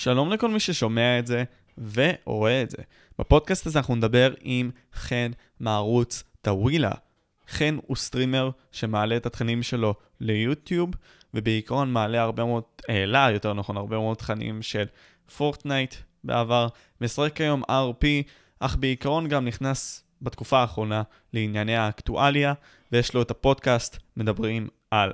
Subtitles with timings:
[0.00, 1.44] שלום לכל מי ששומע את זה
[1.92, 2.76] ורואה את זה.
[3.18, 5.30] בפודקאסט הזה אנחנו נדבר עם חן
[5.60, 6.90] מערוץ טווילה.
[7.48, 10.90] חן הוא סטרימר שמעלה את התכנים שלו ליוטיוב,
[11.34, 14.84] ובעיקרון מעלה הרבה מאוד, העלה יותר נכון, הרבה מאוד תכנים של
[15.36, 16.68] פורטנייט בעבר,
[17.00, 18.06] משחק כיום RP,
[18.60, 22.54] אך בעיקרון גם נכנס בתקופה האחרונה לענייני האקטואליה,
[22.92, 25.12] ויש לו את הפודקאסט מדברים על.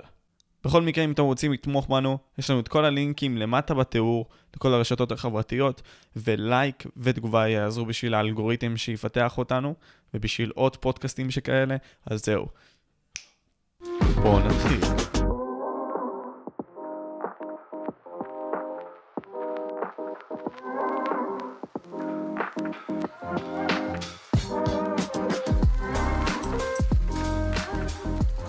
[0.67, 4.27] בכל מקרה, אם אתם רוצים לתמוך בנו, יש לנו את כל הלינקים למטה בתיאור,
[4.57, 5.83] לכל הרשתות החברתיות,
[6.17, 9.75] ולייק ותגובה יעזרו בשביל האלגוריתם שיפתח אותנו,
[10.15, 11.77] ובשביל עוד פודקאסטים שכאלה,
[12.07, 12.47] אז זהו.
[14.23, 15.16] בואו נתחיל.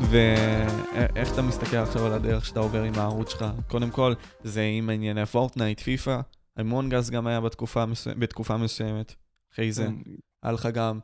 [0.09, 3.45] ואיך אתה מסתכל עכשיו על הדרך שאתה עובר עם הערוץ שלך?
[3.67, 6.19] קודם כל, זה עם ענייני פורטנייט, פיפא,
[6.57, 8.09] אמונג אס גם היה בתקופה, מסו...
[8.19, 9.15] בתקופה מסוימת.
[9.53, 10.11] אחרי זה, כן.
[10.43, 10.99] היה לך גם,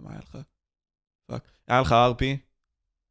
[0.00, 0.38] מה היה לך?
[1.26, 1.50] fuck.
[1.68, 2.24] היה לך RP,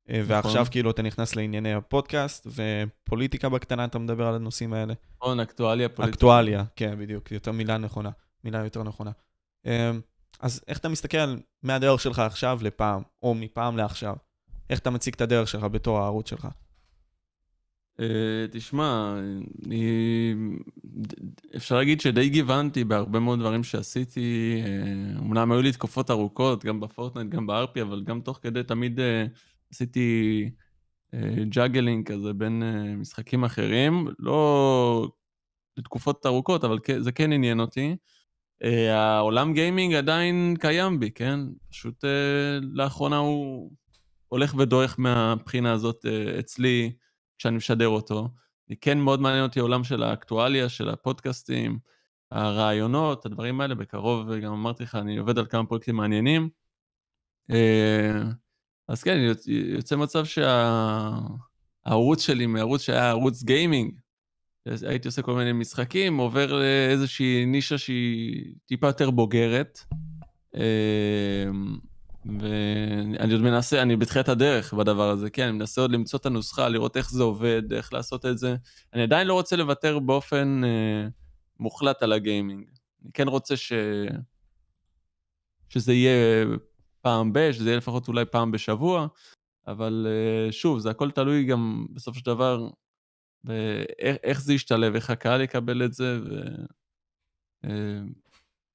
[0.10, 4.94] אה, ועכשיו כאילו אתה נכנס לענייני הפודקאסט, ופוליטיקה בקטנה, אתה מדבר על הנושאים האלה.
[5.22, 6.16] נכון, אקטואליה פוליטית.
[6.16, 8.10] אקטואליה, כן, בדיוק, יותר מילה נכונה,
[8.44, 9.12] מילה יותר נכונה.
[9.66, 10.02] אמ,
[10.40, 14.16] אז איך אתה מסתכל מהדרך שלך עכשיו לפעם, או מפעם לעכשיו?
[14.74, 16.48] איך אתה מציג את הדרך שלך בתור הערוץ שלך?
[18.00, 19.16] אה, תשמע.
[21.56, 24.62] אפשר להגיד שדי גיוונתי בהרבה מאוד דברים שעשיתי.
[24.66, 29.00] אה, אמנם היו לי תקופות ארוכות, גם ב-Fortnite, גם ב-RP, אבל גם תוך כדי תמיד
[29.00, 29.26] אה,
[29.72, 30.50] עשיתי
[31.50, 32.64] juggling כזה בין
[32.98, 34.08] משחקים אחרים.
[34.20, 35.08] לא
[35.78, 37.96] לתקופות ארוכות, אבל זה כן עניין אותי.
[38.90, 41.40] העולם גיימינג עדיין קיים בי, כן?
[41.70, 42.04] פשוט
[42.62, 43.72] לאחרונה הוא
[44.34, 46.06] הולך ודועך מהבחינה הזאת
[46.40, 46.92] אצלי.
[47.38, 48.30] כשאני משדר אותו.
[48.82, 51.80] כן מאוד מעניין אותי העולם של האקטואליה, של הפודקאסטים,
[52.32, 53.76] הרעיונות, הדברים האלה.
[53.76, 56.50] בקרוב, גם אמרתי לך, אני עובד על כמה פרויקטים מעניינים.
[58.88, 60.26] אז כן, יוצא מצב
[61.86, 63.94] שהערוץ שלי, מערוץ שהיה ערוץ גיימינג,
[64.66, 69.80] הייתי עושה כל מיני משחקים, עובר לאיזושהי נישה שהיא טיפה יותר בוגרת.
[72.26, 76.70] ואני עוד מנסה, אני בתחילת הדרך בדבר הזה, כן, אני מנסה עוד למצוא את הנוסחה,
[76.70, 78.56] לראות איך זה עובד, איך לעשות את זה.
[78.94, 81.08] אני עדיין לא רוצה לוותר באופן אה,
[81.60, 82.68] מוחלט על הגיימינג.
[83.04, 83.74] אני כן רוצה ש...
[85.70, 86.46] שזה יהיה
[87.02, 89.08] פעם ב, שזה יהיה לפחות אולי פעם בשבוע,
[89.68, 92.70] אבל אה, שוב, זה הכל תלוי גם בסופו של דבר
[93.44, 96.20] באיך זה ישתלב, איך הקהל יקבל את זה,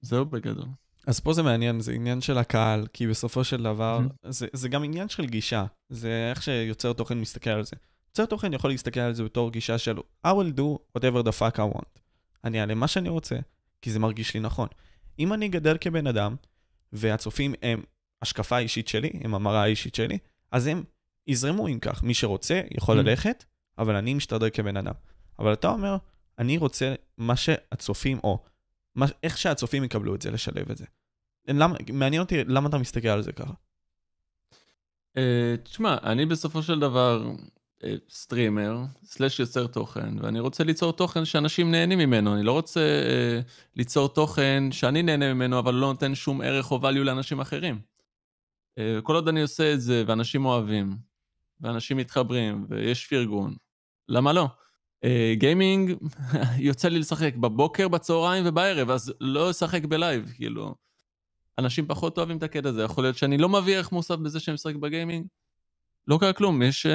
[0.02, 0.68] וזהו אה, בגדול.
[1.08, 4.30] אז פה זה מעניין, זה עניין של הקהל, כי בסופו של דבר, mm-hmm.
[4.30, 5.64] זה, זה גם עניין של גישה.
[5.88, 7.76] זה איך שיוצר תוכן מסתכל על זה.
[8.08, 11.56] יוצר תוכן יכול להסתכל על זה בתור גישה של I will do whatever the fuck
[11.56, 12.00] I want.
[12.44, 13.36] אני אעלה מה שאני רוצה,
[13.82, 14.68] כי זה מרגיש לי נכון.
[15.18, 16.36] אם אני גדל כבן אדם,
[16.92, 17.82] והצופים הם
[18.22, 20.18] השקפה אישית שלי, הם המראה האישית שלי,
[20.52, 20.84] אז הם
[21.26, 22.02] יזרמו עם כך.
[22.02, 23.02] מי שרוצה יכול mm-hmm.
[23.02, 23.44] ללכת,
[23.78, 24.94] אבל אני משתדר כבן אדם.
[25.38, 25.96] אבל אתה אומר,
[26.38, 28.42] אני רוצה מה שהצופים, או
[28.94, 30.84] מה, איך שהצופים יקבלו את זה, לשלב את זה.
[31.48, 33.52] למה, מעניין אותי למה אתה מסתכל על זה ככה.
[35.16, 35.20] Uh,
[35.62, 37.30] תשמע, אני בסופו של דבר
[37.80, 42.34] uh, סטרימר, סלאש יוצר תוכן, ואני רוצה ליצור תוכן שאנשים נהנים ממנו.
[42.34, 46.80] אני לא רוצה uh, ליצור תוכן שאני נהנה ממנו, אבל לא נותן שום ערך או
[46.82, 47.80] value לאנשים אחרים.
[48.78, 50.96] Uh, כל עוד אני עושה את זה, ואנשים אוהבים,
[51.60, 53.54] ואנשים מתחברים, ויש פרגון,
[54.08, 54.46] למה לא?
[55.34, 55.94] גיימינג, uh,
[56.68, 60.74] יוצא לי לשחק בבוקר, בצהריים ובערב, אז לא אשחק בלייב, כאילו.
[61.58, 62.82] אנשים פחות אוהבים את הקטע הזה.
[62.82, 65.26] יכול להיות שאני לא מביא ערך מוסף בזה שאני משחק בגיימינג.
[66.06, 66.86] לא קרה כלום, יש...
[66.86, 66.90] Uh,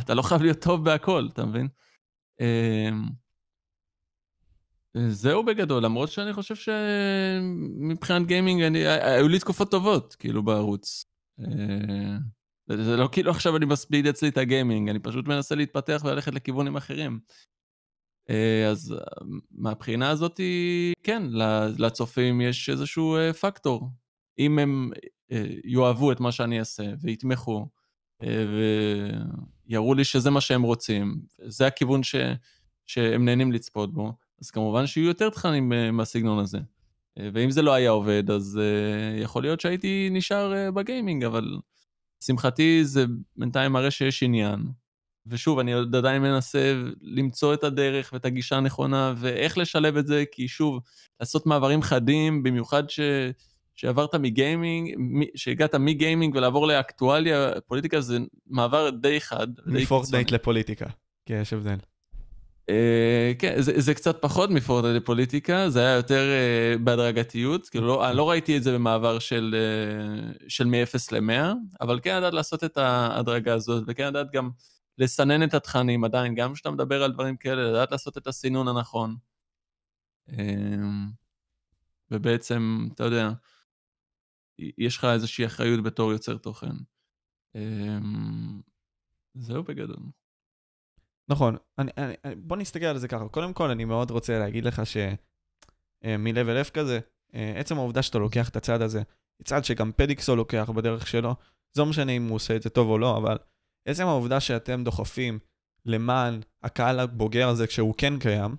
[0.00, 1.68] אתה לא חייב להיות טוב בהכל, אתה מבין?
[2.40, 2.44] Uh,
[5.08, 11.06] זהו בגדול, למרות שאני חושב שמבחינת גיימינג, אני, היו לי תקופות טובות, כאילו, בערוץ.
[12.72, 16.34] Uh, זה לא כאילו עכשיו אני מספיד אצלי את הגיימינג, אני פשוט מנסה להתפתח וללכת
[16.34, 17.20] לכיוונים אחרים.
[18.30, 18.98] אה, אז אה,
[19.50, 20.40] מהבחינה הזאת,
[21.02, 21.22] כן,
[21.78, 23.90] לצופים יש איזשהו אה, פקטור.
[24.38, 24.90] אם הם
[25.64, 27.68] יאהבו את מה שאני אעשה ויתמכו,
[29.68, 32.14] ויראו לי שזה מה שהם רוצים, זה הכיוון ש,
[32.86, 36.58] שהם נהנים לצפות בו, אז כמובן שיהיו יותר תכנים מהסגנון הזה.
[37.18, 38.60] ואם זה לא היה עובד, אז
[39.22, 41.58] יכול להיות שהייתי נשאר בגיימינג, אבל
[42.24, 43.04] לשמחתי זה
[43.36, 44.60] בינתיים מראה שיש עניין.
[45.26, 50.24] ושוב, אני עוד עדיין מנסה למצוא את הדרך ואת הגישה הנכונה, ואיך לשלב את זה,
[50.32, 50.80] כי שוב,
[51.20, 53.00] לעשות מעברים חדים, במיוחד ש...
[53.74, 54.94] שעברת מגיימינג,
[55.34, 59.46] שהגעת מגיימינג ולעבור לאקטואליה, פוליטיקה זה מעבר די חד.
[59.66, 60.86] מפורטנייט לפוליטיקה,
[61.26, 61.76] כן, יש הבדל.
[62.68, 68.16] אה, כן, זה, קצת פחות מפורטנט לפוליטיקה, זה היה יותר uh, בהדרגתיות, כאילו לא, אני
[68.16, 69.56] לא ראיתי את זה במעבר של,
[70.48, 74.50] של מ-0 ל-100, אבל כן לדעת לעשות את ההדרגה הזאת, וכן לדעת גם
[74.98, 79.16] לסנן את התכנים עדיין, גם כשאתה מדבר על דברים כאלה, לדעת לעשות את הסינון הנכון.
[82.10, 83.30] ובעצם, אתה יודע,
[84.58, 86.72] יש לך איזושהי אחריות בתור יוצר תוכן.
[89.34, 90.23] זהו בגדול.
[91.28, 93.28] נכון, אני, אני, בוא נסתכל על זה ככה.
[93.28, 97.00] קודם כל, אני מאוד רוצה להגיד לך שמ-level F כזה,
[97.34, 99.02] אה, עצם העובדה שאתה לוקח את הצעד הזה,
[99.44, 101.34] צעד שגם פדיקסו לוקח בדרך שלו,
[101.72, 103.38] זה לא משנה אם הוא עושה את זה טוב או לא, אבל
[103.88, 105.38] עצם העובדה שאתם דוחפים
[105.86, 108.56] למען הקהל הבוגר הזה כשהוא כן קיים,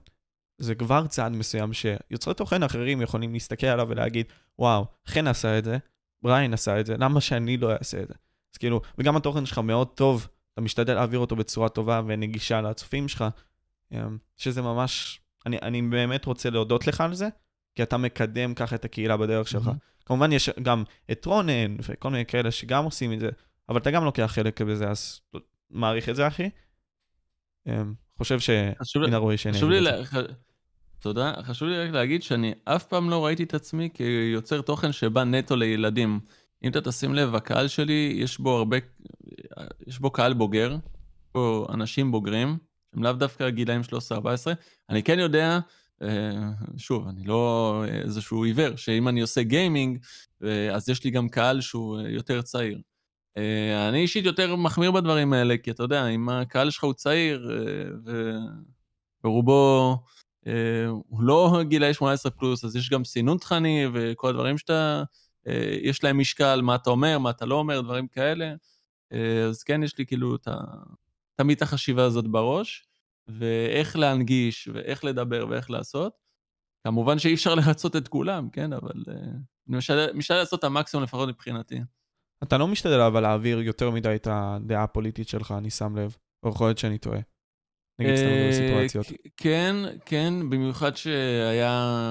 [0.58, 4.26] זה כבר צעד מסוים שיוצרי תוכן אחרים יכולים להסתכל עליו ולהגיד,
[4.60, 5.78] וואו, חן עשה את זה,
[6.22, 8.14] בריין עשה את זה, למה שאני לא אעשה את זה?
[8.54, 13.08] אז כאילו, וגם התוכן שלך מאוד טוב אתה משתדל להעביר אותו בצורה טובה ונגישה לצופים
[13.08, 13.26] שלך,
[13.92, 17.28] אמ, שזה ממש, אני, אני באמת רוצה להודות לך על זה,
[17.76, 19.68] כי אתה מקדם ככה את הקהילה בדרך שלך.
[19.68, 20.06] Mm-hmm.
[20.06, 23.30] כמובן יש גם את רונן וכל מיני כאלה שגם עושים את זה,
[23.70, 25.22] אבל אתה גם לוקח חלק בזה, אז
[25.70, 26.50] מעריך את זה, אחי.
[27.68, 30.22] אמ, חושב שמן הראוי שאני אגיד את זה.
[31.00, 31.34] תודה.
[31.44, 35.56] חשוב לי רק להגיד שאני אף פעם לא ראיתי את עצמי כיוצר תוכן שבא נטו
[35.56, 36.20] לילדים.
[36.66, 38.78] אם אתה תשים לב, הקהל שלי, יש בו הרבה,
[39.88, 42.58] יש בו קהל בוגר, יש בו אנשים בוגרים,
[42.94, 43.82] הם לאו דווקא גילאים
[44.12, 44.16] 13-14.
[44.90, 45.60] אני כן יודע,
[46.02, 50.00] אה, שוב, אני לא איזשהו עיוור, שאם אני עושה גיימינג,
[50.44, 52.82] אה, אז יש לי גם קהל שהוא יותר צעיר.
[53.38, 57.52] אה, אני אישית יותר מחמיר בדברים האלה, כי אתה יודע, אם הקהל שלך הוא צעיר,
[59.24, 59.98] ורובו
[61.08, 65.04] הוא לא גילאי 18 פלוס, אז יש גם סינון תכני וכל הדברים שאתה...
[65.48, 68.54] אה, יש להם משקל, מה אתה אומר, מה אתה לא אומר, דברים כאלה.
[69.14, 70.56] אה, אז כן, יש לי כאילו את ה...
[71.36, 72.86] תמיד את החשיבה הזאת בראש,
[73.28, 76.14] ואיך להנגיש, ואיך לדבר, ואיך לעשות.
[76.88, 78.74] כמובן שאי אפשר לרצות את כולם, כן?
[78.74, 79.12] אבל uh,
[79.70, 79.78] אני
[80.14, 81.80] משתדל לעשות את המקסימום לפחות מבחינתי.
[82.44, 86.18] אתה לא משתדל אבל להעביר יותר מדי את הדעה הפוליטית שלך, אני שם לב.
[86.44, 87.20] או יכול להיות שאני טועה.
[88.00, 89.06] נגיד סתם בסיטואציות.
[89.38, 89.76] כן,
[90.06, 92.02] כן, במיוחד שהיה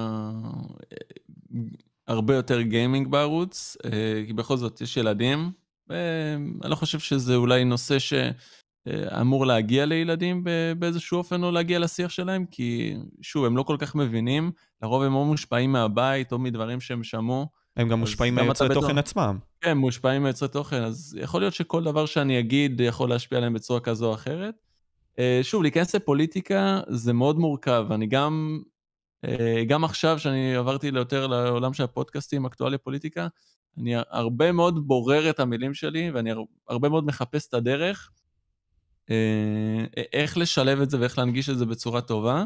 [2.07, 5.51] הרבה יותר גיימינג בערוץ, אה, כי בכל זאת יש ילדים.
[5.89, 10.43] אני לא חושב שזה אולי נושא שאמור להגיע לילדים
[10.79, 15.15] באיזשהו אופן או להגיע לשיח שלהם, כי שוב, הם לא כל כך מבינים, לרוב הם
[15.15, 17.47] או מושפעים מהבית או מדברים שהם שמעו.
[17.77, 19.37] הם גם מושפעים מיוצרי תוכן עצמם.
[19.61, 23.79] כן, מושפעים מיוצרי תוכן, אז יכול להיות שכל דבר שאני אגיד יכול להשפיע עליהם בצורה
[23.79, 24.55] כזו או אחרת.
[25.19, 28.74] אה, שוב, להיכנס לפוליטיקה זה מאוד מורכב, אני גם אה,
[29.67, 33.27] גם עכשיו, שאני עברתי יותר לעולם של הפודקאסטים, אקטואליה פוליטיקה,
[33.77, 36.31] אני הרבה מאוד בורר את המילים שלי, ואני
[36.67, 38.11] הרבה מאוד מחפש את הדרך,
[39.09, 42.43] אה, איך לשלב את זה ואיך להנגיש את זה בצורה טובה.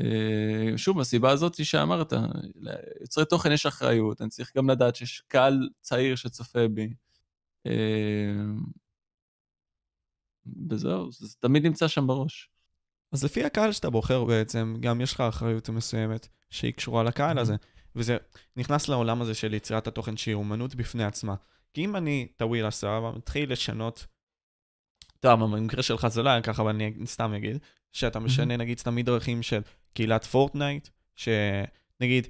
[0.00, 2.12] אה, שוב, הסיבה הזאת היא שאמרת,
[2.54, 6.90] ליוצרי תוכן יש אחריות, אני צריך גם לדעת שיש קהל צעיר שצופה בי.
[10.70, 12.50] וזהו, זה תמיד נמצא שם בראש.
[13.12, 17.56] אז לפי הקהל שאתה בוחר בעצם, גם יש לך אחריות מסוימת שהיא קשורה לקהל הזה.
[17.96, 18.16] וזה
[18.56, 21.34] נכנס לעולם הזה של יצירת התוכן שהיא אומנות בפני עצמה.
[21.74, 24.06] כי אם אני, טווילה, מתחיל לשנות,
[25.20, 27.58] טוב, במקרה שלך זה לא היה ככה, אבל אני סתם אגיד,
[27.92, 29.60] שאתה משנה נגיד סתם מדרכים של
[29.94, 32.26] קהילת פורטנייט, שנגיד,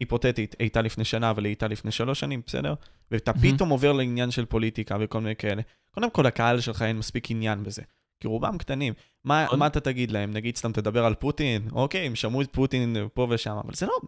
[0.00, 2.74] היפותטית, הייתה לפני שנה, אבל היא הייתה לפני שלוש שנים, בסדר?
[3.10, 5.62] ואתה פתאום עובר לעניין של פוליטיקה וכל מיני כאלה.
[5.90, 7.82] קודם כל, הקהל שלך אין מספיק עניין בזה.
[8.20, 8.92] כי רובם קטנים.
[9.24, 9.58] מה, נכון.
[9.58, 10.30] מה אתה תגיד להם?
[10.30, 11.68] נגיד סתם תדבר על פוטין?
[11.72, 13.98] אוקיי, הם שמעו את פוטין פה ושם, אבל זה לא,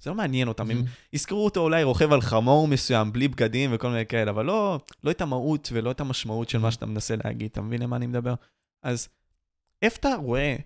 [0.00, 0.70] זה לא מעניין אותם.
[0.70, 4.80] הם יזכרו אותו אולי רוכב על חמור מסוים, בלי בגדים וכל מיני כאלה, אבל לא,
[5.04, 7.50] לא את המהות ולא את המשמעות של מה שאתה מנסה להגיד.
[7.50, 8.34] אתה מבין למה אני מדבר?
[8.82, 9.08] אז
[9.82, 10.56] איפה אתה רואה,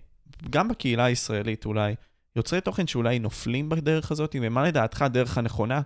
[0.49, 1.95] גם בקהילה הישראלית אולי,
[2.35, 5.81] יוצרי תוכן שאולי נופלים בדרך הזאת, ומה לדעתך הדרך הנכונה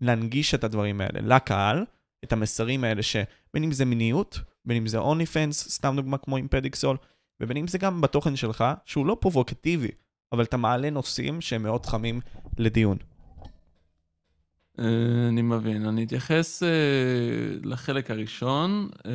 [0.00, 1.84] להנגיש את הדברים האלה לקהל,
[2.24, 6.36] את המסרים האלה, שבין אם זה מיניות, בין אם זה אוני פנס, סתם דוגמה כמו
[6.36, 6.96] עם פדיקסול,
[7.40, 9.90] ובין אם זה גם בתוכן שלך, שהוא לא פרובוקטיבי,
[10.32, 12.20] אבל אתה מעלה נושאים שהם מאוד חמים
[12.58, 12.98] לדיון.
[14.78, 15.86] אה, אני מבין.
[15.86, 16.68] אני אתייחס אה,
[17.62, 18.88] לחלק הראשון.
[19.06, 19.12] אה,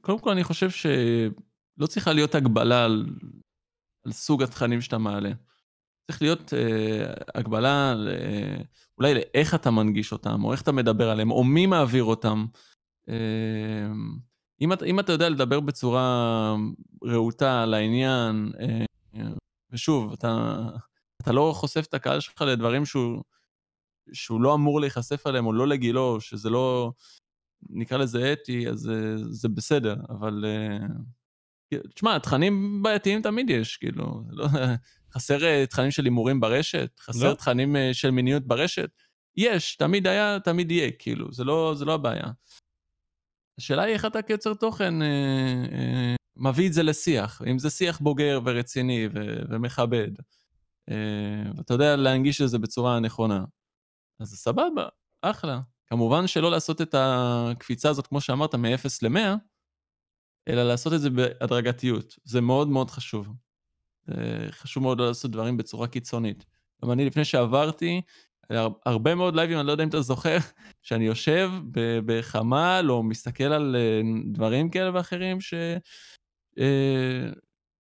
[0.00, 3.06] קודם כל, אני חושב שלא צריכה להיות הגבלה על,
[4.04, 5.30] על סוג התכנים שאתה מעלה.
[6.06, 6.52] צריך להיות
[7.34, 7.94] הגבלה
[8.98, 12.46] אולי לאיך אתה מנגיש אותם, או איך אתה מדבר עליהם, או מי מעביר אותם.
[14.60, 16.56] אם אתה, אם אתה יודע לדבר בצורה
[17.04, 18.84] רהוטה לעניין, אה,
[19.70, 20.56] ושוב, אתה,
[21.22, 23.22] אתה לא חושף את הקהל שלך לדברים שהוא,
[24.12, 26.92] שהוא לא אמור להיחשף עליהם, או לא לגילו, שזה לא,
[27.70, 30.44] נקרא לזה אתי, אז זה, זה בסדר, אבל
[31.94, 34.46] תשמע, תכנים בעייתיים תמיד יש, כאילו, לא,
[35.12, 37.00] חסר אה, תכנים של הימורים ברשת?
[37.00, 37.34] חסר לא.
[37.34, 38.90] תכנים אה, של מיניות ברשת?
[39.36, 42.26] יש, תמיד היה, תמיד יהיה, כאילו, זה לא, זה לא הבעיה.
[43.58, 45.06] השאלה היא איך אתה כיוצר תוכן אה,
[45.72, 50.10] אה, מביא את זה לשיח, אם זה שיח בוגר ורציני ו- ומכבד,
[50.90, 53.44] אה, ואתה יודע להנגיש את זה בצורה נכונה,
[54.20, 54.88] אז זה סבבה,
[55.22, 55.60] אחלה.
[55.86, 59.36] כמובן שלא לעשות את הקפיצה הזאת, כמו שאמרת, מ-0 ל-100,
[60.48, 62.14] אלא לעשות את זה בהדרגתיות.
[62.24, 63.28] זה מאוד מאוד חשוב.
[64.50, 66.44] חשוב מאוד לעשות דברים בצורה קיצונית.
[66.84, 68.00] גם אני, לפני שעברתי,
[68.86, 70.36] הרבה מאוד לייבים, אני לא יודע אם אתה זוכר,
[70.82, 71.50] שאני יושב
[72.06, 74.00] בחמ"ל או מסתכל על אה,
[74.32, 75.54] דברים כאלה ואחרים ש...
[76.58, 77.28] אה,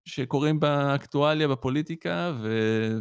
[0.04, 2.48] שקורים באקטואליה, בפוליטיקה, ו...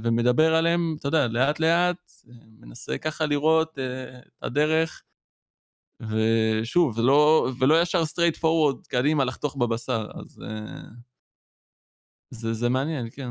[0.04, 2.12] ומדבר עליהם, אתה יודע, לאט-לאט,
[2.60, 5.04] מנסה ככה לראות את הדרך,
[6.00, 10.40] ושוב, ולא, ולא ישר straight forward קדימה לחתוך בבשר, אז
[12.30, 13.30] זה, זה מעניין, כן.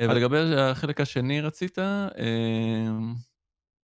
[0.00, 1.78] ולגבי החלק השני רצית,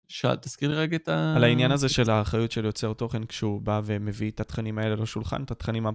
[0.09, 1.37] שאל, תזכיר לי רגע את ה...
[1.37, 5.43] על העניין הזה של האחריות של יוצר תוכן כשהוא בא ומביא את התכנים האלה לשולחן,
[5.43, 5.87] את התכנים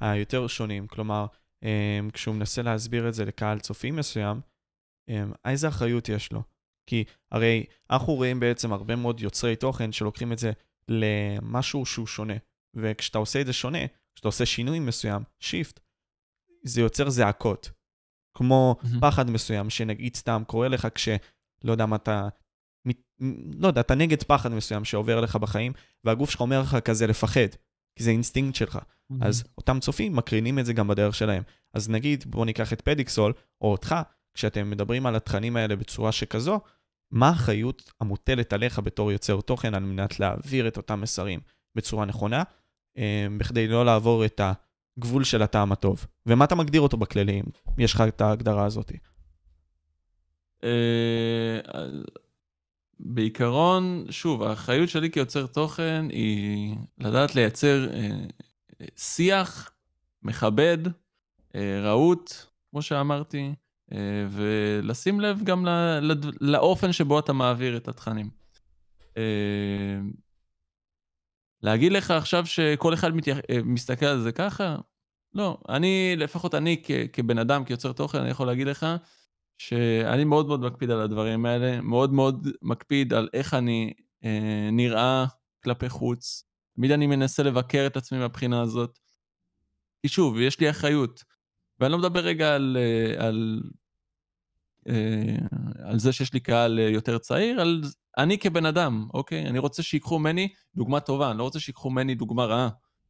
[0.00, 1.26] היותר שונים, כלומר,
[1.64, 4.40] um, כשהוא מנסה להסביר את זה לקהל צופים מסוים,
[5.10, 5.12] um,
[5.44, 6.42] איזה אחריות יש לו?
[6.86, 10.52] כי הרי אנחנו רואים בעצם הרבה מאוד יוצרי תוכן שלוקחים את זה
[10.88, 12.36] למשהו שהוא שונה,
[12.74, 15.80] וכשאתה עושה את זה שונה, כשאתה עושה שינוי מסוים, שיפט,
[16.64, 17.70] זה יוצר זעקות.
[18.38, 19.00] כמו mm-hmm.
[19.00, 21.08] פחד מסוים, שנגיד סתם קורה לך כש...
[21.64, 22.28] לא יודע מה אתה...
[23.58, 25.72] לא יודע, אתה נגד פחד מסוים שעובר לך בחיים,
[26.04, 27.48] והגוף שלך אומר לך כזה לפחד.
[27.96, 28.76] כי זה אינסטינקט שלך.
[28.76, 29.16] Mm-hmm.
[29.20, 31.42] אז אותם צופים מקרינים את זה גם בדרך שלהם.
[31.74, 33.94] אז נגיד, בוא ניקח את פדיקסול, או אותך,
[34.34, 36.60] כשאתם מדברים על התכנים האלה בצורה שכזו,
[37.10, 41.40] מה האחריות המוטלת עליך בתור יוצר תוכן על מנת להעביר את אותם מסרים
[41.74, 42.42] בצורה נכונה,
[42.98, 44.40] אה, בכדי לא לעבור את
[44.98, 46.06] הגבול של הטעם הטוב?
[46.26, 47.44] ומה אתה מגדיר אותו בכללי, אם
[47.78, 48.92] יש לך את ההגדרה הזאת?
[50.64, 51.60] אה,
[53.00, 58.08] בעיקרון, שוב, האחריות שלי כיוצר תוכן היא לדעת לייצר אה,
[58.96, 59.70] שיח
[60.22, 60.78] מכבד,
[61.54, 62.32] אה, רהוט,
[62.70, 63.54] כמו שאמרתי,
[64.30, 68.30] ולשים לב גם לא, לא, לאופן שבו אתה מעביר את התכנים.
[71.62, 73.38] להגיד לך עכשיו שכל אחד מתייח...
[73.50, 74.76] אה, מסתכל על זה ככה?
[75.34, 75.58] לא.
[75.68, 78.86] אני, לפחות אני כ, כבן אדם, כיוצר תוכן, אני יכול להגיד לך
[79.58, 83.92] שאני מאוד מאוד מקפיד על הדברים האלה, מאוד מאוד מקפיד על איך אני
[84.24, 85.26] אה, נראה
[85.64, 86.44] כלפי חוץ.
[86.76, 88.98] תמיד אני מנסה לבקר את עצמי מהבחינה הזאת.
[90.02, 91.24] כי שוב, יש לי אחריות.
[91.80, 93.62] ואני לא מדבר רגע על, אה, על,
[95.84, 97.82] על זה שיש לי קהל אה, יותר צעיר, על
[98.18, 99.46] אני כבן אדם, אוקיי?
[99.46, 102.68] אני רוצה שיקחו ממני דוגמה טובה, אני לא רוצה שיקחו ממני דוגמה רעה,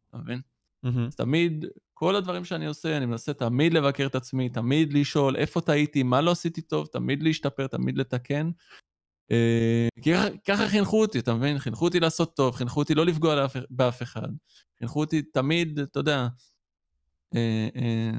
[0.09, 0.41] אתה מבין?
[0.87, 1.07] Mm-hmm.
[1.07, 5.61] אז תמיד כל הדברים שאני עושה, אני מנסה תמיד לבקר את עצמי, תמיד לשאול איפה
[5.61, 8.51] טעיתי, מה לא עשיתי טוב, תמיד להשתפר, תמיד לתקן.
[9.31, 10.13] אה, כי
[10.47, 11.59] ככה חינכו אותי, אתה מבין?
[11.59, 14.29] חינכו אותי לעשות טוב, חינכו אותי לא לפגוע באף אחד.
[14.79, 16.29] חינכו אותי תמיד, אתה יודע,
[17.35, 18.19] אה, אה,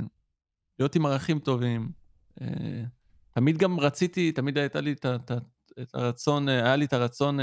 [0.79, 1.91] להיות עם ערכים טובים.
[3.31, 5.31] תמיד גם רציתי, תמיד הייתה לי את
[5.93, 7.39] הרצון, היה לי את הרצון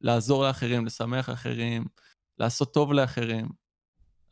[0.00, 1.84] לעזור לאחרים, לשמח אחרים,
[2.38, 3.48] לעשות טוב לאחרים.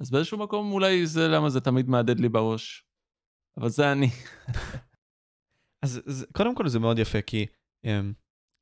[0.01, 2.85] אז באיזשהו מקום אולי זה למה זה תמיד מהדהד לי בראש.
[3.57, 4.11] אבל זה אני.
[5.85, 7.47] אז זה, קודם כל זה מאוד יפה, כי
[7.87, 7.89] um,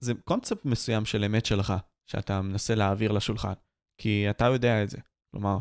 [0.01, 1.73] זה קונספט מסוים של אמת שלך,
[2.07, 3.53] שאתה מנסה להעביר לשולחן.
[3.99, 4.99] כי אתה יודע את זה.
[5.31, 5.59] כלומר,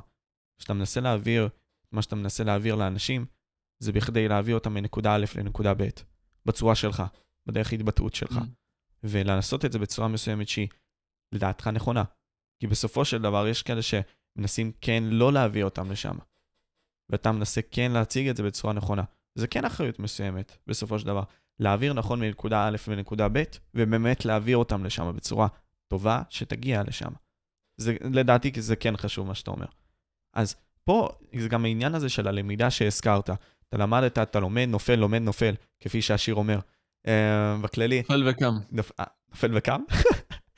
[0.59, 1.49] כשאתה מנסה להעביר
[1.91, 3.25] מה שאתה מנסה להעביר לאנשים,
[3.79, 5.87] זה בכדי להעביר אותם מנקודה א' לנקודה ב',
[6.45, 7.03] בצורה שלך,
[7.45, 8.37] בדרך התבטאות שלך.
[8.37, 8.45] Mm.
[9.03, 10.67] ולעשות את זה בצורה מסוימת שהיא
[11.31, 12.03] לדעתך נכונה.
[12.59, 13.93] כי בסופו של דבר יש כאלה ש...
[14.35, 16.17] מנסים כן לא להביא אותם לשם.
[17.09, 19.03] ואתה מנסה כן להציג את זה בצורה נכונה.
[19.35, 21.23] זה כן אחריות מסוימת, בסופו של דבר.
[21.59, 25.47] להעביר נכון מנקודה א' לנקודה ב', ובאמת להעביר אותם לשם בצורה
[25.87, 27.11] טובה שתגיע לשם.
[27.77, 29.65] זה, לדעתי זה כן חשוב מה שאתה אומר.
[30.33, 33.29] אז פה זה גם העניין הזה של הלמידה שהזכרת.
[33.69, 36.59] אתה למדת, אתה לומד, נופל, לומד, נופל, כפי שהשיר אומר.
[37.07, 37.09] Uh,
[37.61, 37.99] בכללי...
[37.99, 38.53] נופל וקם.
[38.99, 39.81] אה, נופל וקם?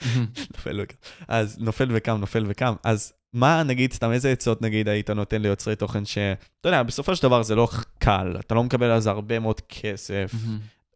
[0.53, 0.95] נופל וקם.
[1.27, 2.73] אז נופל וקם, נופל וקם.
[2.83, 6.17] אז מה נגיד, סתם איזה עצות נגיד היית נותן ליוצרי תוכן ש...
[6.61, 9.61] אתה יודע, בסופו של דבר זה לא קל, אתה לא מקבל על זה הרבה מאוד
[9.69, 10.31] כסף.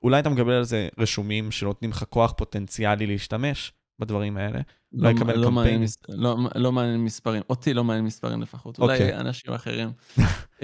[0.03, 4.59] אולי אתה מקבל על זה רשומים שנותנים לך כוח פוטנציאלי להשתמש בדברים האלה.
[4.93, 5.83] לא, אולי לקבל לא קמפיין.
[6.09, 9.01] לא, לא מעניין מספרים, אותי לא מעניין מספרים לפחות, אולי okay.
[9.01, 9.17] אוקיי.
[9.17, 9.91] אנשים אחרים.
[10.17, 10.61] uh,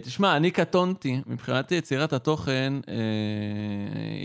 [0.04, 2.90] תשמע, אני קטונתי, מבחינת יצירת התוכן, uh,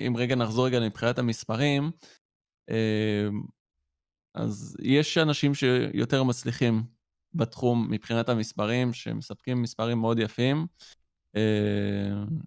[0.08, 1.92] אם רגע נחזור רגע מבחינת המספרים,
[2.70, 2.74] uh,
[4.36, 6.84] אז יש אנשים שיותר מצליחים
[7.34, 10.68] בתחום מבחינת המספרים, שמספקים מספרים מאוד יפים,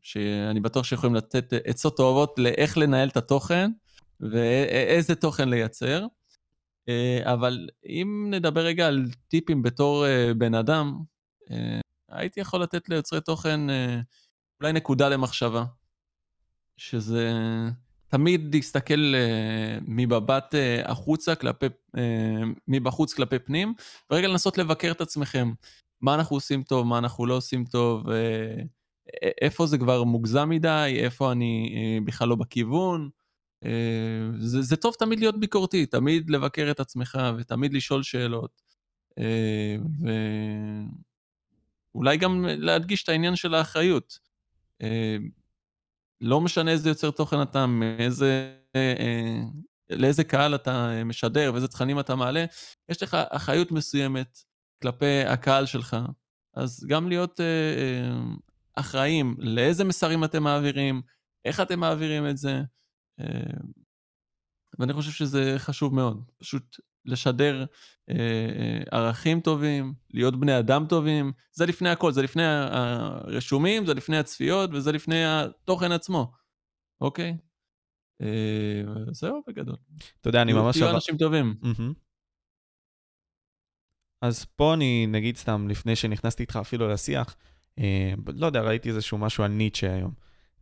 [0.02, 3.70] שאני בטוח שיכולים לתת עצות טובות לאיך לנהל את התוכן
[4.20, 6.06] ואיזה תוכן לייצר.
[6.88, 11.02] אה, אבל אם נדבר רגע על טיפים בתור אה, בן אדם,
[12.08, 13.60] הייתי יכול לתת ליוצרי תוכן
[14.60, 15.64] אולי נקודה למחשבה,
[16.76, 17.32] שזה
[18.08, 21.66] תמיד להסתכל uh, החוצה כלפי,
[22.68, 23.75] מבחוץ כלפי פנים,
[24.10, 25.52] ורגע לנסות לבקר את עצמכם.
[26.00, 28.06] מה אנחנו עושים טוב, מה אנחנו לא עושים טוב,
[29.42, 31.70] איפה זה כבר מוגזם מדי, איפה אני
[32.04, 33.10] בכלל לא בכיוון.
[33.64, 33.68] Uh,
[34.38, 38.62] זה, זה טוב תמיד להיות ביקורתי, תמיד לבקר את עצמך ותמיד לשאול שאלות.
[39.10, 39.22] Uh,
[41.94, 44.18] ואולי גם להדגיש את העניין של האחריות.
[44.82, 44.86] Uh,
[46.20, 49.40] לא משנה איזה יוצר תוכן אתה, מאיזה, אה,
[49.90, 52.44] לאיזה קהל אתה משדר ואיזה תכנים אתה מעלה,
[52.88, 54.38] יש לך אחריות מסוימת
[54.82, 55.96] כלפי הקהל שלך.
[56.54, 58.20] אז גם להיות אה, אה,
[58.74, 61.02] אחראים לאיזה מסרים אתם מעבירים,
[61.44, 62.62] איך אתם מעבירים את זה.
[63.20, 63.26] אה,
[64.78, 66.25] ואני חושב שזה חשוב מאוד.
[66.38, 67.64] פשוט לשדר
[68.10, 73.94] אה, אה, ערכים טובים, להיות בני אדם טובים, זה לפני הכל, זה לפני הרשומים, זה
[73.94, 76.32] לפני הצפיות וזה לפני התוכן עצמו,
[77.00, 77.37] אוקיי?
[79.12, 79.76] זהו בגדול.
[80.20, 80.78] אתה יודע, אני ממש...
[80.78, 81.54] תהיו אנשים טובים.
[84.22, 87.37] אז פה אני, נגיד סתם, לפני שנכנסתי איתך אפילו לשיח,
[87.78, 90.12] אה, לא יודע, ראיתי איזשהו משהו על ניטשה היום.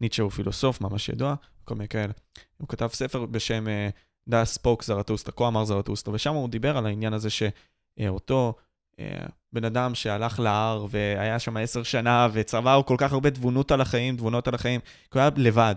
[0.01, 1.35] ניטשה הוא פילוסוף ממש ידוע,
[1.67, 2.13] כל מיני כאלה.
[2.59, 3.89] הוא כתב ספר בשם אה,
[4.29, 8.55] דה ספוק זרטוסטה, כה אמר זרטוסטה, ושם הוא דיבר על העניין הזה שאותו
[9.01, 13.81] אה, בן אדם שהלך להר והיה שם עשר שנה וצבר כל כך הרבה תבונות על
[13.81, 15.75] החיים, תבונות על החיים, כי הוא היה לבד.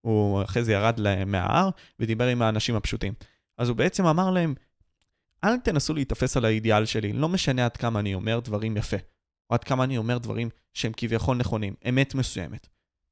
[0.00, 1.68] הוא אחרי זה ירד מההר
[2.00, 3.14] ודיבר עם האנשים הפשוטים.
[3.58, 4.54] אז הוא בעצם אמר להם,
[5.44, 8.96] אל תנסו להיתפס על האידיאל שלי, לא משנה עד כמה אני אומר דברים יפה,
[9.50, 12.68] או עד כמה אני אומר דברים שהם כביכול נכונים, אמת מסוימת.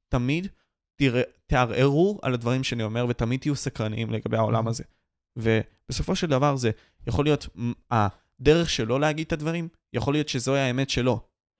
[0.09, 0.47] תמיד
[1.47, 4.83] תערערו על הדברים שאני אומר, ותמיד תהיו סקרניים לגבי העולם הזה.
[5.37, 6.71] ובסופו של דבר זה
[7.07, 7.47] יכול להיות
[7.91, 11.19] הדרך שלו להגיד את הדברים, יכול להיות שזוהי האמת שלו,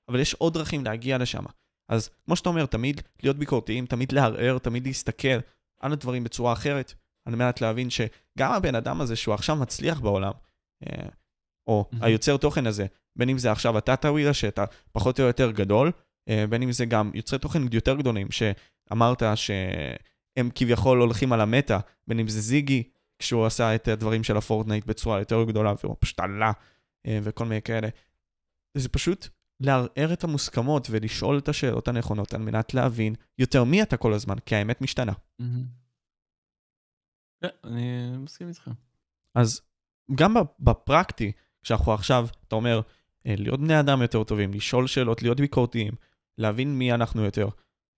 [0.10, 1.44] אבל יש עוד דרכים להגיע לשם.
[1.90, 5.40] אז כמו שאתה אומר, תמיד להיות ביקורתיים, תמיד לערער, תמיד להסתכל
[5.80, 6.94] על הדברים בצורה אחרת,
[7.28, 10.32] על מנת להבין שגם הבן אדם הזה שהוא עכשיו מצליח בעולם,
[10.84, 11.10] אה,
[11.68, 11.98] או mm-hmm.
[12.02, 15.92] היוצר תוכן הזה, בין אם זה עכשיו אתה טאווילה, שאתה פחות או יותר גדול,
[16.30, 18.32] אה, בין אם זה גם יוצרי תוכן יותר גדולים,
[18.90, 22.84] שאמרת שהם כביכול הולכים על המטה, בין אם זה זיגי,
[23.20, 26.52] כשהוא עשה את הדברים של הפורטנייט בצורה יותר גדולה, והוא פשוט עלה,
[27.06, 27.88] אה, וכל מיני כאלה.
[28.78, 29.28] זה פשוט
[29.60, 34.36] לערער את המוסכמות ולשאול את השאלות הנכונות על מנת להבין יותר מי אתה כל הזמן,
[34.46, 35.14] כי האמת משתנה.
[37.42, 38.70] כן, אני מסכים איתך.
[39.36, 39.62] אז
[40.16, 42.82] גם בפרקטי, כשאנחנו עכשיו, אתה אומר,
[43.28, 45.94] אה, להיות בני אדם יותר טובים, לשאול שאלות, להיות ביקורתיים,
[46.38, 47.48] להבין מי אנחנו יותר,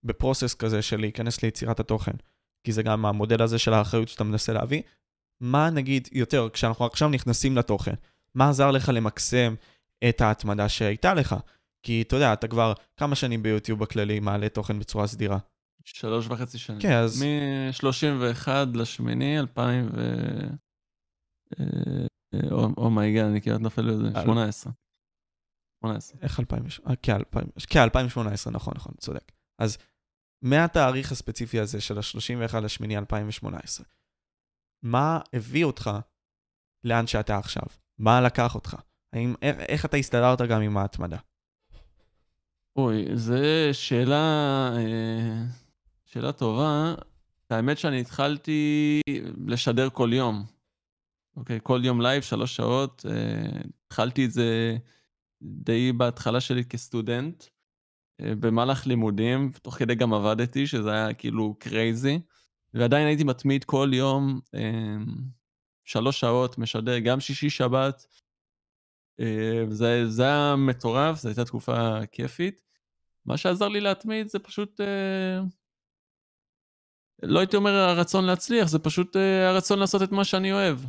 [0.08, 2.12] בפרוסס כזה של להיכנס ליצירת התוכן,
[2.64, 4.82] כי זה גם המודל הזה של האחריות שאתה מנסה להביא.
[5.42, 7.94] מה נגיד יותר, כשאנחנו עכשיו נכנסים לתוכן,
[8.36, 9.56] מה עזר לך למקסם
[10.10, 11.36] את ההתמדה שהייתה לך?
[11.84, 15.38] כי אתה יודע, אתה כבר כמה שנים ביוטיוב בכללי מעלה תוכן בצורה סדירה.
[15.84, 16.80] שלוש וחצי שנים.
[16.80, 17.24] כן, אז...
[17.24, 20.20] מ-31 לשמיני 2000 ו...
[22.78, 24.74] אומייגד, אני כמעט נופל בזה, 18.
[25.80, 26.20] 18.
[26.22, 26.96] איך 2018?
[27.70, 29.32] כן, 2018, נכון, נכון, צודק.
[29.60, 29.78] אז
[30.42, 33.86] מהתאריך הספציפי הזה של ה-31 לשמיני 2018,
[34.84, 35.92] מה הביא אותך
[36.84, 37.64] לאן שאתה עכשיו?
[37.98, 38.76] מה לקח אותך?
[39.14, 41.18] האם, איך, איך אתה הסתדרת גם עם ההתמדה?
[42.76, 43.36] אוי, זו
[43.72, 45.44] שאלה, אה,
[46.06, 46.96] שאלה טובה.
[47.50, 49.02] האמת שאני התחלתי
[49.48, 50.46] לשדר כל יום.
[51.36, 53.06] אוקיי, כל יום לייב, שלוש שעות.
[53.10, 54.78] אה, התחלתי את זה
[55.42, 57.44] די בהתחלה שלי כסטודנט,
[58.22, 62.20] במהלך לימודים, תוך כדי גם עבדתי, שזה היה כאילו crazy,
[62.74, 64.96] ועדיין הייתי מתמיד כל יום אה,
[65.86, 68.08] שלוש שעות, משדר, גם שישי שבת.
[69.20, 72.62] אה, זה, זה היה מטורף, זו הייתה תקופה כיפית.
[73.26, 74.82] מה שעזר לי להתמיד זה פשוט,
[77.24, 79.16] לא הייתי אומר הרצון להצליח, זה פשוט
[79.50, 80.80] הרצון לעשות את מה שאני אוהב,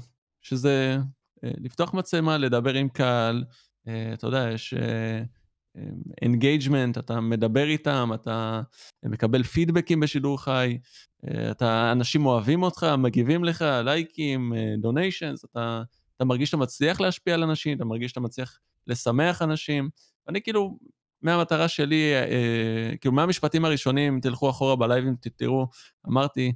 [0.43, 0.97] שזה
[1.43, 3.45] לפתוח מצלמה, לדבר עם קהל,
[3.89, 4.75] אה, אתה יודע, יש
[6.23, 8.63] engagement, אה, אתה מדבר איתם, אתה
[9.05, 10.79] מקבל פידבקים בשידור חי,
[11.29, 15.83] אה, אתה, אנשים אוהבים אותך, מגיבים לך, לייקים, דוניישנס, אתה,
[16.17, 19.89] אתה מרגיש שאתה מצליח להשפיע על אנשים, אתה מרגיש שאתה מצליח לשמח אנשים.
[20.29, 20.79] אני כאילו,
[21.23, 22.13] מהמטרה שלי,
[23.01, 25.67] כאילו מהמשפטים הראשונים, תלכו אחורה בלייבים, תראו,
[26.09, 26.53] אמרתי,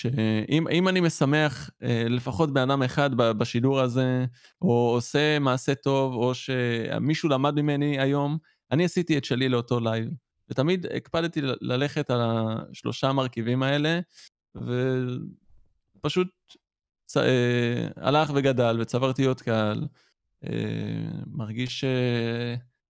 [0.00, 4.24] שאם אני משמח אה, לפחות בן אדם אחד בשידור הזה,
[4.62, 8.38] או עושה מעשה טוב, או שמישהו למד ממני היום,
[8.72, 10.08] אני עשיתי את שלי לאותו לייב.
[10.50, 14.00] ותמיד הקפדתי ללכת על השלושה מרכיבים האלה,
[15.96, 16.28] ופשוט
[17.06, 17.16] צ...
[17.16, 19.86] אה, הלך וגדל וצברתי עוד קהל.
[20.44, 20.50] אה,
[21.26, 21.84] מרגיש,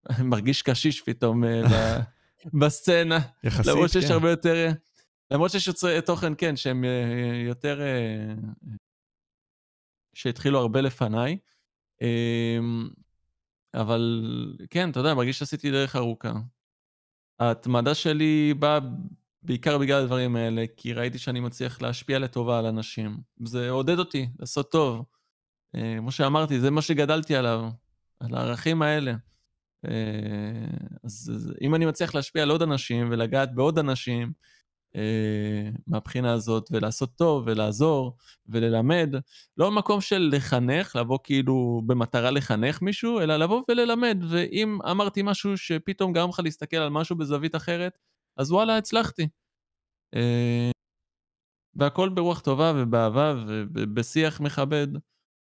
[0.33, 2.01] מרגיש קשיש פתאום אה,
[2.61, 3.19] בסצנה.
[3.45, 3.71] יחסית, כן.
[3.71, 4.71] למרות שיש הרבה יותר...
[5.31, 7.81] למרות שיש יוצרי תוכן, כן, שהם אה, יותר...
[7.81, 8.35] אה,
[10.15, 11.39] שהתחילו הרבה לפניי.
[12.03, 12.89] אמ,
[13.75, 14.25] אבל
[14.71, 16.33] כן, אתה יודע, מרגיש שעשיתי דרך ארוכה.
[17.39, 18.79] ההתמדה שלי באה
[19.43, 23.21] בעיקר בגלל הדברים האלה, כי ראיתי שאני מצליח להשפיע לטובה על אנשים.
[23.45, 25.05] זה עודד אותי לעשות טוב.
[25.75, 27.69] אה, כמו שאמרתי, זה מה שגדלתי עליו,
[28.21, 29.15] על הערכים האלה.
[31.05, 34.33] אז אם אני מצליח להשפיע על עוד אנשים ולגעת בעוד אנשים,
[35.87, 39.15] מהבחינה הזאת, ולעשות טוב, ולעזור, וללמד.
[39.57, 44.19] לא מקום של לחנך, לבוא כאילו במטרה לחנך מישהו, אלא לבוא וללמד.
[44.29, 47.99] ואם אמרתי משהו שפתאום גרם לך להסתכל על משהו בזווית אחרת,
[48.37, 49.29] אז וואלה, הצלחתי.
[50.15, 50.71] אה,
[51.75, 54.89] והכל ברוח טובה ובאהבה ובשיח מכבד,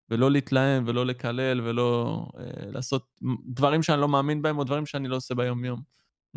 [0.10, 3.08] ולא להתלהם ולא לקלל ולא אה, לעשות
[3.46, 5.82] דברים שאני לא מאמין בהם או דברים שאני לא עושה ביום-יום.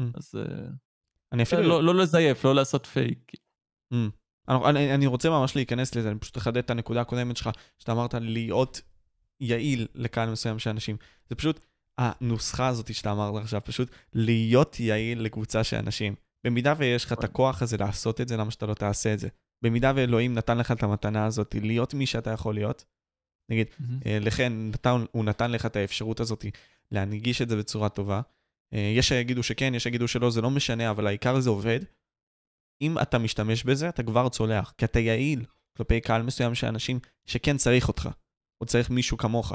[0.00, 0.02] Mm.
[0.14, 0.34] אז...
[0.34, 0.83] אה,
[1.34, 1.62] אני אפילו...
[1.62, 3.32] לא, לא לזייף, לא לעשות פייק.
[3.94, 3.96] Mm.
[4.48, 8.14] אני, אני רוצה ממש להיכנס לזה, אני פשוט אחדד את הנקודה הקודמת שלך, שאתה אמרת
[8.14, 8.80] להיות
[9.40, 10.96] יעיל לקהל מסוים של אנשים.
[11.28, 11.60] זה פשוט
[11.98, 16.14] הנוסחה הזאת שאתה אמרת עכשיו, פשוט להיות יעיל לקבוצה של אנשים.
[16.44, 19.28] במידה ויש לך את הכוח הזה לעשות את זה, למה שאתה לא תעשה את זה?
[19.62, 22.84] במידה ואלוהים נתן לך את המתנה הזאת, להיות מי שאתה יכול להיות,
[23.50, 24.08] נגיד, mm-hmm.
[24.20, 26.44] לכן נתן, הוא נתן לך את האפשרות הזאת
[26.90, 28.20] להנגיש את זה בצורה טובה,
[28.74, 31.80] יש שיגידו שכן, יש שיגידו שלא, זה לא משנה, אבל העיקר זה עובד.
[32.82, 35.44] אם אתה משתמש בזה, אתה כבר צולח, כי אתה יעיל
[35.76, 38.08] כלפי קהל מסוים של אנשים שכן צריך אותך,
[38.60, 39.52] או צריך מישהו כמוך,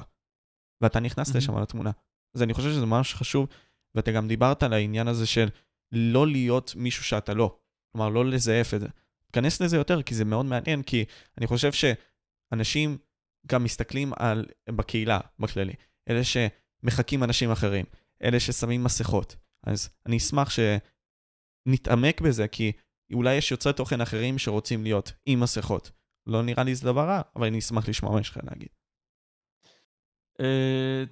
[0.82, 1.38] ואתה נכנס mm-hmm.
[1.38, 1.92] לשם לתמונה.
[2.36, 3.48] אז אני חושב שזה ממש חשוב,
[3.96, 5.50] ואתה גם דיברת על העניין הזה של
[5.92, 7.58] לא להיות מישהו שאתה לא.
[7.92, 8.88] כלומר, לא לזייף את זה.
[9.26, 11.06] תיכנס לזה יותר, כי זה מאוד מעניין, כי
[11.38, 12.98] אני חושב שאנשים
[13.48, 15.74] גם מסתכלים על, בקהילה, בכללי,
[16.10, 17.86] אלה שמחקים אנשים אחרים.
[18.24, 19.36] אלה ששמים מסכות.
[19.64, 22.72] אז אני אשמח שנתעמק בזה, כי
[23.14, 25.92] אולי יש יוצרי תוכן אחרים שרוצים להיות עם מסכות.
[26.28, 28.70] לא נראה לי זה דבר רע, אבל אני אשמח לשמוע מה יש לך להגיד.
[30.38, 30.42] Uh,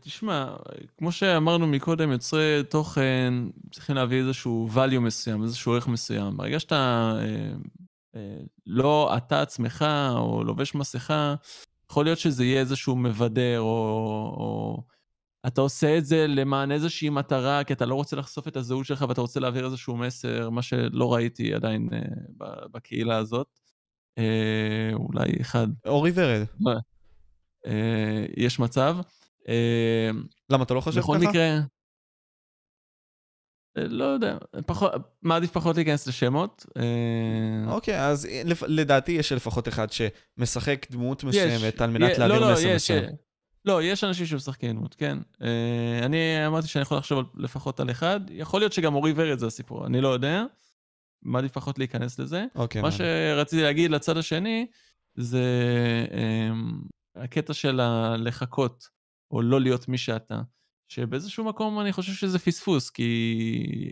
[0.02, 0.56] תשמע,
[0.98, 3.34] כמו שאמרנו מקודם, יוצרי תוכן
[3.72, 6.38] צריכים להביא איזשהו value מסוים, איזשהו ערך מסוים.
[6.38, 7.68] ברגע שאתה uh,
[8.16, 8.18] uh,
[8.66, 11.36] לא אתה עצמך או לובש מסכה,
[11.92, 13.66] יכול להיות שזה יהיה איזשהו מבדר או,
[14.38, 14.84] או
[15.48, 19.06] אתה עושה את זה למען איזושהי מטרה, כי אתה לא רוצה לחשוף את הזהות שלך
[19.10, 22.00] ואתה רוצה להעביר איזשהו מסר, מה שלא ראיתי עדיין אה,
[22.72, 23.60] בקהילה הזאת.
[24.18, 25.68] אה, אולי אחד.
[25.86, 26.46] אורי ורד.
[27.66, 28.98] אה, יש מצב.
[29.50, 30.10] אה,
[30.50, 31.22] למה, אתה לא חושב בכל ככה?
[31.22, 31.60] בכל מקרה...
[33.78, 36.66] אה, לא יודע, פחות, מעדיף פחות להיכנס לשמות.
[36.78, 38.28] אה, אוקיי, אז
[38.68, 43.27] לדעתי יש לפחות אחד שמשחק דמות מסוימת על מנת יש, להעביר לא, לא, מסר מסוים.
[43.68, 45.18] לא, יש אנשים שמשחקים דמות, כן.
[45.34, 45.44] Uh,
[46.06, 48.20] אני אמרתי שאני יכול לחשוב לפחות על אחד.
[48.30, 50.44] יכול להיות שגם אורי ורד זה הסיפור, אני לא יודע.
[51.22, 52.46] מעדיף פחות להיכנס לזה.
[52.56, 52.82] אוקיי.
[52.82, 54.68] מה שרציתי להגיד לצד השני,
[55.16, 55.46] זה
[56.10, 57.80] um, הקטע של
[58.18, 58.88] לחכות,
[59.32, 60.42] או לא להיות מי שאתה.
[60.88, 63.92] שבאיזשהו מקום אני חושב שזה פספוס, כי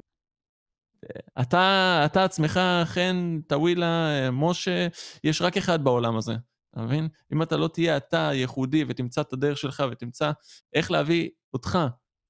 [1.42, 4.88] אתה, אתה עצמך, חן, טווילה, משה,
[5.24, 6.36] יש רק אחד בעולם הזה.
[6.76, 7.08] אתה מבין?
[7.34, 10.32] אם אתה לא תהיה אתה ייחודי ותמצא את הדרך שלך ותמצא
[10.74, 11.78] איך להביא אותך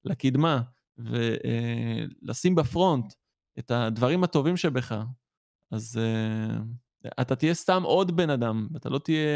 [0.04, 0.62] לקדמה
[0.98, 3.14] ולשים אה, בפרונט
[3.58, 5.04] את הדברים הטובים שבך,
[5.70, 6.00] אז
[7.06, 9.26] uh, אתה תהיה סתם עוד בן אדם, ואתה לא תהיה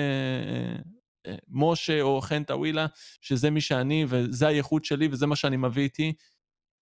[1.27, 2.87] uh, משה או חן טאווילה,
[3.21, 6.13] שזה מי שאני וזה הייחוד שלי וזה מה שאני מביא איתי,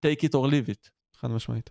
[0.05, 0.89] take it or leave it.
[1.15, 1.69] חד משמעית.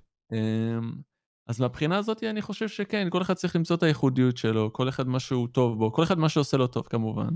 [1.46, 5.08] אז מהבחינה הזאת אני חושב שכן, כל אחד צריך למצוא את הייחודיות שלו, כל אחד
[5.08, 7.28] מה שהוא טוב בו, כל אחד מה שעושה לו טוב כמובן.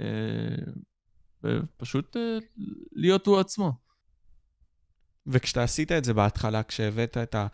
[0.00, 0.72] אה,
[1.44, 2.38] ופשוט אה,
[2.92, 3.72] להיות הוא עצמו.
[5.26, 7.46] וכשאתה עשית את זה בהתחלה, כשהבאת את ה...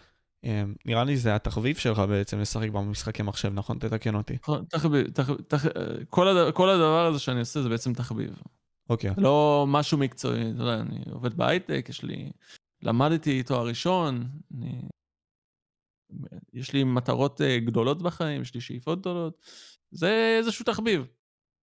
[0.44, 3.78] אה, נראה לי זה התחביב שלך בעצם לשחק במשחקי מחשב, נכון?
[3.78, 4.34] תתקן אותי.
[4.42, 5.72] נכון, תחביב, תחביב, תחביב
[6.08, 8.42] כל, הדבר, כל הדבר הזה שאני עושה זה בעצם תחביב.
[8.90, 9.10] אוקיי.
[9.16, 12.30] לא משהו מקצועי, אתה יודע, אני עובד בהייטק, יש לי...
[12.82, 14.82] למדתי תואר ראשון, אני
[16.52, 19.38] יש לי מטרות אה, גדולות בחיים, יש לי שאיפות גדולות.
[19.90, 21.06] זה איזשהו תחביב.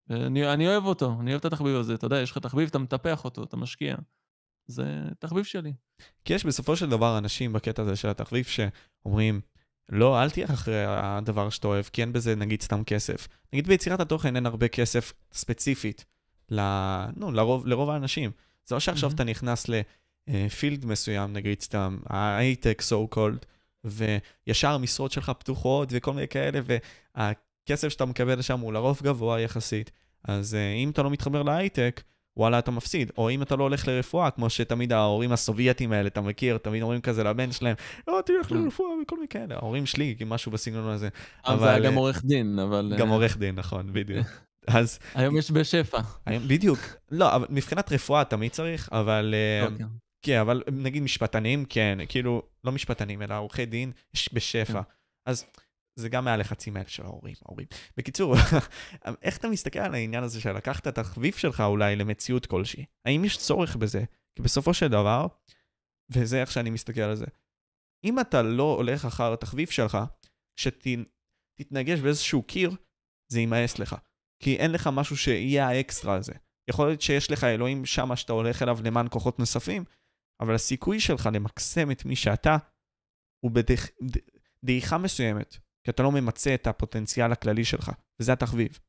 [0.10, 1.93] אני, אני אוהב אותו, אני אוהב את התחביב הזה.
[1.93, 3.95] אתה יודע, יש לך תחביב, אתה מטפח אותו, אתה משקיע.
[4.67, 4.86] זה
[5.19, 5.73] תחביב שלי.
[6.25, 9.41] כי יש בסופו של דבר אנשים בקטע הזה של התחביב שאומרים,
[9.89, 13.27] לא, אל תהיה אחרי הדבר שאתה אוהב, כי אין בזה נגיד סתם כסף.
[13.53, 16.05] נגיד ביצירת התוכן אין הרבה כסף ספציפית
[16.51, 16.60] ל...
[17.15, 18.31] נו, לרוב, לרוב האנשים.
[18.65, 19.13] זה לא שעכשיו Mhm.
[19.13, 19.65] אתה נכנס
[20.27, 23.45] לפילד מסוים, נגיד סתם, הייטק, so called,
[23.83, 26.59] וישר המשרות שלך פתוחות וכל מיני כאלה,
[27.15, 29.91] והכסף שאתה מקבל שם הוא לרוב גבוה יחסית.
[30.23, 32.01] אז אה, אם אתה לא מתחבר להייטק,
[32.37, 33.11] וואלה, אתה מפסיד.
[33.17, 37.01] או אם אתה לא הולך לרפואה, כמו שתמיד ההורים הסובייטים האלה, אתה מכיר, תמיד אומרים
[37.01, 37.75] כזה לבן שלהם,
[38.07, 38.55] לא, תלך כן.
[38.55, 39.55] לרפואה וכל מיני כאלה.
[39.55, 41.09] ההורים שלי, משהו בסגנון הזה.
[41.45, 41.59] אבל...
[41.59, 42.93] זה היה גם אה, עורך דין, אבל...
[42.97, 44.27] גם אה, עורך דין, נכון, בדיוק.
[44.67, 45.99] אז היום יש בשפע.
[46.25, 46.79] היום- בדיוק.
[47.11, 49.35] לא, אבל מבחינת רפואה תמיד צריך, אבל...
[49.37, 49.85] אה, אוקיי.
[50.21, 54.84] כן, אבל נגיד משפטנים, כן, כאילו, לא משפטנים, אלא עורכי דין, יש בשפע.
[54.84, 54.89] כן.
[55.25, 55.45] אז
[55.99, 57.67] זה גם מהלחצים האלה של ההורים, ההורים.
[57.97, 58.36] בקיצור,
[59.21, 62.86] איך אתה מסתכל על העניין הזה של לקחת את התחביב שלך אולי למציאות כלשהי?
[63.06, 64.03] האם יש צורך בזה?
[64.36, 65.27] כי בסופו של דבר,
[66.10, 67.25] וזה איך שאני מסתכל על זה,
[68.03, 69.97] אם אתה לא הולך אחר התחביב שלך,
[70.60, 72.71] כשתתנגש באיזשהו קיר,
[73.32, 73.95] זה יימאס לך.
[74.43, 76.34] כי אין לך משהו שיהיה האקסטרה הזה.
[76.69, 79.84] יכול להיות שיש לך אלוהים שמה שאתה הולך אליו למען כוחות נוספים,
[80.41, 82.58] אבל הסיכוי שלך למקסם את מי שאתה
[83.39, 83.52] הוא
[84.63, 88.80] בדעיכה מסוימת, כי אתה לא ממצה את הפוטנציאל הכללי שלך, וזה התחביב.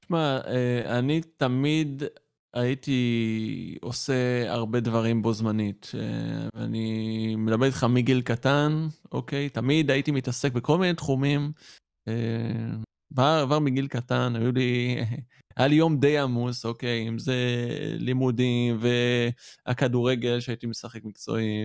[0.00, 2.02] תשמע, אה, אני תמיד
[2.54, 5.92] הייתי עושה הרבה דברים בו זמנית.
[5.94, 9.48] אה, אני מדבר איתך מגיל קטן, אוקיי?
[9.48, 11.52] תמיד הייתי מתעסק בכל מיני תחומים.
[13.18, 14.96] אה, כבר, מגיל קטן, היו לי,
[15.56, 17.08] היה לי יום די עמוס, אוקיי?
[17.08, 17.34] אם זה
[17.98, 18.78] לימודים
[19.66, 21.64] והכדורגל שהייתי משחק מקצועי,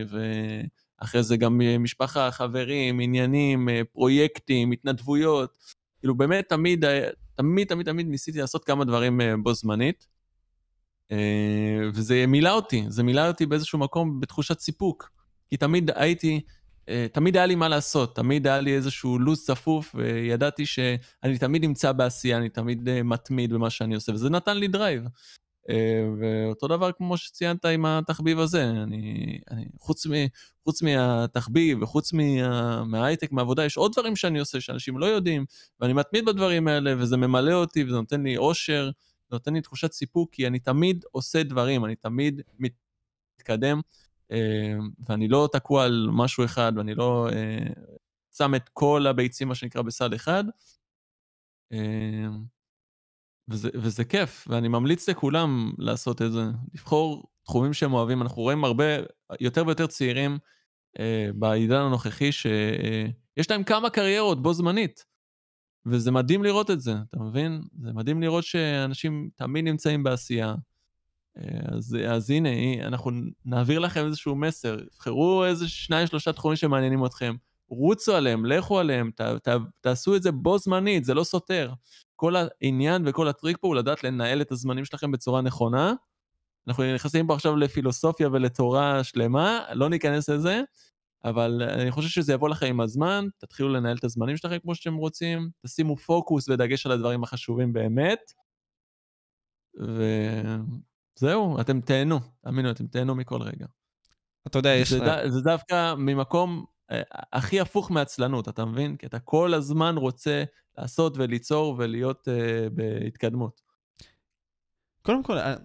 [1.02, 5.58] ואחרי זה גם משפחה, חברים, עניינים, אה, פרויקטים, התנדבויות.
[6.00, 10.08] כאילו באמת תמיד, היה- תמיד, תמיד, תמיד ניסיתי לעשות כמה דברים אה, בו זמנית.
[11.12, 11.18] אה,
[11.94, 15.12] וזה מילא אותי, זה מילא אותי באיזשהו מקום בתחושת סיפוק.
[15.50, 16.40] כי תמיד הייתי, אה,
[17.12, 21.92] תמיד היה לי מה לעשות, תמיד היה לי איזשהו לו"ז צפוף, וידעתי שאני תמיד נמצא
[21.92, 25.04] בעשייה, אני תמיד אה, מתמיד במה שאני עושה, וזה נתן לי drive.
[25.70, 30.12] אה, ואותו דבר כמו שציינת עם התחביב הזה, אני, אני חוץ, מ,
[30.64, 35.46] חוץ מהתחביב וחוץ מה, מההייטק, מהעבודה, יש עוד דברים שאני עושה שאנשים לא יודעים,
[35.80, 38.92] ואני מתמיד בדברים האלה, וזה ממלא אותי, וזה נותן לי אושר,
[39.30, 43.82] זה נותן לי תחושת סיפוק, כי אני תמיד עושה דברים, אני תמיד מתקדם, אה,
[45.10, 47.74] ואני לא תקוע על משהו אחד, ואני לא אה,
[48.38, 50.44] שם את כל הביצים, מה שנקרא, בסל אחד.
[51.74, 52.28] אה,
[53.50, 56.44] וזה, וזה כיף, ואני ממליץ לכולם לעשות את זה,
[56.74, 58.22] לבחור תחומים שהם אוהבים.
[58.22, 58.86] אנחנו רואים הרבה,
[59.40, 60.38] יותר ויותר צעירים
[61.00, 65.06] אה, בעידן הנוכחי, שיש להם כמה קריירות בו זמנית.
[65.86, 67.62] וזה מדהים לראות את זה, אתה מבין?
[67.82, 70.56] זה מדהים לראות שאנשים תמיד נמצאים בעשייה.
[71.66, 72.50] אז, אז הנה,
[72.88, 73.12] אנחנו
[73.46, 74.78] נעביר לכם איזשהו מסר.
[74.98, 77.36] בחרו איזה שניים, שלושה תחומים שמעניינים אתכם.
[77.68, 79.50] רוצו עליהם, לכו עליהם, ת, ת,
[79.82, 81.74] תעשו את זה בו זמנית, זה לא סותר.
[82.16, 85.94] כל העניין וכל הטריק פה הוא לדעת לנהל את הזמנים שלכם בצורה נכונה.
[86.68, 90.62] אנחנו נכנסים פה עכשיו לפילוסופיה ולתורה שלמה, לא ניכנס לזה,
[91.26, 94.96] אבל אני חושב שזה יבוא לכם עם הזמן, תתחילו לנהל את הזמנים שלכם כמו שאתם
[94.96, 98.34] רוצים, תשימו פוקוס ודגש על הדברים החשובים באמת,
[101.18, 103.66] וזהו, אתם תהנו, תאמינו, אתם תהנו מכל רגע.
[104.48, 104.90] אתה יודע, יש...
[104.94, 105.30] זה, ד...
[105.30, 107.02] זה דווקא ממקום אה,
[107.34, 108.98] הכי הפוך מעצלנות, אתה מבין?
[108.98, 110.44] כי אתה כל הזמן רוצה
[110.78, 113.62] לעשות וליצור ולהיות uh, בהתקדמות.
[115.02, 115.56] קודם כל, אה,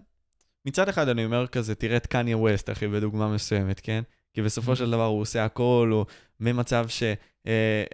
[0.64, 4.02] מצד אחד אני אומר כזה, תראה את קניה ווסט, אחי, בדוגמה מסוימת, כן?
[4.34, 6.04] כי בסופו של דבר הוא עושה הכל, הוא
[6.40, 7.02] ממצב ש...
[7.46, 7.84] אה,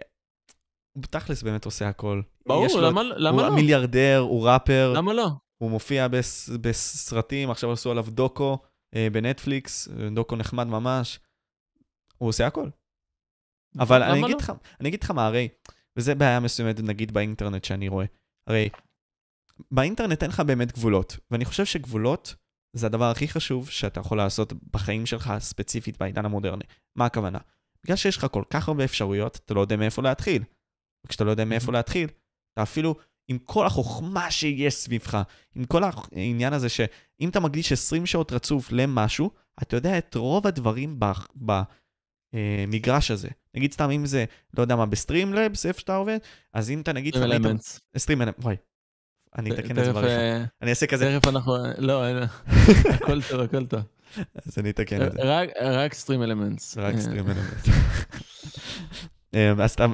[0.91, 2.21] הוא בתכלס באמת עושה הכל.
[2.45, 3.47] ברור, למה, לו, למה הוא לא?
[3.47, 4.93] הוא מיליארדר, הוא ראפר.
[4.95, 5.29] למה לא?
[5.65, 8.57] הוא מופיע בס, בסרטים, עכשיו עשו עליו דוקו
[8.95, 11.19] אה, בנטפליקס, דוקו נחמד ממש.
[12.17, 12.69] הוא עושה הכל.
[13.79, 14.37] אבל אני אגיד, לא?
[14.37, 15.47] לך, אני אגיד לך מה, הרי,
[15.97, 18.05] וזה בעיה מסוימת נגיד באינטרנט שאני רואה.
[18.47, 18.69] הרי
[19.71, 22.35] באינטרנט אין לך באמת גבולות, ואני חושב שגבולות
[22.73, 26.63] זה הדבר הכי חשוב שאתה יכול לעשות בחיים שלך ספציפית בעידן המודרני.
[26.95, 27.39] מה הכוונה?
[27.83, 30.43] בגלל שיש לך כל כך הרבה אפשרויות, אתה לא יודע מאיפה להתחיל.
[31.05, 32.09] וכשאתה לא יודע מאיפה להתחיל,
[32.53, 32.95] אתה אפילו
[33.27, 35.21] עם כל החוכמה שיש סביבך,
[35.55, 39.29] עם כל העניין הזה שאם אתה מקדיש 20 שעות רצוף למשהו,
[39.61, 40.99] אתה יודע את רוב הדברים
[42.33, 43.29] במגרש הזה.
[43.55, 44.25] נגיד סתם אם זה,
[44.57, 46.17] לא יודע מה, ב-Streamlabs, איפה שאתה עובד,
[46.53, 47.15] אז אם אתה נגיד...
[47.15, 47.79] StreamElements.
[47.97, 48.55] StreamElements, וואי.
[49.37, 50.45] אני אתקן את זה בעריכה.
[50.61, 51.17] אני אעשה כזה...
[51.19, 51.55] תכף אנחנו...
[51.77, 52.03] לא,
[52.95, 53.81] הכל טוב, הכל טוב.
[54.35, 55.19] אז אני אתקן את זה.
[55.61, 56.77] רק StreamElements.
[56.77, 57.69] רק StreamElements.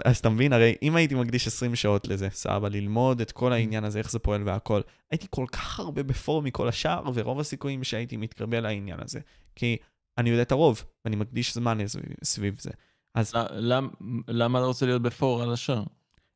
[0.06, 3.84] אז אתה מבין, הרי אם הייתי מקדיש 20 שעות לזה, סבבה, ללמוד את כל העניין
[3.84, 8.18] הזה, איך זה פועל והכל, הייתי כל כך הרבה בפור מכל השאר, ורוב הסיכויים שהייתי
[8.18, 9.20] מתקרבל לעניין הזה.
[9.56, 9.78] כי
[10.18, 11.78] אני יודע את הרוב, ואני מקדיש זמן
[12.24, 12.70] סביב זה.
[13.16, 13.90] אז למ-
[14.28, 15.84] למה אתה רוצה להיות בפור על השאר?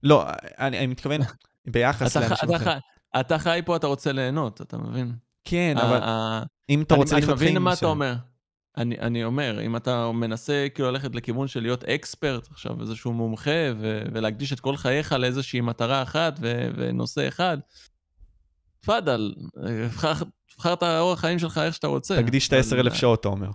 [0.04, 0.26] לא,
[0.60, 1.22] אני, אני מתכוון
[1.72, 2.78] ביחס לאנשים אחרים.
[3.20, 5.16] אתה חי פה, אתה רוצה ליהנות, אתה מבין?
[5.44, 6.00] כן, אבל
[6.70, 7.86] אם אתה רוצה לחיות אני מבין חיים מה אתה.
[7.86, 8.16] אומר.
[8.78, 13.52] אני, אני אומר, אם אתה מנסה כאילו ללכת לכיוון של להיות אקספרט עכשיו, איזשהו מומחה,
[13.80, 17.58] ו- ולהקדיש את כל חייך לאיזושהי מטרה אחת ו- ונושא אחד,
[18.82, 19.34] תפאדל,
[19.92, 22.22] תבחר- את האורח חיים שלך איך שאתה רוצה.
[22.24, 23.50] תקדיש את אבל- ה-10,000 שעות, אתה אומר.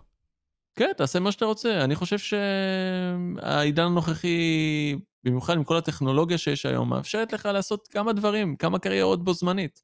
[0.76, 1.84] כן, תעשה מה שאתה רוצה.
[1.84, 8.56] אני חושב שהעידן הנוכחי, במיוחד עם כל הטכנולוגיה שיש היום, מאפשרת לך לעשות כמה דברים,
[8.56, 9.82] כמה קריירות בו זמנית.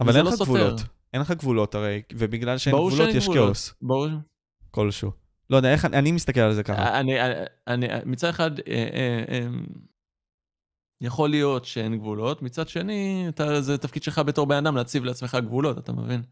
[0.00, 0.44] אבל אין לא לך סותר.
[0.50, 0.80] גבולות.
[1.12, 3.46] אין לך גבולות הרי, ובגלל שאין גבולות שאין יש גבולות.
[3.46, 4.08] כאוס ברור.
[4.78, 5.10] כלשהו.
[5.50, 7.00] לא יודע, איך, אני מסתכל על זה ככה.
[7.00, 7.34] אני, אני,
[7.66, 9.46] אני, מצד אחד, אה, אה, אה,
[11.00, 13.26] יכול להיות שאין גבולות, מצד שני,
[13.60, 16.22] זה תפקיד שלך בתור בן אדם להציב לעצמך גבולות, אתה מבין?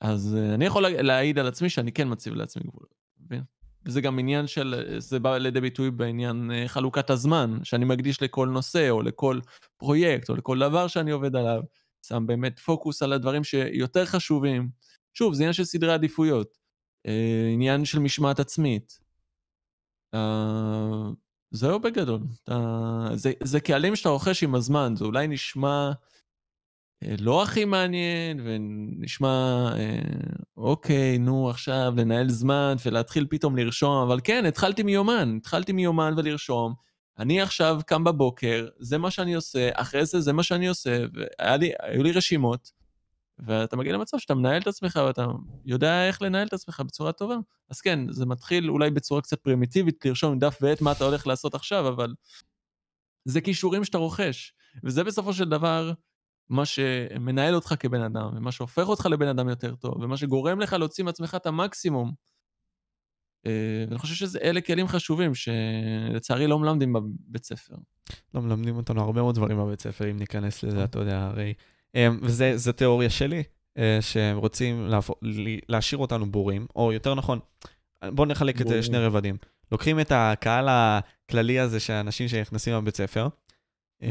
[0.00, 3.42] אז אה, אני יכול לה- להעיד על עצמי שאני כן מציב לעצמי גבולות, אתה מבין?
[3.84, 8.48] וזה גם עניין של, זה בא לידי ביטוי בעניין אה, חלוקת הזמן, שאני מקדיש לכל
[8.48, 9.40] נושא, או לכל
[9.76, 11.62] פרויקט, או לכל דבר שאני עובד עליו,
[12.06, 14.68] שם באמת פוקוס על הדברים שיותר חשובים.
[15.14, 16.65] שוב, זה עניין של סדרי עדיפויות, אה,
[17.52, 18.98] עניין של משמעת עצמית.
[20.14, 21.10] אה,
[21.50, 22.20] זהו בגדול.
[22.42, 25.92] אתה, זה, זה קהלים שאתה רוכש עם הזמן, זה אולי נשמע
[27.04, 29.98] אה, לא הכי מעניין, ונשמע, אה,
[30.56, 36.74] אוקיי, נו, עכשיו לנהל זמן ולהתחיל פתאום לרשום, אבל כן, התחלתי מיומן, התחלתי מיומן ולרשום.
[37.18, 42.02] אני עכשיו קם בבוקר, זה מה שאני עושה, אחרי זה זה מה שאני עושה, והיו
[42.02, 42.72] לי רשימות,
[43.38, 45.26] ואתה מגיע למצב שאתה מנהל את עצמך ואתה
[45.64, 47.36] יודע איך לנהל את עצמך בצורה טובה.
[47.70, 51.54] אז כן, זה מתחיל אולי בצורה קצת פרימיטיבית, לרשום דף ועט מה אתה הולך לעשות
[51.54, 52.14] עכשיו, אבל
[53.24, 54.52] זה כישורים שאתה רוכש.
[54.84, 55.92] וזה בסופו של דבר
[56.48, 60.72] מה שמנהל אותך כבן אדם, ומה שהופך אותך לבן אדם יותר טוב, ומה שגורם לך
[60.72, 62.12] להוציא מעצמך את המקסימום.
[63.46, 67.74] אה, ואני חושב שאלה כלים חשובים שלצערי לא מלמדים בבית ספר.
[68.34, 71.54] לא מלמדים אותנו הרבה מאוד דברים בבית ספר, אם ניכנס לזה, אתה יודע, הרי...
[71.94, 73.42] אמ, וזה תיאוריה שלי,
[73.78, 74.90] אה, שהם רוצים
[75.68, 77.38] להשאיר אותנו בורים, או יותר נכון,
[78.04, 78.78] בואו נחלק את זה.
[78.78, 79.36] לשני רבדים.
[79.72, 83.28] לוקחים את הקהל הכללי הזה של האנשים שנכנסים לבית ספר,
[84.02, 84.08] אמ,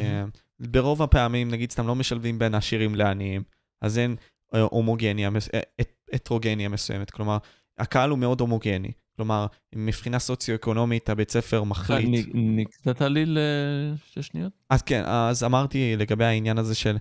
[0.59, 3.43] ברוב הפעמים, נגיד סתם לא משלבים בין עשירים לעניים,
[3.81, 4.15] אז אין
[4.55, 7.37] אה, הומוגניה, אה, הט- הטרוגניה מסוימת, כלומר,
[7.77, 8.91] הקהל הוא מאוד הומוגני.
[9.15, 12.25] כלומר, מבחינה סוציו-אקונומית, הבית ספר מחליט.
[12.33, 14.53] נקטעת לי לשתי שניות?
[14.69, 16.97] אז כן, אז אמרתי לגבי העניין הזה של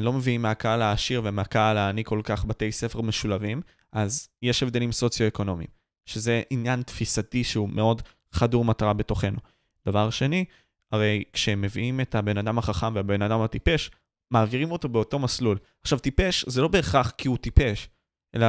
[0.00, 3.62] לא מביאים מהקהל העשיר ומהקהל העני כל כך בתי ספר משולבים,
[3.92, 5.68] אז יש הבדלים סוציו-אקונומיים,
[6.06, 9.38] שזה עניין תפיסתי שהוא מאוד חדור מטרה בתוכנו.
[9.88, 10.44] דבר שני,
[10.92, 13.90] הרי כשמביאים את הבן אדם החכם והבן אדם הטיפש,
[14.32, 15.58] מעבירים אותו באותו מסלול.
[15.82, 17.88] עכשיו, טיפש זה לא בהכרח כי הוא טיפש,
[18.34, 18.46] אלא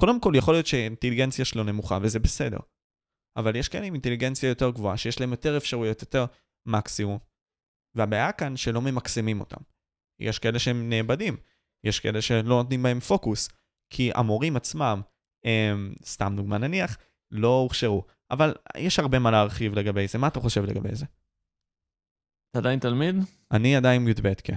[0.00, 2.58] קודם כל יכול להיות שהאינטליגנציה שלו נמוכה, וזה בסדר.
[3.36, 6.24] אבל יש כאלה עם אינטליגנציה יותר גבוהה, שיש להם יותר אפשרויות, יותר
[6.66, 7.18] מקסימום.
[7.94, 9.73] והבעיה כאן שלא ממקסמים אותם.
[10.20, 11.36] יש כאלה שהם נאבדים,
[11.84, 13.48] יש כאלה שלא נותנים בהם פוקוס,
[13.90, 15.00] כי המורים עצמם,
[15.44, 16.96] הם, סתם דוגמה נניח,
[17.30, 18.04] לא הוכשרו.
[18.30, 21.06] אבל יש הרבה מה להרחיב לגבי זה, מה אתה חושב לגבי זה?
[22.50, 23.16] אתה עדיין תלמיד?
[23.52, 24.56] אני עדיין י"ב, כן.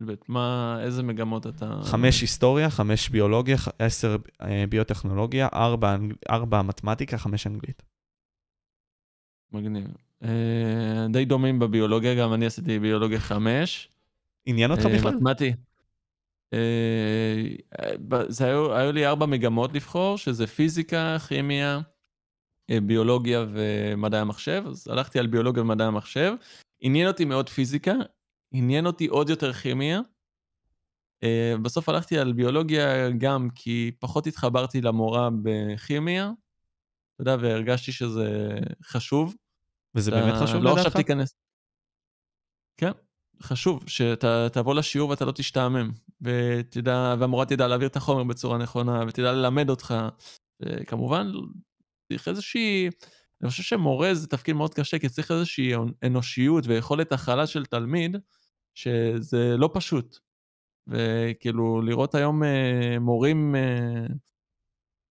[0.00, 1.80] בית, מה, איזה מגמות אתה...
[1.82, 5.96] חמש היסטוריה, חמש ביולוגיה, עשר אה, ביוטכנולוגיה, ארבע,
[6.30, 7.82] ארבע מתמטיקה, חמש אנגלית.
[9.52, 9.86] מגניב.
[10.22, 13.88] אה, די דומים בביולוגיה, גם אני עשיתי ביולוגיה חמש.
[14.48, 15.14] עניין אותך אה, בכלל?
[15.14, 15.52] מתמטי.
[16.52, 17.44] אה,
[18.28, 21.80] זה היו, היו לי ארבע מגמות לבחור, שזה פיזיקה, כימיה,
[22.70, 26.32] אה, ביולוגיה ומדעי המחשב, אז הלכתי על ביולוגיה ומדעי המחשב.
[26.80, 27.94] עניין אותי מאוד פיזיקה,
[28.52, 30.00] עניין אותי עוד יותר כימיה.
[31.62, 36.32] בסוף הלכתי על ביולוגיה גם כי פחות התחברתי למורה בכימיה,
[37.14, 39.34] אתה יודע, והרגשתי שזה חשוב.
[39.94, 40.86] וזה באמת חשוב לא לדעתך?
[40.86, 41.34] עכשיו תיכנס.
[42.76, 42.90] כן,
[43.42, 49.04] חשוב שאתה תבוא לשיעור ואתה לא תשתעמם, ותדע, והמורה תדע להעביר את החומר בצורה נכונה,
[49.08, 49.94] ותדע ללמד אותך.
[50.62, 51.32] וכמובן,
[52.08, 52.88] צריך איזושהי,
[53.42, 55.72] אני חושב שמורה זה תפקיד מאוד קשה, כי צריך איזושהי
[56.06, 58.16] אנושיות ויכולת הכלה של תלמיד,
[58.74, 60.18] שזה לא פשוט.
[60.86, 64.06] וכאילו, לראות היום אה, מורים אה,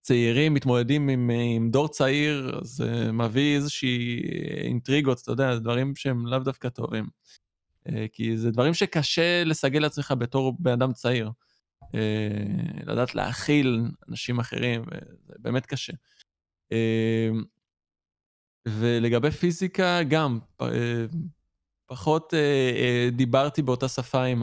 [0.02, 4.22] צעירים מתמודדים עם, עם דור צעיר, זה מביא איזושהי
[4.64, 7.06] אינטריגות, אתה יודע, דברים שהם לאו דווקא טובים.
[7.88, 11.30] אה, כי זה דברים שקשה לסגל לעצמך בתור בן אדם צעיר.
[11.94, 15.92] אה, לדעת להכיל אנשים אחרים, וזה באמת קשה.
[16.72, 17.30] אה,
[18.68, 20.38] ולגבי פיזיקה, גם,
[21.86, 22.34] פחות
[23.12, 24.42] דיברתי באותה שפה עם,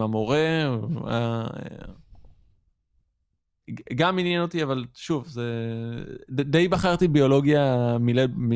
[0.00, 0.76] המורה,
[3.94, 5.44] גם עניין אותי, אבל שוב, זה...
[6.30, 8.30] די בחרתי ביולוגיה מלד...
[8.36, 8.50] מ...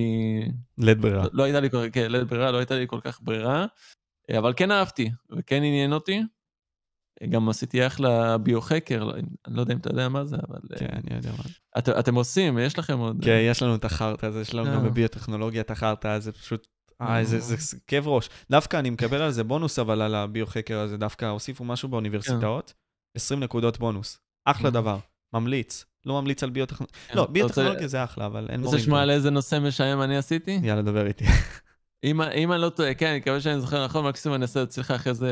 [0.79, 1.27] לית ברירה.
[1.33, 3.67] לא הייתה לי כל כך, כן, לית ברירה, לא הייתה לי כל כך ברירה,
[4.39, 6.23] אבל כן אהבתי, וכן עניין אותי.
[7.29, 9.15] גם עשיתי אחלה ביו-חקר, לא,
[9.47, 10.79] אני לא יודע אם אתה יודע מה זה, אבל...
[10.79, 11.45] כן, אני יודע מה.
[11.79, 13.25] את, אתם עושים, יש לכם עוד...
[13.25, 16.67] כן, יש לנו את החרטא הזה, יש לנו גם בביוטכנולוגיה את החרטא הזה, פשוט...
[17.01, 18.29] אה, זה, זה, זה כאב ראש.
[18.51, 22.75] דווקא אני מקבל על זה בונוס, אבל על הביו-חקר הזה דווקא הוסיפו משהו באוניברסיטאות,
[23.17, 24.19] 20 נקודות בונוס.
[24.45, 24.99] אחלה דבר,
[25.33, 25.85] ממליץ.
[26.07, 26.97] לא ממליץ על ביוטכנולוגיה.
[27.15, 28.65] לא, ביוטכנולוגיה זה אחלה, אבל אין מורים.
[28.65, 30.61] רוצה לשמוע על איזה נושא משעמם אני עשיתי?
[30.63, 31.25] יאללה, דבר איתי.
[32.05, 35.15] אם, אני לא טועה, כן, אני מקווה שאני זוכר נכון, מקסימום אני אעשה אצלך אחרי
[35.15, 35.31] זה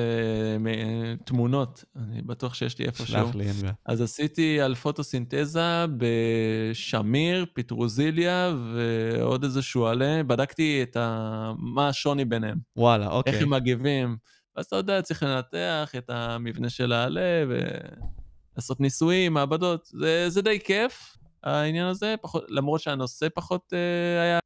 [1.24, 3.06] תמונות, אני בטוח שיש לי איפשהו.
[3.06, 3.72] שלח לי, אין בעיה.
[3.86, 11.52] אז עשיתי על פוטוסינתזה בשמיר, פטרוזיליה ועוד איזשהו עלה, בדקתי את ה...
[11.58, 12.58] מה השוני ביניהם.
[12.76, 13.32] וואלה, אוקיי.
[13.32, 14.16] איך הם מגיבים.
[14.56, 17.44] ואז אתה יודע, צריך לנתח את המבנה של העלה
[18.52, 19.86] ולעשות ניסויים, מעבדות.
[19.86, 24.38] זה, זה די כיף, העניין הזה, פחות, למרות שהנושא פחות uh, היה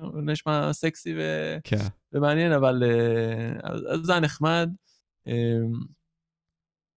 [0.00, 1.20] נשמע סקסי ו...
[1.64, 1.86] כן.
[2.12, 4.70] ומעניין, אבל uh, אז זה היה נחמד.
[5.28, 5.30] Uh,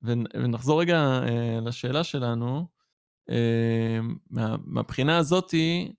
[0.03, 2.67] ונחזור רגע uh, לשאלה שלנו.
[3.29, 3.33] Uh,
[4.29, 5.93] מה, מהבחינה הזאתי,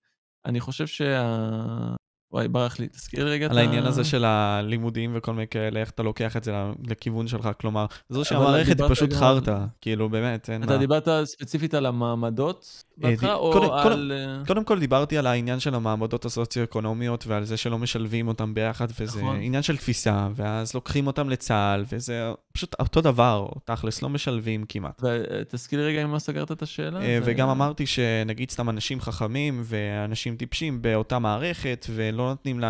[0.44, 1.94] אני חושב שה...
[2.32, 3.54] וואי, ברח לי, תזכיר רגע את ה...
[3.54, 6.52] על העניין הזה של הלימודים וכל מיני כאלה, איך אתה לוקח את זה
[6.88, 10.66] לכיוון שלך, כלומר, זו שהמערכת היא פשוט חרטא, כאילו, באמת, אין מה...
[10.66, 14.12] אתה דיברת ספציפית על המעמדות בהתחלה, או על...
[14.46, 19.18] קודם כל דיברתי על העניין של המעמדות הסוציו-אקונומיות ועל זה שלא משלבים אותם ביחד, וזה
[19.18, 19.36] נכון.
[19.40, 25.02] עניין של תפיסה, ואז לוקחים אותם לצה"ל, וזה פשוט אותו דבר, תכלס, לא משלבים כמעט.
[25.04, 27.00] ותזכיר רגע אם מה סגרת את השאלה.
[27.24, 32.60] וגם אמרתי שנגיד סתם אנשים חכמים ואנשים טיפשים באותה מערכת, ולא נותנים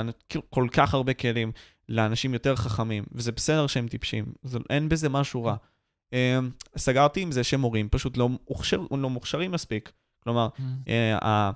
[0.50, 1.52] כל כך הרבה כלים
[1.88, 5.56] לאנשים יותר חכמים, וזה בסדר שהם טיפשים, זה, אין בזה משהו רע.
[6.12, 9.92] אמ, סגרתי עם זה שמורים פשוט לא, מוכשר, לא מוכשרים מספיק.
[10.20, 10.90] כלומר, mm-hmm.
[11.22, 11.50] אה,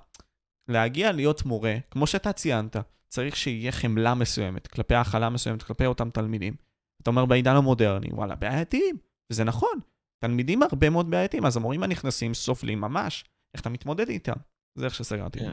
[0.68, 2.76] להגיע להיות מורה, כמו שאתה ציינת,
[3.08, 6.54] צריך שיהיה חמלה מסוימת, כלפי האכלה מסוימת, כלפי אותם תלמידים.
[7.02, 8.96] אתה אומר בעידן המודרני, וואלה, בעייתיים,
[9.30, 9.78] וזה נכון.
[10.18, 13.24] תלמידים הרבה מאוד בעייתיים, אז המורים הנכנסים סובלים ממש.
[13.54, 14.32] איך אתה מתמודד איתם?
[14.74, 15.38] זה איך שסגרתי.
[15.38, 15.52] כן,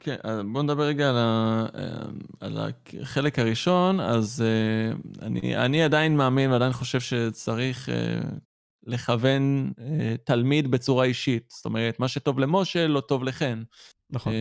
[0.00, 0.16] כן
[0.52, 2.04] בוא נדבר רגע על, ה, אה,
[2.40, 2.58] על
[3.00, 4.00] החלק הראשון.
[4.00, 7.92] אז uh, אני, אני עדיין מאמין ועדיין חושב שצריך uh,
[8.86, 9.72] לכוון
[10.24, 11.52] תלמיד בצורה אישית.
[11.56, 13.62] זאת אומרת, מה שטוב למשה לא טוב לחן.
[14.10, 14.32] נכון.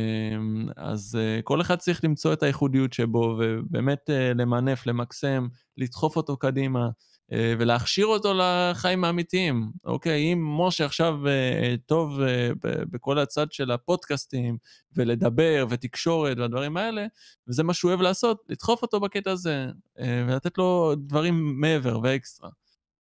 [0.77, 6.89] אז כל אחד צריך למצוא את הייחודיות שבו, ובאמת למנף, למקסם, לדחוף אותו קדימה.
[7.31, 9.71] אה, ולהכשיר אותו לחיים האמיתיים.
[9.85, 14.57] אוקיי, אם משה עכשיו אה, טוב אה, בכל הצד של הפודקאסטים,
[14.95, 17.05] ולדבר, ותקשורת והדברים האלה,
[17.47, 19.67] וזה מה שהוא אוהב לעשות, לדחוף אותו בקטע הזה,
[19.97, 22.49] ולתת לו דברים מעבר ואקסטרה.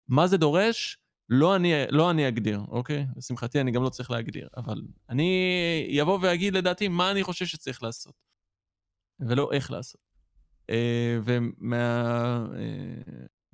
[0.08, 0.98] מה זה דורש?
[1.30, 3.06] לא אני, לא אני אגדיר, אוקיי?
[3.18, 7.84] לשמחתי אני גם לא צריך להגדיר, אבל אני אבוא ואגיד לדעתי מה אני חושב שצריך
[7.84, 8.14] לעשות,
[9.20, 10.02] ולא איך לעשות.
[11.26, 12.46] ומה...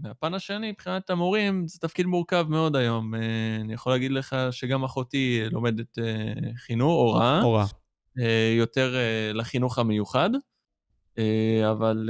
[0.01, 3.15] מהפן השני, מבחינת המורים, זה תפקיד מורכב מאוד היום.
[3.15, 3.19] אה,
[3.61, 7.41] אני יכול להגיד לך שגם אחותי לומדת אה, חינוך, הוראה.
[7.41, 7.65] הוראה.
[8.19, 8.95] אה, יותר
[9.33, 10.29] לחינוך המיוחד,
[11.71, 12.09] אבל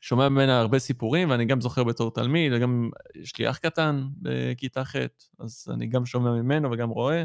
[0.00, 4.84] שומע ממנה הרבה סיפורים, ואני גם זוכר בתור תלמיד, וגם יש לי אח קטן בכיתה
[4.84, 4.96] ח',
[5.40, 7.24] אז אני גם שומע ממנו וגם רואה.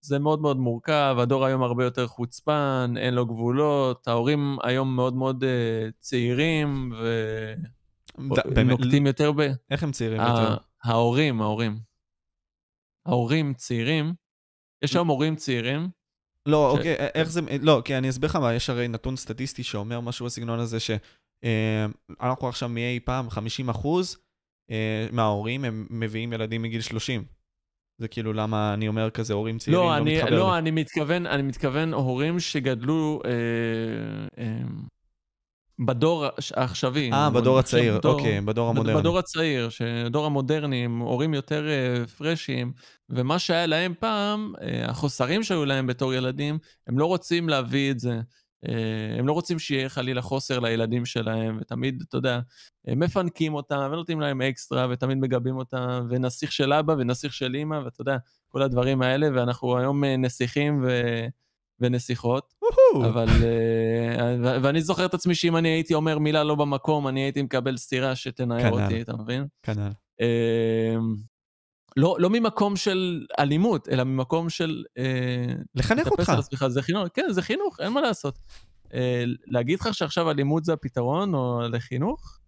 [0.00, 5.14] זה מאוד מאוד מורכב, הדור היום הרבה יותר חוצפן, אין לו גבולות, ההורים היום מאוד
[5.14, 5.44] מאוד
[5.98, 7.54] צעירים, ו...
[8.64, 9.40] נוקטים יותר ב...
[9.70, 10.56] איך הם צעירים יותר?
[10.84, 11.78] ההורים, ההורים.
[13.06, 14.14] ההורים צעירים,
[14.84, 15.88] יש היום הורים צעירים.
[16.46, 17.40] לא, אוקיי, איך זה...
[17.62, 22.48] לא, כי אני אסביר לך מה, יש הרי נתון סטטיסטי שאומר משהו בסגנון הזה, שאנחנו
[22.48, 24.16] עכשיו מאי פעם, 50 אחוז
[24.70, 27.24] אה, מההורים הם מביאים ילדים מגיל 30.
[27.98, 31.42] זה כאילו למה אני אומר כזה הורים צעירים לא, לא מתחבר לא, אני מתכוון, אני
[31.42, 33.30] מתכוון הורים שגדלו אה,
[34.44, 34.62] אה,
[35.78, 36.24] בדור
[36.56, 37.12] העכשווי.
[37.12, 39.00] אה, בדור הצעיר, בדור, אוקיי, בדור המודרני.
[39.00, 42.72] בדור הצעיר, שדור המודרני, הם הורים יותר uh, פרשים,
[43.08, 47.98] ומה שהיה להם פעם, uh, החוסרים שהיו להם בתור ילדים, הם לא רוצים להביא את
[47.98, 48.20] זה.
[48.66, 48.70] Uh,
[49.18, 52.40] הם לא רוצים שיהיה חלילה חוסר לילדים שלהם, ותמיד, אתה יודע,
[52.88, 58.00] מפנקים אותם, ונותנים להם אקסטרה, ותמיד מגבים אותם, ונסיך של אבא ונסיך של אימא, ואתה
[58.00, 58.16] יודע,
[58.48, 61.00] כל הדברים האלה, ואנחנו היום נסיכים ו...
[61.80, 62.54] ונסיכות,
[63.04, 63.26] אבל...
[63.26, 64.20] uh,
[64.62, 68.16] ואני זוכר את עצמי שאם אני הייתי אומר מילה לא במקום, אני הייתי מקבל סטירה
[68.16, 69.46] שתנער אותי, אתה מבין?
[69.62, 69.90] כנ"ל.
[70.20, 70.24] Uh,
[71.96, 74.84] לא, לא ממקום של אלימות, אלא ממקום של...
[74.98, 76.28] Uh, לחנך אותך.
[76.28, 78.38] עצמך, זה חינוך, כן, זה חינוך, אין מה לעשות.
[79.46, 82.38] להגיד לך שעכשיו אלימות זה הפתרון, או לחינוך?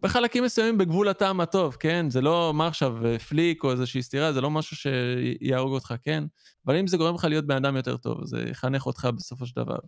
[0.00, 2.10] בחלקים מסוימים בגבול הטעם הטוב, כן?
[2.10, 6.24] זה לא, מה עכשיו, אה, פליק או איזושהי סתירה, זה לא משהו שיהרוג אותך, כן?
[6.66, 9.56] אבל אם זה גורם לך להיות בן אדם יותר טוב, זה יחנך אותך בסופו של
[9.56, 9.78] דבר.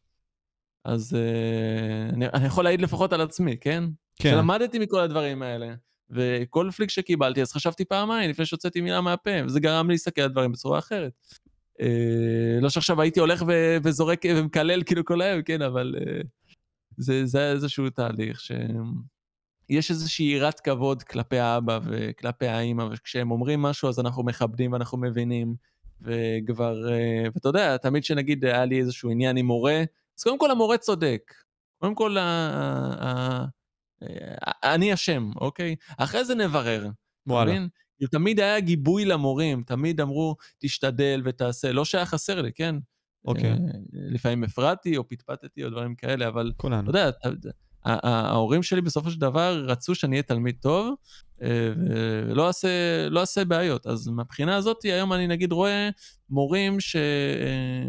[0.85, 3.85] אז uh, אני, אני יכול להעיד לפחות על עצמי, כן?
[4.17, 4.31] כן.
[4.31, 5.75] שלמדתי מכל הדברים האלה,
[6.11, 10.29] וכל פליק שקיבלתי, אז חשבתי פעמיים לפני שהוצאתי מילה מהפה, וזה גרם לי להסתכל על
[10.29, 11.13] דברים בצורה אחרת.
[11.83, 16.27] Uh, לא שעכשיו הייתי הולך ו- וזורק ומקלל כאילו כל היום, כן, אבל uh,
[16.97, 18.53] זה, זה איזשהו תהליך ש...
[19.71, 24.99] יש איזושהי יראת כבוד כלפי האבא וכלפי האימא, וכשהם אומרים משהו אז אנחנו מכבדים ואנחנו
[24.99, 25.55] מבינים,
[26.01, 29.85] וכבר, אה, ואתה יודע, תמיד שנגיד היה לי איזשהו עניין עם מורה,
[30.19, 31.35] אז קודם כל המורה צודק.
[31.79, 32.16] קודם כל,
[34.64, 35.77] אני אשם, אוקיי?
[35.99, 36.89] אחרי זה נברר.
[37.27, 37.59] וואלה.
[38.11, 41.73] תמיד היה גיבוי למורים, תמיד אמרו, תשתדל ותעשה.
[41.73, 42.75] לא שהיה חסר לי, כן?
[43.25, 43.51] אוקיי.
[43.51, 43.57] אה,
[43.93, 46.53] לפעמים הפרעתי או פטפטתי או דברים כאלה, אבל...
[46.57, 46.91] כולנו.
[46.91, 47.11] אתה יודע,
[48.03, 50.95] ההורים שלי בסופו של דבר רצו שאני אהיה תלמיד טוב,
[51.43, 51.49] אה,
[52.28, 52.68] ולא אעשה,
[53.11, 53.86] לא אעשה בעיות.
[53.86, 55.89] אז מהבחינה הזאת, היום אני נגיד רואה
[56.30, 56.97] מורים ש...
[56.97, 57.89] אה,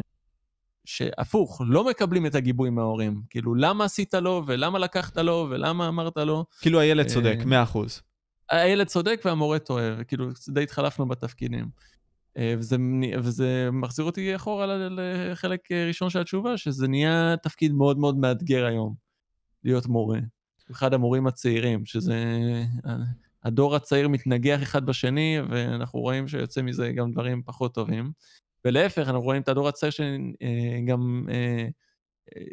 [0.85, 3.21] שהפוך, לא מקבלים את הגיבוי מההורים.
[3.29, 6.45] כאילו, למה עשית לו, ולמה לקחת לו, ולמה אמרת לו.
[6.61, 8.01] כאילו הילד צודק, אה, מאה אחוז.
[8.49, 11.69] הילד צודק והמורה טועה, וכאילו, די התחלפנו בתפקידים.
[12.57, 12.77] וזה,
[13.19, 19.08] וזה מחזיר אותי אחורה לחלק ראשון של התשובה, שזה נהיה תפקיד מאוד מאוד מאתגר היום.
[19.63, 20.19] להיות מורה.
[20.71, 22.15] אחד המורים הצעירים, שזה...
[23.43, 28.11] הדור הצעיר מתנגח אחד בשני, ואנחנו רואים שיוצא מזה גם דברים פחות טובים.
[28.65, 31.25] ולהפך, אנחנו רואים את הדור הצעיר שגם...
[31.29, 31.67] אה,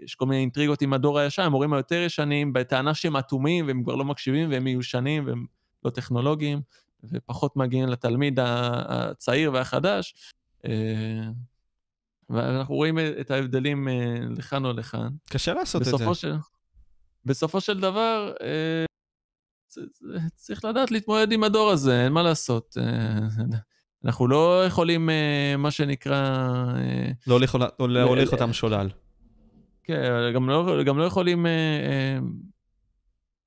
[0.04, 3.94] יש כל מיני אינטריגות עם הדור הישן, המורים היותר ישנים, בטענה שהם אטומים והם כבר
[3.94, 5.46] לא מקשיבים והם מיושנים והם
[5.84, 6.60] לא טכנולוגיים,
[7.04, 10.32] ופחות מגיעים לתלמיד הצעיר והחדש.
[10.66, 11.22] אה,
[12.30, 15.08] ואנחנו רואים את ההבדלים אה, לכאן או לכאן.
[15.30, 16.14] קשה לעשות את זה.
[16.14, 16.34] של...
[17.26, 18.84] בסופו של דבר, אה,
[20.34, 22.76] צריך לדעת להתמודד עם הדור הזה, אין מה לעשות.
[22.80, 23.18] אה,
[24.04, 26.44] אנחנו לא יכולים, אה, מה שנקרא...
[27.26, 28.88] לא להוליך אותם שולל.
[29.84, 31.46] כן, גם לא, גם לא יכולים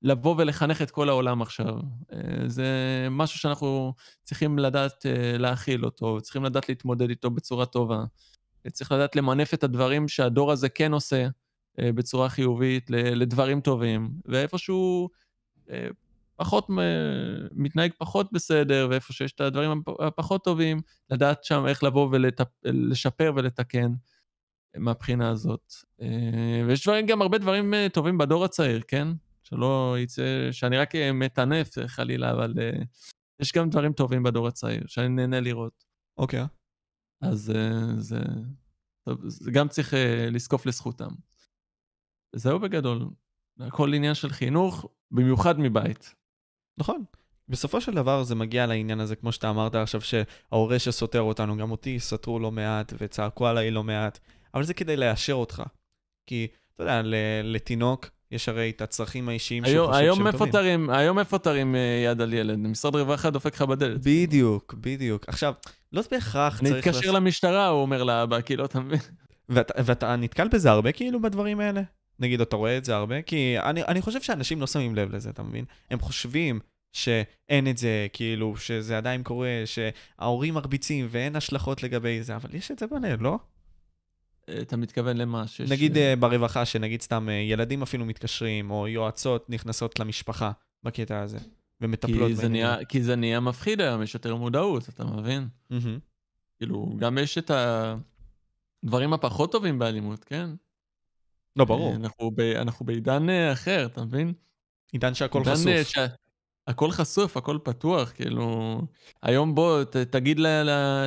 [0.02, 1.74] לבוא ולחנך את כל העולם עכשיו.
[2.46, 2.66] זה
[3.10, 5.06] משהו שאנחנו צריכים לדעת
[5.38, 8.04] להכיל אותו, צריכים לדעת להתמודד איתו בצורה טובה.
[8.72, 11.26] צריך לדעת למנף את הדברים שהדור הזה כן עושה,
[11.78, 15.08] בצורה חיובית לדברים טובים, ואיפשהו
[15.70, 15.88] אה,
[16.36, 16.66] פחות,
[17.52, 22.08] מתנהג פחות בסדר, ואיפה שיש את הדברים הפחות טובים, לדעת שם איך לבוא
[22.64, 23.92] ולשפר ולתקן
[24.76, 25.72] מהבחינה הזאת.
[26.00, 29.08] אה, ויש דברים, גם הרבה דברים טובים בדור הצעיר, כן?
[29.42, 32.54] שלא יצא, שאני רק מטנף חלילה, אבל
[33.40, 35.84] יש גם דברים טובים בדור הצעיר, שאני נהנה לראות.
[36.18, 36.42] אוקיי.
[36.42, 36.46] Okay.
[37.22, 37.52] אז
[37.96, 38.18] זה,
[39.26, 39.94] זה גם צריך
[40.30, 41.10] לזקוף לזכותם.
[42.36, 43.08] זהו בגדול.
[43.60, 46.14] הכל עניין של חינוך, במיוחד מבית.
[46.78, 47.04] נכון.
[47.48, 51.70] בסופו של דבר זה מגיע לעניין הזה, כמו שאתה אמרת עכשיו, שההורה שסותר אותנו, גם
[51.70, 54.18] אותי סתרו לא מעט וצעקו עליי לא מעט,
[54.54, 55.62] אבל זה כדי לאשר אותך.
[56.26, 57.02] כי, אתה יודע,
[57.44, 60.14] לתינוק יש הרי את הצרכים האישיים שהוא חושב שהם
[60.48, 60.90] טובים.
[60.90, 62.58] היום איפה תרים אה, יד על ילד?
[62.58, 64.00] משרד רווחה דופק לך בדלת.
[64.04, 65.28] בדיוק, בדיוק.
[65.28, 65.54] עכשיו,
[65.92, 66.86] לא בהכרח צריך...
[66.86, 68.98] נתקשר למשטרה, הוא אומר לאבא, כאילו, אתה מבין?
[69.48, 71.82] ואתה נתקל בזה הרבה כאילו בדברים האלה?
[72.20, 73.22] נגיד, אתה רואה את זה הרבה?
[73.22, 75.64] כי אני, אני חושב שאנשים לא שמים לב לזה, אתה מבין?
[75.90, 76.60] הם חושבים
[76.92, 82.70] שאין את זה, כאילו, שזה עדיין קורה, שההורים מרביצים ואין השלכות לגבי זה, אבל יש
[82.70, 83.38] את זה בלב, לא?
[84.62, 85.46] אתה מתכוון למה?
[85.46, 85.70] שיש...
[85.70, 90.52] נגיד uh, ברווחה, שנגיד סתם ילדים אפילו מתקשרים, או יועצות נכנסות למשפחה
[90.82, 91.38] בקטע הזה,
[91.80, 92.84] ומטפלות בעניין.
[92.84, 95.48] כי זה נהיה מפחיד היום, יש יותר מודעות, אתה מבין?
[95.72, 96.00] Mm-hmm.
[96.58, 97.50] כאילו, גם יש את
[98.84, 100.50] הדברים הפחות טובים באלימות, כן?
[101.56, 101.94] לא, ברור.
[101.94, 104.32] אנחנו, ב, אנחנו בעידן אה, אחר, אתה מבין?
[104.92, 105.66] עידן שהכל חשוף.
[105.66, 105.98] אה, ש...
[106.66, 108.80] הכל חשוף, הכל פתוח, כאילו...
[109.22, 110.46] היום בוא, ת, תגיד, ל...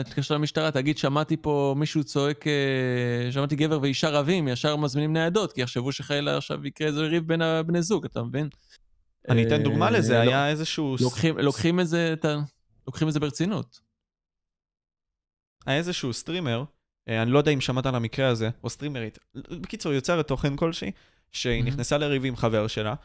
[0.03, 5.53] תתקשר למשטרה, תגיד, שמעתי פה מישהו צועק, אה, שמעתי גבר ואישה רבים, ישר מזמינים ניידות,
[5.53, 8.49] כי יחשבו שחיילה עכשיו יקרה איזה ריב בין הבני זוג, אתה מבין?
[9.29, 10.95] אני אתן דוגמה לזה, היה איזשהו...
[11.01, 12.13] לוקחים, לוקחים, את זה,
[12.87, 13.79] לוקחים את זה ברצינות.
[15.65, 16.63] היה איזשהו סטרימר, אה,
[17.07, 19.19] אני לא יודע אם שמעת על המקרה הזה, או סטרימרית.
[19.35, 20.91] בקיצור, יוצרת תוכן כלשהי,
[21.31, 22.95] שהיא נכנסה לריב עם חבר שלה,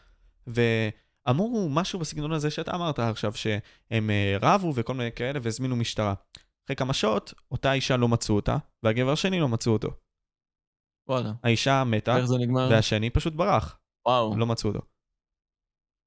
[0.46, 6.14] ואמרו משהו בסגנון הזה שאתה אמרת עכשיו, שהם אה, רבו וכל מיני כאלה, והזמינו משטרה.
[6.64, 9.88] אחרי כמה שעות, אותה אישה לא מצאו אותה, והגבר השני לא מצאו אותו.
[11.08, 11.32] וואלה.
[11.42, 12.16] האישה מתה,
[12.70, 13.78] והשני פשוט ברח.
[14.06, 14.36] וואו.
[14.36, 14.80] לא מצאו אותו.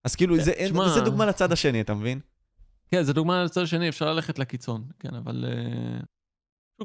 [0.03, 0.89] אז כאילו, זה, שמה...
[0.89, 2.19] זה דוגמה לצד השני, אתה מבין?
[2.87, 5.45] כן, זה דוגמה לצד השני, אפשר ללכת לקיצון, כן, אבל...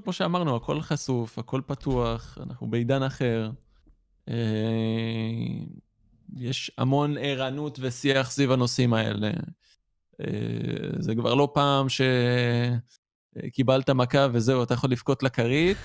[0.02, 3.50] כמו שאמרנו, הכל חשוף, הכל פתוח, אנחנו בעידן אחר.
[4.28, 4.34] אה,
[6.36, 9.30] יש המון ערנות ושיח סביב הנושאים האלה.
[10.98, 11.86] זה כבר לא פעם
[13.38, 15.78] שקיבלת מכה וזהו, אתה יכול לבכות לכרית.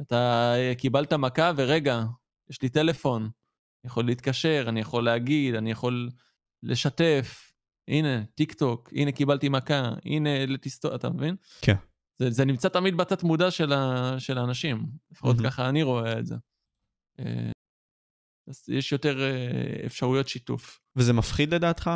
[0.00, 2.04] אתה קיבלת מכה ורגע,
[2.50, 6.10] יש לי טלפון, אני יכול להתקשר, אני יכול להגיד, אני יכול
[6.62, 7.52] לשתף.
[7.88, 11.36] הנה, טיק טוק, הנה קיבלתי מכה, הנה לטיסטו, אתה מבין?
[11.60, 11.74] כן.
[12.18, 15.44] זה, זה נמצא תמיד בתת מודע של, ה, של האנשים, לפחות mm-hmm.
[15.44, 16.34] ככה אני רואה את זה.
[17.20, 17.50] אה,
[18.48, 20.80] אז יש יותר אה, אפשרויות שיתוף.
[20.96, 21.90] וזה מפחיד לדעתך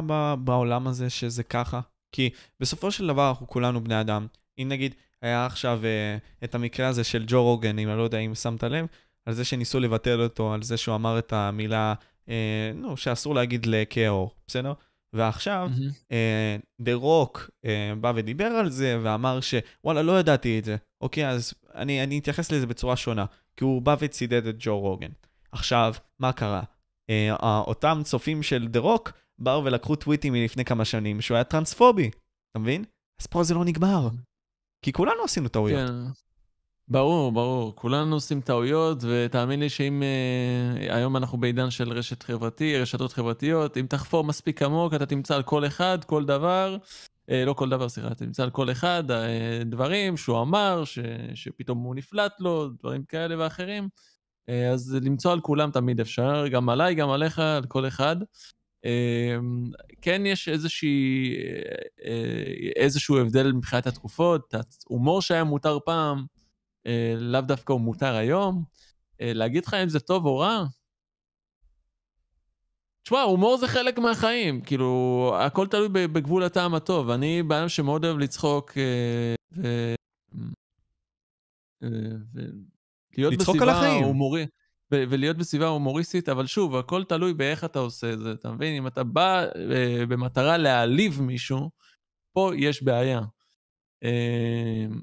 [0.45, 1.81] בעולם הזה שזה ככה?
[2.13, 4.27] כי בסופו של דבר אנחנו כולנו בני אדם.
[4.59, 8.19] אם נגיד היה עכשיו uh, את המקרה הזה של ג'ו רוגן, אם אני לא יודע
[8.19, 8.87] אם שמת לב,
[9.27, 11.95] על זה שניסו לבטל אותו, על זה שהוא אמר את המילה,
[12.27, 12.31] uh,
[12.75, 14.73] נו, שאסור להגיד לכאור, בסדר?
[15.13, 15.71] ועכשיו,
[16.81, 20.77] דה, mm-hmm, רוק uh, uh, בא ודיבר על זה ואמר שוואלה, לא ידעתי את זה.
[21.01, 23.25] אוקיי, אז אני, אני אתייחס לזה בצורה שונה,
[23.57, 25.11] כי הוא בא וצידד את ג'ו רוגן.
[25.53, 26.63] עכשיו, מה קרה?
[27.11, 31.45] Uh, uh, אותם צופים של דה רוק באו ולקחו טוויטים מלפני כמה שנים שהוא היה
[31.45, 32.11] טרנספובי,
[32.51, 32.85] אתה מבין?
[33.21, 34.09] אז פה זה לא נגמר.
[34.85, 35.91] כי כולנו עשינו טעויות.
[35.91, 35.95] כן.
[36.89, 37.77] ברור, ברור.
[37.77, 43.77] כולנו עושים טעויות, ותאמין לי שאם uh, היום אנחנו בעידן של רשת חברתי, רשתות חברתיות,
[43.77, 46.77] אם תחפור מספיק עמוק, אתה תמצא על כל אחד, כל דבר,
[47.27, 50.99] uh, לא כל דבר, סליחה, אתה תמצא על כל אחד uh, דברים שהוא אמר, ש,
[51.35, 53.89] שפתאום הוא נפלט לו, דברים כאלה ואחרים.
[54.51, 58.17] Uh, אז למצוא על כולם תמיד אפשר, גם עליי, גם עליך, על כל אחד.
[58.85, 59.71] אמ,
[60.01, 61.35] כן יש איזושהי,
[62.05, 64.55] אה, איזשהו הבדל מבחינת התקופות,
[64.85, 66.25] הומור שהיה מותר פעם, אה,
[67.19, 68.65] לאו דווקא הוא מותר היום.
[69.21, 70.65] אה, להגיד לך אם זה טוב או רע?
[73.03, 77.11] תשמע, הומור זה חלק מהחיים, כאילו, הכל תלוי בגבול הטעם הטוב.
[77.11, 78.73] אני בן שמאוד אוהב לצחוק,
[79.57, 79.95] ו...
[83.19, 84.49] להיות בסביבה הומורית.
[84.93, 88.77] ולהיות בסביבה הומוריסטית, אבל שוב, הכל תלוי באיך אתה עושה את זה, אתה מבין?
[88.77, 89.57] אם אתה בא uh,
[90.09, 91.71] במטרה להעליב מישהו,
[92.33, 93.21] פה יש בעיה.
[94.05, 94.95] Uh,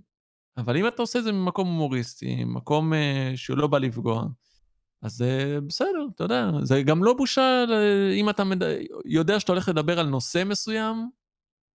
[0.59, 2.95] אבל אם אתה עושה את זה ממקום הומוריסטי, מקום uh,
[3.35, 4.25] שהוא לא בא לפגוע,
[5.01, 7.63] אז זה בסדר, אתה יודע, זה גם לא בושה,
[8.13, 8.63] אם אתה מד...
[9.05, 11.09] יודע שאתה הולך לדבר על נושא מסוים,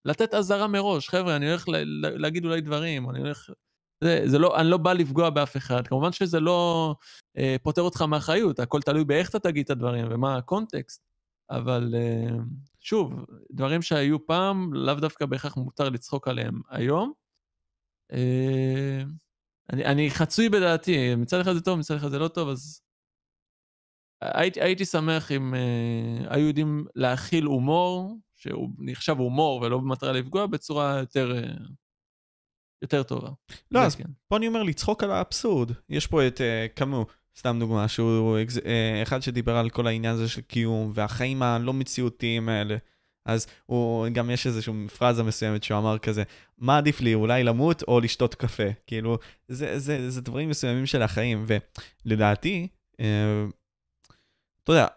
[0.05, 1.65] לתת אזהרה מראש, חבר'ה, אני הולך
[2.01, 3.49] להגיד אולי דברים, אני הולך
[4.03, 5.87] זה, זה לא, אני לא בא לפגוע באף אחד.
[5.87, 6.95] כמובן שזה לא
[7.37, 11.01] אה, פוטר אותך מאחריות, הכל תלוי באיך אתה תגיד את הדברים ומה הקונטקסט,
[11.49, 12.35] אבל אה,
[12.79, 17.24] שוב, דברים שהיו פעם, לאו דווקא בהכרח מותר לצחוק עליהם היום.
[18.13, 19.03] אה,
[19.73, 22.81] אני, אני חצוי בדעתי, מצד אחד זה טוב, מצד אחד זה לא טוב, אז
[24.21, 30.45] הייתי, הייתי שמח אם אה, היו יודעים להכיל הומור, שהוא נחשב הומור ולא במטרה לפגוע,
[30.45, 31.35] בצורה יותר...
[31.35, 31.53] אה,
[32.81, 33.29] יותר טובה.
[33.71, 34.03] לא, אז כן.
[34.27, 35.71] פה אני אומר לצחוק על האבסורד.
[35.89, 37.05] יש פה את uh, קאמו,
[37.37, 38.61] סתם דוגמה, שהוא uh,
[39.03, 42.77] אחד שדיבר על כל העניין הזה של קיום, והחיים הלא מציאותיים האלה.
[43.25, 46.23] אז הוא, גם יש איזושהי פרזה מסוימת שהוא אמר כזה,
[46.57, 48.63] מה עדיף לי, אולי למות או לשתות קפה?
[48.87, 49.17] כאילו,
[49.47, 51.45] זה, זה, זה דברים מסוימים של החיים,
[52.05, 52.67] ולדעתי,
[52.99, 53.45] אה,
[54.63, 54.87] אתה יודע,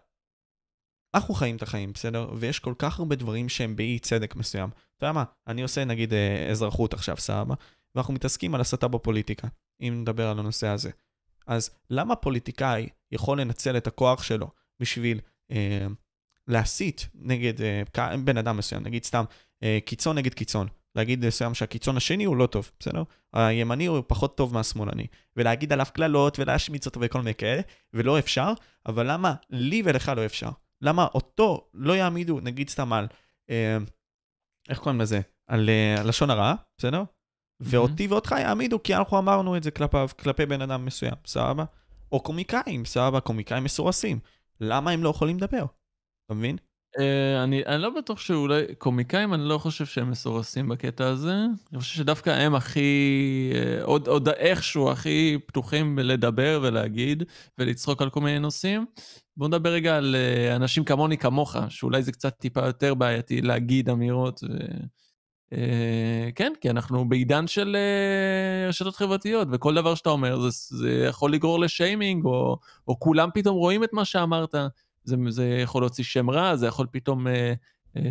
[1.14, 2.31] אנחנו חיים את החיים, בסדר?
[2.37, 4.70] ויש כל כך הרבה דברים שהם באי צדק מסוים.
[4.97, 7.55] אתה יודע מה, אני עושה נגיד אה, אזרחות עכשיו, סבבה?
[7.95, 9.49] ואנחנו מתעסקים על הסתה בפוליטיקה,
[9.81, 10.91] אם נדבר על הנושא הזה.
[11.47, 14.51] אז למה פוליטיקאי יכול לנצל את הכוח שלו
[14.81, 15.20] בשביל
[15.51, 15.87] אה,
[16.49, 19.24] להסית נגד אה, בן אדם מסוים, נגיד סתם
[19.62, 23.03] אה, קיצון נגד קיצון, להגיד מסוים שהקיצון השני הוא לא טוב, בסדר?
[23.32, 27.62] הימני הוא פחות טוב מהשמאלני, ולהגיד עליו קללות ולהשמיץ אותו וכל מיני כאלה,
[27.94, 28.53] ולא אפשר,
[28.86, 30.51] אבל למה לי ולך לא אפשר?
[30.82, 33.07] למה אותו לא יעמידו, נגיד סתם על,
[33.51, 33.76] אה,
[34.68, 35.20] איך קוראים לזה?
[35.46, 37.03] על אה, לשון הרע, בסדר?
[37.61, 41.64] ואותי ואותך יעמידו כי אנחנו אמרנו את זה כלפיו, כלפי בן אדם מסוים, סבבה?
[42.12, 44.18] או קומיקאים, סבבה, קומיקאים מסורסים.
[44.61, 45.64] למה הם לא יכולים לדבר?
[46.29, 46.57] אתה מבין?
[46.97, 47.01] Uh,
[47.45, 51.35] אני, אני לא בטוח שאולי קומיקאים, אני לא חושב שהם מסורסים בקטע הזה.
[51.72, 57.22] אני חושב שדווקא הם הכי, uh, עוד, עוד איכשהו הכי פתוחים לדבר ולהגיד
[57.59, 58.87] ולצחוק על כל מיני נושאים.
[59.37, 63.91] בוא נדבר רגע על uh, אנשים כמוני כמוך, שאולי זה קצת טיפה יותר בעייתי להגיד
[63.91, 64.41] אמירות.
[64.45, 64.47] ו...
[65.55, 71.05] Uh, כן, כי אנחנו בעידן של uh, רשתות חברתיות, וכל דבר שאתה אומר זה, זה
[71.09, 72.59] יכול לגרור לשיימינג, או,
[72.89, 74.55] או כולם פתאום רואים את מה שאמרת.
[75.09, 77.52] זה, זה יכול להוציא שם רע, זה יכול פתאום אה,
[77.96, 78.02] אה,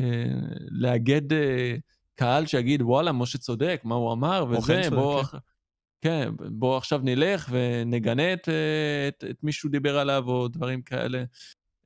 [0.72, 1.76] לאגד אה,
[2.16, 5.24] קהל שיגיד, וואלה, משה צודק, מה הוא אמר, וזה, בוא...
[5.24, 5.38] כן.
[6.02, 10.82] כן, בוא עכשיו נלך ונגנה את, אה, את, את מי שהוא דיבר עליו, או דברים
[10.82, 11.24] כאלה.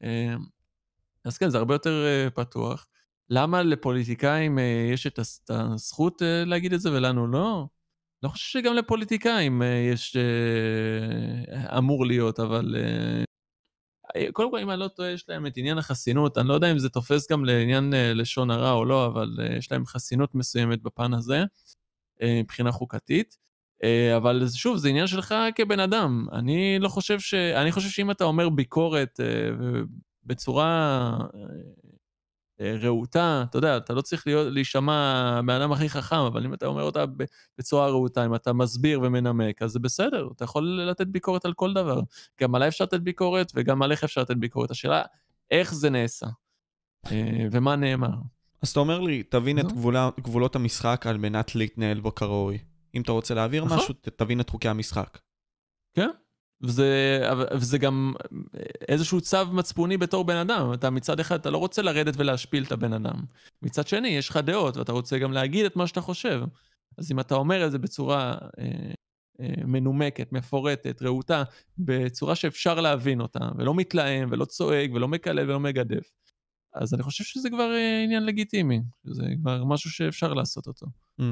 [0.04, 0.36] אה,
[1.26, 2.88] אז כן, זה הרבה יותר אה, פתוח.
[3.30, 4.60] למה לפוליטיקאים
[4.94, 7.68] יש את הזכות להגיד את זה ולנו לא?
[8.24, 10.18] לא חושב שגם לפוליטיקאים יש...
[11.78, 12.76] אמור להיות, אבל
[14.34, 16.80] קודם כל, אם אני לא טועה, יש להם את עניין החסינות, אני לא יודע אם
[16.80, 20.82] זה תופס גם לעניין אה, לשון הרע או לא, אבל אה, יש להם חסינות מסוימת
[20.82, 21.44] בפן הזה,
[22.24, 23.38] מבחינה חוקתית.
[24.18, 26.26] אבל שוב, זה עניין שלך כבן אדם.
[26.32, 27.34] אני לא חושב ש...
[27.34, 29.20] אני חושב שאם אתה אומר ביקורת
[30.24, 31.40] בצורה אה,
[32.82, 36.84] רהוטה, אתה יודע, אתה לא צריך להיות, להישמע מהאדם הכי חכם, אבל אם אתה אומר
[36.84, 37.04] אותה
[37.58, 41.74] בצורה רהוטה, אם אתה מסביר ומנמק, אז זה בסדר, אתה יכול לתת ביקורת על כל
[41.74, 42.02] דבר.
[42.42, 44.72] גם עליי אפשר לתת ביקורת, וגם על איך אפשר לתת ביקורת.
[44.72, 45.02] השאלה,
[45.52, 46.28] איך זה נעשה,
[47.12, 48.16] אה, ומה נאמר.
[48.62, 52.58] אז אתה אומר לי, תבין את גבולה, גבולות המשחק על מנת להתנהל בו כראוי.
[52.96, 53.78] אם אתה רוצה להעביר נכון.
[53.78, 55.18] משהו, תבין את חוקי המשחק.
[55.94, 56.10] כן,
[56.64, 57.22] וזה,
[57.54, 58.14] וזה גם
[58.88, 60.74] איזשהו צו מצפוני בתור בן אדם.
[60.74, 63.16] אתה מצד אחד, אתה לא רוצה לרדת ולהשפיל את הבן אדם.
[63.62, 66.42] מצד שני, יש לך דעות, ואתה רוצה גם להגיד את מה שאתה חושב.
[66.98, 68.92] אז אם אתה אומר את זה בצורה אה,
[69.42, 71.44] אה, מנומקת, מפורטת, רהוטה,
[71.78, 76.12] בצורה שאפשר להבין אותה, ולא מתלהם, ולא צועק, ולא מקלל, ולא מגדף,
[76.74, 78.82] אז אני חושב שזה כבר אה, עניין לגיטימי.
[79.04, 80.86] זה כבר משהו שאפשר לעשות אותו.
[81.22, 81.24] Mm.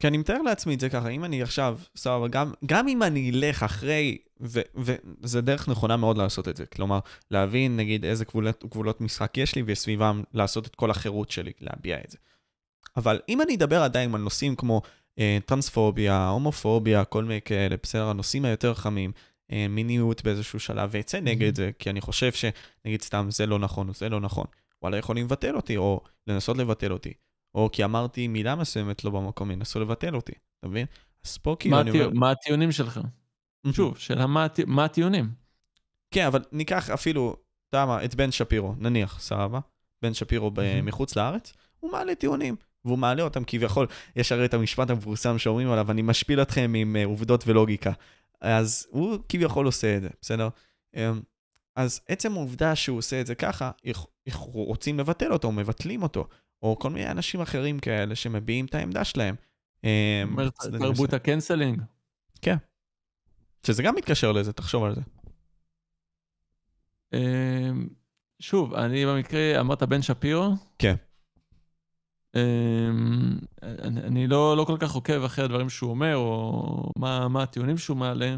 [0.00, 3.30] כי אני מתאר לעצמי את זה ככה, אם אני עכשיו, סבבה, גם, גם אם אני
[3.30, 6.98] אלך אחרי, וזה דרך נכונה מאוד לעשות את זה, כלומר,
[7.30, 11.98] להבין נגיד איזה גבולות, גבולות משחק יש לי, וסביבם לעשות את כל החירות שלי, להביע
[12.04, 12.18] את זה.
[12.96, 14.82] אבל אם אני אדבר עדיין על נושאים כמו
[15.18, 19.12] אה, טרנספוביה, הומופוביה, כל מיני כאלה, בסדר, הנושאים היותר חמים,
[19.52, 23.88] אה, מיניות באיזשהו שלב, ואצא נגד זה, כי אני חושב שנגיד סתם זה לא נכון
[23.88, 24.46] או זה לא נכון,
[24.82, 27.12] וואלה יכולים לבטל אותי, או לנסות לבטל אותי.
[27.54, 30.86] או כי אמרתי מילה מסוימת לא במקום, ינסו לבטל אותי, אתה מבין?
[31.24, 32.10] אז פה כאילו אני אומר...
[32.10, 33.00] מה הטיעונים שלך?
[33.72, 34.26] שוב, שאלה
[34.66, 35.30] מה הטיעונים?
[36.10, 37.36] כן, אבל ניקח אפילו,
[37.68, 39.58] אתה יודע מה, את בן שפירו, נניח, סבבה?
[40.02, 40.50] בן שפירו
[40.82, 43.86] מחוץ לארץ, הוא מעלה טיעונים, והוא מעלה אותם כביכול,
[44.16, 47.92] יש הרי את המשפט המפורסם שאומרים עליו, אני משפיל אתכם עם uh, עובדות ולוגיקה.
[48.40, 50.48] אז הוא כביכול עושה את זה, בסדר?
[50.96, 50.98] Um,
[51.76, 53.70] אז עצם העובדה שהוא עושה את זה ככה,
[54.52, 56.28] רוצים לבטל אותו, מבטלים אותו.
[56.62, 59.34] או כל מיני אנשים אחרים כאלה שמביעים את העמדה שלהם.
[60.24, 60.48] אומר
[60.78, 61.82] תרבות הקנסלינג.
[62.42, 62.56] כן.
[63.66, 65.00] שזה גם מתקשר לזה, תחשוב על זה.
[67.12, 67.88] אמ,
[68.38, 70.54] שוב, אני במקרה, אמרת בן שפירו?
[70.78, 70.94] כן.
[72.36, 73.38] אמ,
[73.82, 77.96] אני לא, לא כל כך עוקב אחרי הדברים שהוא אומר, או מה, מה הטיעונים שהוא
[77.96, 78.36] מעלה.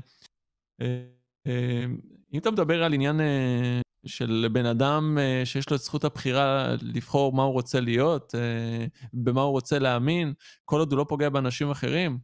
[0.80, 1.98] אמ,
[2.32, 6.74] אם אתה מדבר על עניין אה, של בן אדם אה, שיש לו את זכות הבחירה
[6.82, 10.32] לבחור מה הוא רוצה להיות, אה, במה הוא רוצה להאמין,
[10.64, 12.18] כל עוד הוא לא פוגע באנשים אחרים,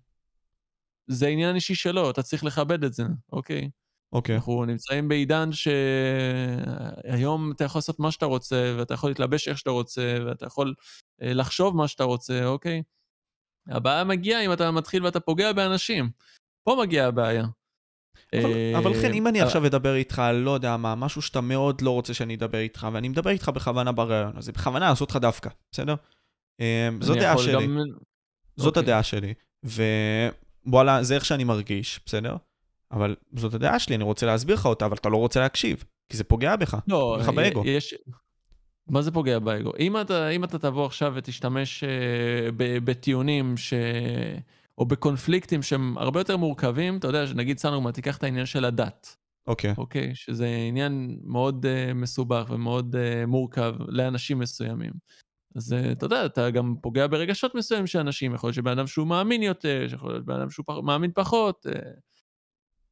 [1.06, 3.70] זה עניין אישי שלו, אתה צריך לכבד את זה, אוקיי?
[4.12, 4.36] אוקיי.
[4.36, 9.70] אנחנו נמצאים בעידן שהיום אתה יכול לעשות מה שאתה רוצה, ואתה יכול להתלבש איך שאתה
[9.70, 10.74] רוצה, ואתה יכול
[11.22, 12.82] אה, לחשוב מה שאתה רוצה, אוקיי?
[13.68, 16.10] הבעיה מגיעה אם אתה מתחיל ואתה פוגע באנשים.
[16.64, 17.44] פה מגיעה הבעיה.
[18.78, 21.90] אבל כן, אם אני אה, עכשיו אדבר איתך, לא יודע מה, משהו שאתה מאוד לא
[21.90, 25.50] רוצה שאני אדבר איתך, ואני מדבר איתך בכוונה בריאיון, אז זה בכוונה לעשות לך דווקא,
[25.72, 25.94] בסדר?
[26.60, 27.66] אה, זו דעה שלי.
[28.56, 28.82] זאת אוקיי.
[28.82, 29.34] הדעה שלי,
[30.66, 32.36] ווואלה, זה איך שאני מרגיש, בסדר?
[32.92, 36.16] אבל זאת הדעה שלי, אני רוצה להסביר לך אותה, אבל אתה לא רוצה להקשיב, כי
[36.16, 37.62] זה פוגע בך, לא, לך באגו.
[37.66, 37.94] יש...
[38.88, 39.72] מה זה פוגע באגו?
[39.78, 42.52] אם אתה, אם אתה תבוא עכשיו ותשתמש uh,
[42.84, 43.74] בטיעונים ש...
[44.78, 49.16] או בקונפליקטים שהם הרבה יותר מורכבים, אתה יודע, נגיד סנורמה, תיקח את העניין של הדת.
[49.46, 49.72] אוקיי.
[49.72, 49.74] Okay.
[49.78, 50.10] אוקיי?
[50.10, 54.92] Okay, שזה עניין מאוד uh, מסובך ומאוד uh, מורכב לאנשים מסוימים.
[55.56, 58.86] אז uh, אתה יודע, אתה גם פוגע ברגשות מסוימים של אנשים, יכול להיות שבן אדם
[58.86, 61.66] שהוא מאמין יותר, יכול להיות בן אדם שהוא פח, מאמין פחות.
[61.66, 61.78] Uh,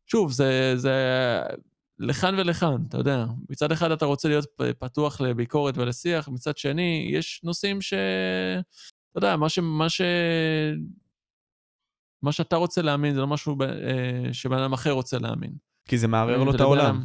[0.07, 0.95] שוב, זה, זה
[1.99, 3.25] לכאן ולכאן, אתה יודע.
[3.51, 4.47] מצד אחד אתה רוצה להיות
[4.79, 7.95] פתוח לביקורת ולשיח, מצד שני, יש נושאים ש...
[9.11, 9.59] אתה יודע, מה ש...
[9.59, 10.01] מה ש...
[12.27, 15.53] מה שאתה רוצה להאמין זה לא משהו אה, שבן אדם אחר רוצה להאמין.
[15.89, 17.05] כי זה מערער לו את העולם.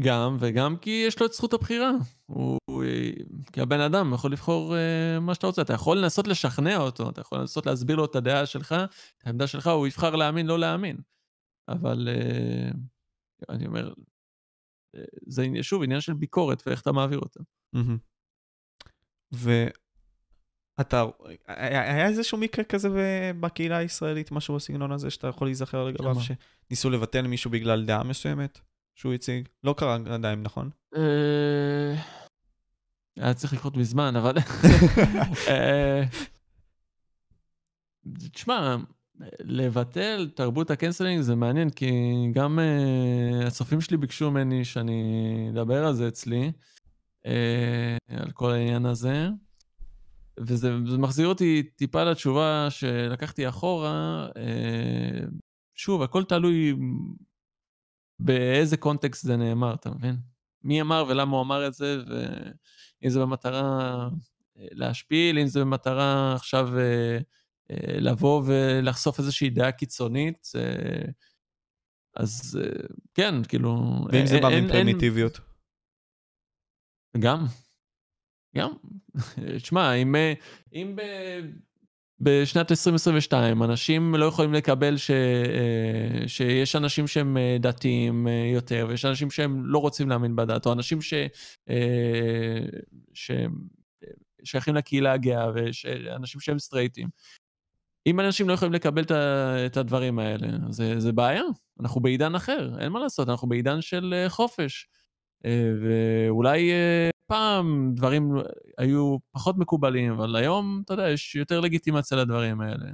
[0.00, 1.90] גם, וגם כי יש לו את זכות הבחירה.
[2.26, 2.58] הוא,
[3.52, 5.62] כי הבן אדם יכול לבחור uh, מה שאתה רוצה.
[5.62, 9.46] אתה יכול לנסות לשכנע אותו, אתה יכול לנסות להסביר לו את הדעה שלך, את העמדה
[9.46, 10.96] שלך, הוא יבחר להאמין, לא להאמין.
[11.68, 12.76] אבל uh,
[13.48, 13.92] אני אומר,
[15.26, 17.40] זה שוב עניין של ביקורת ואיך אתה מעביר אותה.
[17.76, 17.98] Mm-hmm.
[20.80, 21.04] אתה,
[21.46, 22.88] היה איזשהו מקרה כזה
[23.40, 28.58] בקהילה הישראלית, משהו בסגנון הזה, שאתה יכול להיזכר לגביו, שניסו לבטל מישהו בגלל דעה מסוימת
[28.94, 29.48] שהוא הציג?
[29.64, 30.70] לא קרה עדיין, נכון?
[30.96, 31.94] אה,
[33.16, 34.34] היה צריך לקרות מזמן, אבל...
[35.48, 36.02] אה,
[38.32, 38.76] תשמע,
[39.40, 41.90] לבטל תרבות הקנסלינג זה מעניין, כי
[42.32, 46.52] גם uh, הצופים שלי ביקשו ממני שאני אדבר על זה אצלי,
[47.24, 47.28] uh,
[48.08, 49.28] על כל העניין הזה.
[50.46, 54.28] וזה מחזיר אותי טיפה לתשובה שלקחתי אחורה.
[54.36, 55.24] אה,
[55.74, 56.74] שוב, הכל תלוי
[58.18, 60.16] באיזה קונטקסט זה נאמר, אתה מבין?
[60.64, 64.08] מי אמר ולמה הוא אמר את זה, ואם זה במטרה
[64.58, 67.18] אה, להשפיל, אם זה במטרה עכשיו אה,
[68.00, 70.48] לבוא ולחשוף איזושהי דעה קיצונית,
[72.16, 72.58] אז
[73.14, 73.96] כן, כאילו...
[74.12, 75.40] ואם זה בא מפרימיטיביות?
[77.18, 77.46] גם.
[78.56, 78.70] גם.
[79.56, 80.14] תשמע, אם,
[80.72, 81.02] אם ב...
[82.20, 88.86] בשנת 2022 אנשים לא יכולים לקבל ש, אה, שיש אנשים שהם אה, דתיים אה, יותר,
[88.88, 91.14] ויש אנשים שהם לא רוצים להאמין בדת, או אנשים ש,
[94.44, 97.08] ששייכים לקהילה הגאה, ואנשים שהם סטרייטים.
[98.06, 99.02] אם אנשים לא יכולים לקבל
[99.66, 101.42] את הדברים האלה, זה, זה בעיה.
[101.80, 104.88] אנחנו בעידן אחר, אין מה לעשות, אנחנו בעידן של חופש.
[105.82, 106.72] ואולי
[107.30, 108.32] פעם דברים
[108.78, 112.86] היו פחות מקובלים, אבל היום, אתה יודע, יש יותר לגיטימציה לדברים האלה.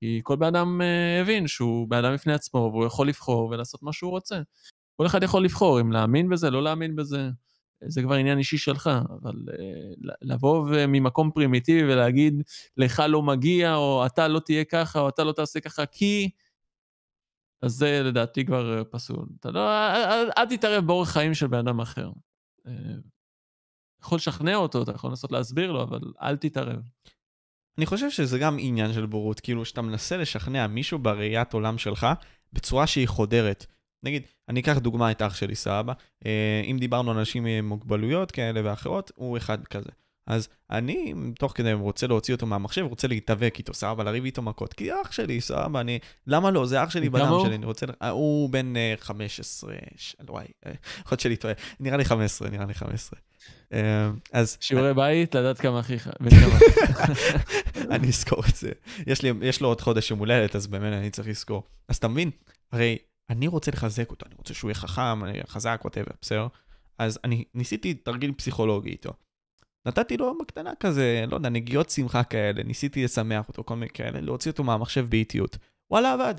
[0.00, 3.82] כי כל בן אדם uh, הבין שהוא בן אדם בפני עצמו, והוא יכול לבחור ולעשות
[3.82, 4.40] מה שהוא רוצה.
[4.96, 7.30] כל אחד יכול לבחור אם להאמין בזה, לא להאמין בזה.
[7.84, 8.90] זה כבר עניין אישי שלך,
[9.22, 12.42] אבל uh, לבוא ממקום פרימיטיבי ולהגיד,
[12.76, 16.30] לך לא מגיע, או אתה לא תהיה ככה, או אתה לא תעשה ככה, כי...
[17.62, 19.26] אז זה לדעתי כבר פסול.
[19.40, 19.60] אתה לא,
[20.38, 22.10] אל תתערב באורח חיים של בן אדם אחר.
[24.02, 26.80] יכול לשכנע אותו, אתה יכול לנסות להסביר לו, אבל אל תתערב.
[27.78, 32.06] אני חושב שזה גם עניין של בורות, כאילו שאתה מנסה לשכנע מישהו בראיית עולם שלך
[32.52, 33.66] בצורה שהיא חודרת.
[34.02, 35.92] נגיד, אני אקח דוגמה את אח שלי, סבבה?
[36.26, 39.90] אה, אם דיברנו על אנשים עם מוגבלויות כאלה ואחרות, הוא אחד כזה.
[40.26, 44.72] אז אני, תוך כדי רוצה להוציא אותו מהמחשב, רוצה להתאבק איתו, סבבה, לריב איתו מכות.
[44.72, 45.98] כי אח שלי, סבבה, אני...
[46.26, 46.66] למה לא?
[46.66, 47.86] זה אח שלי בדם שלי, אני רוצה...
[48.10, 50.16] הוא בן 15, ש...
[50.28, 50.76] וואי, יכול
[51.10, 51.54] להיות שלי טועה.
[51.80, 53.20] נראה לי 15, נראה לי 15.
[53.72, 54.56] אה, אז...
[54.60, 56.10] שיעורי בית, לדעת כמה אחיך.
[57.94, 58.70] אני אזכור את זה.
[59.06, 61.62] יש, לי, יש לו עוד חודש יום הולדת, אז באמת אני צריך לזכור.
[61.88, 62.30] אז אתה מבין,
[62.72, 62.98] הרי
[63.30, 66.46] אני רוצה לחזק אותו, אני רוצה שהוא יהיה חכם, חזק, ווטאבר, בסדר?
[66.98, 69.12] אז אני ניסיתי תרגיל פסיכולוגי איתו.
[69.86, 74.20] נתתי לו בקטנה כזה, לא יודע, נגיעות שמחה כאלה, ניסיתי לשמח אותו, כל מיני כאלה,
[74.20, 75.58] להוציא אותו מהמחשב באיטיות.
[75.90, 76.34] וואלה, עבד.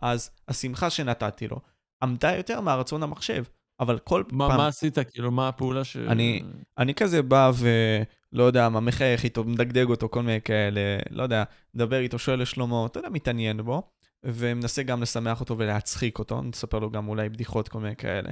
[0.00, 1.60] אז השמחה שנתתי לו
[2.02, 3.44] עמדה יותר מהרצון המחשב.
[3.80, 4.56] אבל כל מה, פעם...
[4.56, 4.98] מה עשית?
[4.98, 5.96] כאילו, מה הפעולה ש...
[5.96, 6.42] אני,
[6.78, 11.44] אני כזה בא ולא יודע מה, מחייך איתו, מדגדג אותו, כל מיני כאלה, לא יודע,
[11.74, 13.82] מדבר איתו, שואל לשלומו, אתה יודע, מתעניין בו,
[14.24, 18.30] ומנסה גם לשמח אותו ולהצחיק אותו, נספר לו גם אולי בדיחות, כל מיני כאלה.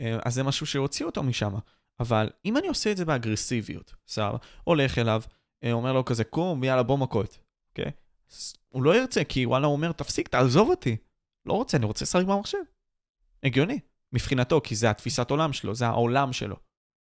[0.00, 1.54] אה, אז זה משהו שהוציא אותו משם.
[2.00, 5.22] אבל אם אני עושה את זה באגרסיביות, סבבה, הולך אליו,
[5.64, 7.38] אה, אומר לו כזה, קום, יאללה, בוא מכות,
[7.70, 7.92] אוקיי?
[8.68, 10.96] הוא לא ירצה, כי וואלה, הוא אומר, תפסיק, תעזוב אותי.
[11.46, 12.58] לא רוצה, אני רוצה לשחק במחשב.
[13.42, 13.78] הגיוני.
[14.14, 16.56] מבחינתו, כי זה התפיסת עולם שלו, זה העולם שלו.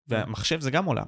[0.08, 1.06] והמחשב זה גם עולם.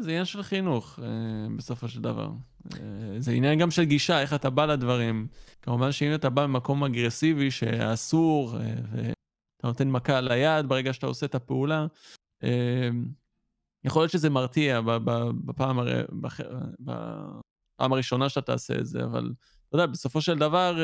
[0.00, 2.30] זה עניין של חינוך, אה, בסופו של דבר.
[2.74, 2.80] אה,
[3.18, 5.26] זה עניין גם של גישה, איך אתה בא לדברים.
[5.62, 11.06] כמובן שאם אתה בא ממקום אגרסיבי שאסור, אה, ואתה נותן מכה על היד ברגע שאתה
[11.06, 11.86] עושה את הפעולה,
[13.84, 14.80] יכול להיות שזה מרתיע
[15.44, 16.04] בפעם, הר...
[16.80, 19.32] בפעם הראשונה שאתה תעשה את זה, אבל
[19.68, 20.76] אתה יודע, בסופו של דבר,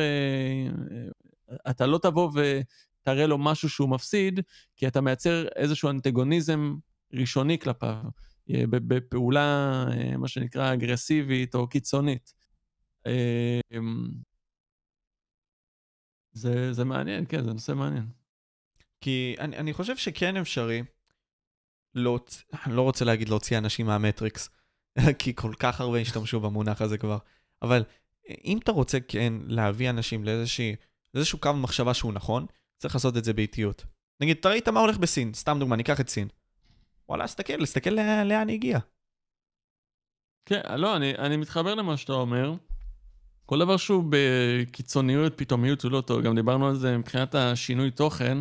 [1.71, 2.61] אתה לא תבוא ו...
[3.05, 4.41] תראה לו משהו שהוא מפסיד,
[4.77, 6.75] כי אתה מייצר איזשהו אנטגוניזם
[7.13, 8.03] ראשוני כלפיו,
[8.51, 12.35] אה, בפעולה, אה, מה שנקרא, אגרסיבית או קיצונית.
[13.07, 14.11] אמ,
[16.33, 18.07] זה, זה מעניין, כן, זה נושא מעניין.
[19.01, 20.83] כי אני, אני חושב שכן אפשרי,
[21.95, 22.43] להוצ...
[22.67, 24.51] אני לא רוצה להגיד להוציא אנשים מהמטריקס,
[25.19, 27.19] כי כל כך הרבה השתמשו במונח הזה כבר,
[27.63, 27.85] אבל
[28.45, 30.25] אם אתה רוצה כן להביא אנשים
[31.15, 32.47] לאיזשהו קו מחשבה שהוא נכון,
[32.79, 33.85] צריך לעשות את זה באיטיות.
[34.21, 36.29] נגיד, אתה ראית מה הולך בסין, סתם דוגמה, ניקח את סין.
[37.09, 37.91] וואלה, סתכל, תסתכל
[38.25, 38.81] לאן היא הגיעה.
[40.47, 42.55] כן, לא, אני, אני מתחבר למה שאתה אומר.
[43.47, 46.23] כל דבר שהוא בקיצוניות, פתאומיות, הוא לא טוב.
[46.23, 48.39] גם דיברנו על זה מבחינת השינוי תוכן.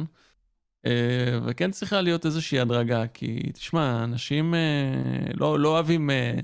[0.85, 6.09] אה, וכן צריכה להיות איזושהי הדרגה, כי תשמע, אנשים אה, לא, לא אוהבים...
[6.09, 6.39] אה,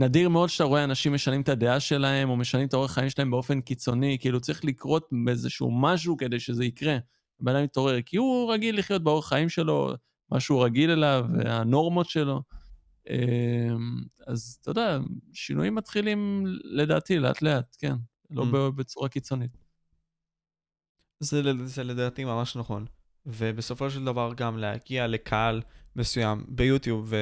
[0.00, 3.30] נדיר מאוד שאתה רואה אנשים משנים את הדעה שלהם, או משנים את האורח חיים שלהם
[3.30, 6.98] באופן קיצוני, כאילו צריך לקרות באיזשהו משהו כדי שזה יקרה.
[7.40, 9.94] הבן אדם מתעורר, כי הוא רגיל לחיות באורח חיים שלו,
[10.30, 12.42] מה שהוא רגיל אליו, והנורמות שלו.
[13.10, 14.98] אמ, אז אתה יודע,
[15.32, 17.94] שינויים מתחילים לדעתי לאט-לאט, כן,
[18.30, 18.70] לא mm.
[18.70, 19.56] בצורה קיצונית.
[21.20, 22.86] זה, זה לדעתי ממש נכון.
[23.26, 25.62] ובסופו של דבר גם להגיע לקהל
[25.96, 27.12] מסוים ביוטיוב,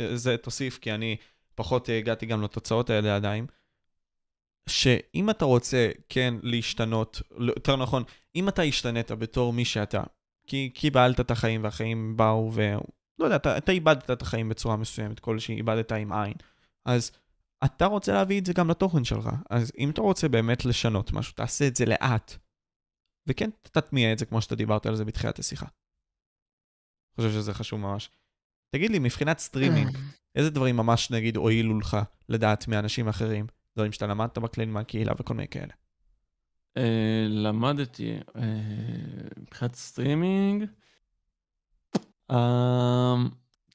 [0.00, 1.16] וזה תוסיף, כי אני
[1.54, 3.46] פחות הגעתי גם לתוצאות האלה עדיין,
[4.68, 8.02] שאם אתה רוצה כן להשתנות, לא, יותר נכון,
[8.36, 10.02] אם אתה השתנית בתור מי שאתה,
[10.46, 12.74] כי קיבלת את החיים והחיים באו ו...
[13.18, 16.34] לא יודע, אתה, אתה איבדת את החיים בצורה מסוימת, כלשהי איבדת עם עין.
[16.84, 17.12] אז
[17.64, 19.28] אתה רוצה להביא את זה גם לתוכן שלך.
[19.50, 22.34] אז אם אתה רוצה באמת לשנות משהו, תעשה את זה לאט.
[23.26, 25.66] וכן, תטמיע את זה כמו שאתה דיברת על זה בתחילת השיחה.
[25.66, 28.10] אני חושב שזה חשוב ממש.
[28.74, 29.98] תגיד לי, מבחינת סטרימינג,
[30.34, 31.96] איזה דברים ממש נגיד הועילו לך
[32.28, 33.46] לדעת מאנשים אחרים?
[33.76, 35.72] דברים שאתה למדת בכללים מהקהילה וכל מיני כאלה.
[36.76, 38.42] אה, למדתי אה,
[39.36, 40.64] מבחינת סטרימינג.
[42.30, 43.14] אה,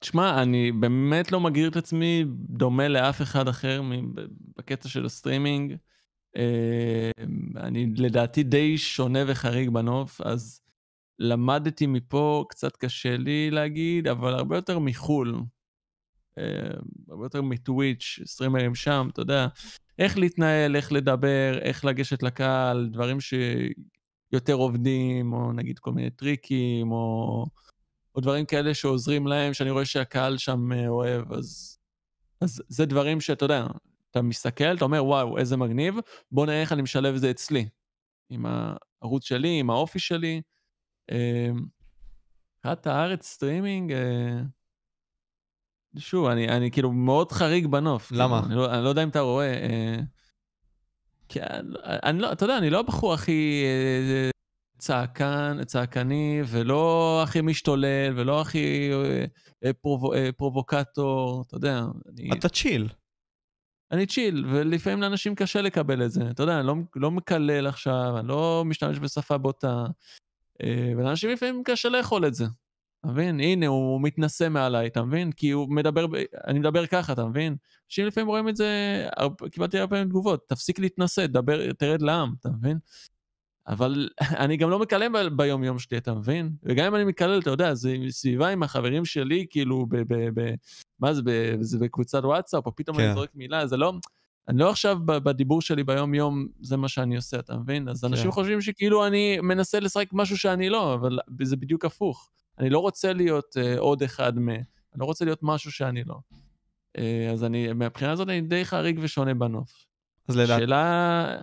[0.00, 3.82] תשמע, אני באמת לא מגדיר את עצמי דומה לאף אחד אחר
[4.56, 5.76] בקטע של הסטרימינג.
[7.56, 10.60] אני לדעתי די שונה וחריג בנוף, אז
[11.18, 15.40] למדתי מפה, קצת קשה לי להגיד, אבל הרבה יותר מחו"ל.
[17.08, 19.46] הרבה יותר מ-Twitch, סטרימרים שם, אתה יודע.
[19.98, 26.92] איך להתנהל, איך לדבר, איך לגשת לקהל, דברים שיותר עובדים, או נגיד כל מיני טריקים,
[26.92, 27.46] או,
[28.14, 31.78] או דברים כאלה שעוזרים להם, שאני רואה שהקהל שם אה, אוהב, אז,
[32.40, 33.66] אז זה דברים שאתה יודע,
[34.10, 35.94] אתה מסתכל, אתה אומר, וואו, איזה מגניב,
[36.32, 37.68] בוא נראה איך אני משלב את זה אצלי,
[38.30, 40.42] עם הערוץ שלי, עם האופי שלי.
[42.66, 44.40] מבחינת הארץ סטרימינג, אה,
[45.98, 48.12] שוב, אני, אני כאילו מאוד חריג בנוף.
[48.12, 48.42] למה?
[48.42, 49.52] כאילו, אני, לא, אני לא יודע אם אתה רואה.
[49.52, 49.96] אה,
[51.28, 51.40] כי
[51.82, 54.30] אני לא, אתה יודע, אני לא הבחור הכי אה,
[54.78, 58.90] צעקן, צעקני, ולא הכי משתולל, ולא הכי
[59.64, 61.80] אה, פרו, אה, פרובוקטור, אתה יודע.
[62.08, 62.88] אני, אתה צ'יל.
[63.92, 66.30] אני צ'יל, ולפעמים לאנשים קשה לקבל את זה.
[66.30, 69.86] אתה יודע, אני לא, לא מקלל עכשיו, אני לא משתמש בשפה בוטה,
[70.62, 72.44] אה, ולאנשים לפעמים קשה לאכול את זה.
[73.00, 73.40] אתה מבין?
[73.40, 75.32] הנה, הוא מתנשא מעליי, אתה מבין?
[75.32, 76.06] כי הוא מדבר,
[76.46, 77.56] אני מדבר ככה, אתה מבין?
[77.88, 78.68] אנשים לפעמים רואים את זה,
[79.50, 82.78] קיבלתי הרבה פעמים תגובות, תפסיק להתנשא, דבר, תרד לעם, אתה מבין?
[83.68, 84.08] אבל
[84.42, 86.50] אני גם לא מקלל ביום-יום שלי, אתה מבין?
[86.62, 89.96] וגם אם אני מקלל, אתה יודע, זה סביבה עם החברים שלי, כאילו, ב...
[89.96, 90.54] ב, ב
[91.00, 93.02] מה זה, ב, זה בקבוצת וואטסאפ, או פתאום כן.
[93.02, 93.92] אני זורק מילה, זה לא...
[94.48, 97.88] אני לא עכשיו בדיבור שלי ביום-יום, זה מה שאני עושה, אתה מבין?
[97.88, 98.30] אז אנשים כן.
[98.30, 102.30] חושבים שכאילו אני מנסה לשחק משהו שאני לא, אבל זה בדיוק הפוך.
[102.58, 104.48] אני לא רוצה להיות uh, עוד אחד מ...
[104.48, 106.18] אני לא רוצה להיות משהו שאני לא.
[106.98, 107.00] Uh,
[107.32, 109.86] אז אני, מהבחינה הזאת אני די חריג ושונה בנוף.
[110.28, 110.60] אז לדעת...
[110.60, 111.36] שאלה...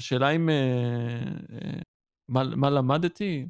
[0.00, 0.48] השאלה אם...
[0.48, 1.82] Uh, uh,
[2.28, 3.46] מה, מה למדתי?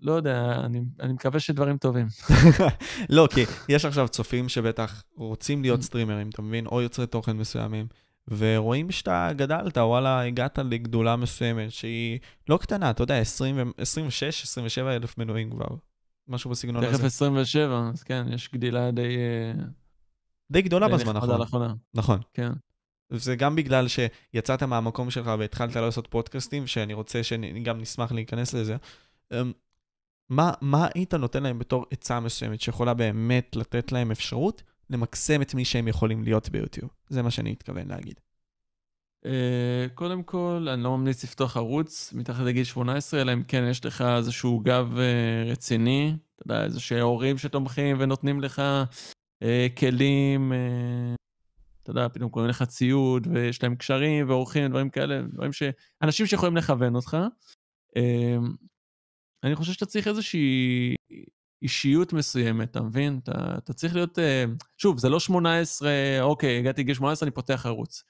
[0.00, 2.06] לא יודע, אני, אני מקווה שדברים טובים.
[3.16, 6.66] לא, כי יש עכשיו צופים שבטח רוצים להיות סטרימרים, אתה מבין?
[6.66, 7.86] או יוצרי תוכן מסוימים.
[8.30, 12.18] ורואים שאתה גדלת, וואלה, הגעת לגדולה מסוימת שהיא
[12.48, 15.66] לא קטנה, אתה יודע, 20, 26, 27 אלף מנויים כבר,
[16.28, 16.98] משהו בסגנון הזה.
[16.98, 19.16] תכף 27, אז כן, יש גדילה די...
[19.16, 19.64] אה,
[20.50, 21.40] די גדולה די בזמן האחרון.
[21.40, 21.74] לאחרונה.
[21.94, 22.20] נכון.
[22.34, 22.52] כן.
[23.10, 28.76] וזה גם בגלל שיצאת מהמקום שלך והתחלת לעשות פודקאסטים, שאני רוצה שגם נשמח להיכנס לזה.
[29.32, 29.52] אמ,
[30.28, 35.54] מה, מה היית נותן להם בתור עצה מסוימת שיכולה באמת לתת להם אפשרות למקסם את
[35.54, 36.90] מי שהם יכולים להיות ביוטיוב.
[37.08, 38.20] זה מה שאני מתכוון להגיד.
[39.26, 43.84] אה, קודם כל, אני לא ממליץ לפתוח ערוץ מתחת לגיל 18, אלא אם כן יש
[43.84, 48.62] לך איזשהו גב אה, רציני, אתה יודע, איזה שהורים שתומכים ונותנים לך
[49.42, 50.52] אה, כלים,
[51.82, 55.62] אתה יודע, פתאום קוראים לך ציוד, ויש להם קשרים ועורכים, דברים כאלה, דברים ש...
[56.02, 57.16] אנשים שיכולים לכוון אותך.
[59.44, 60.94] אני חושב שאתה צריך איזושהי
[61.62, 63.20] אישיות מסוימת, אתה מבין?
[63.22, 64.18] אתה, אתה צריך להיות...
[64.18, 64.44] אה,
[64.76, 65.90] שוב, זה לא 18,
[66.20, 68.04] אוקיי, הגעתי לגיל 18, אני פותח ערוץ.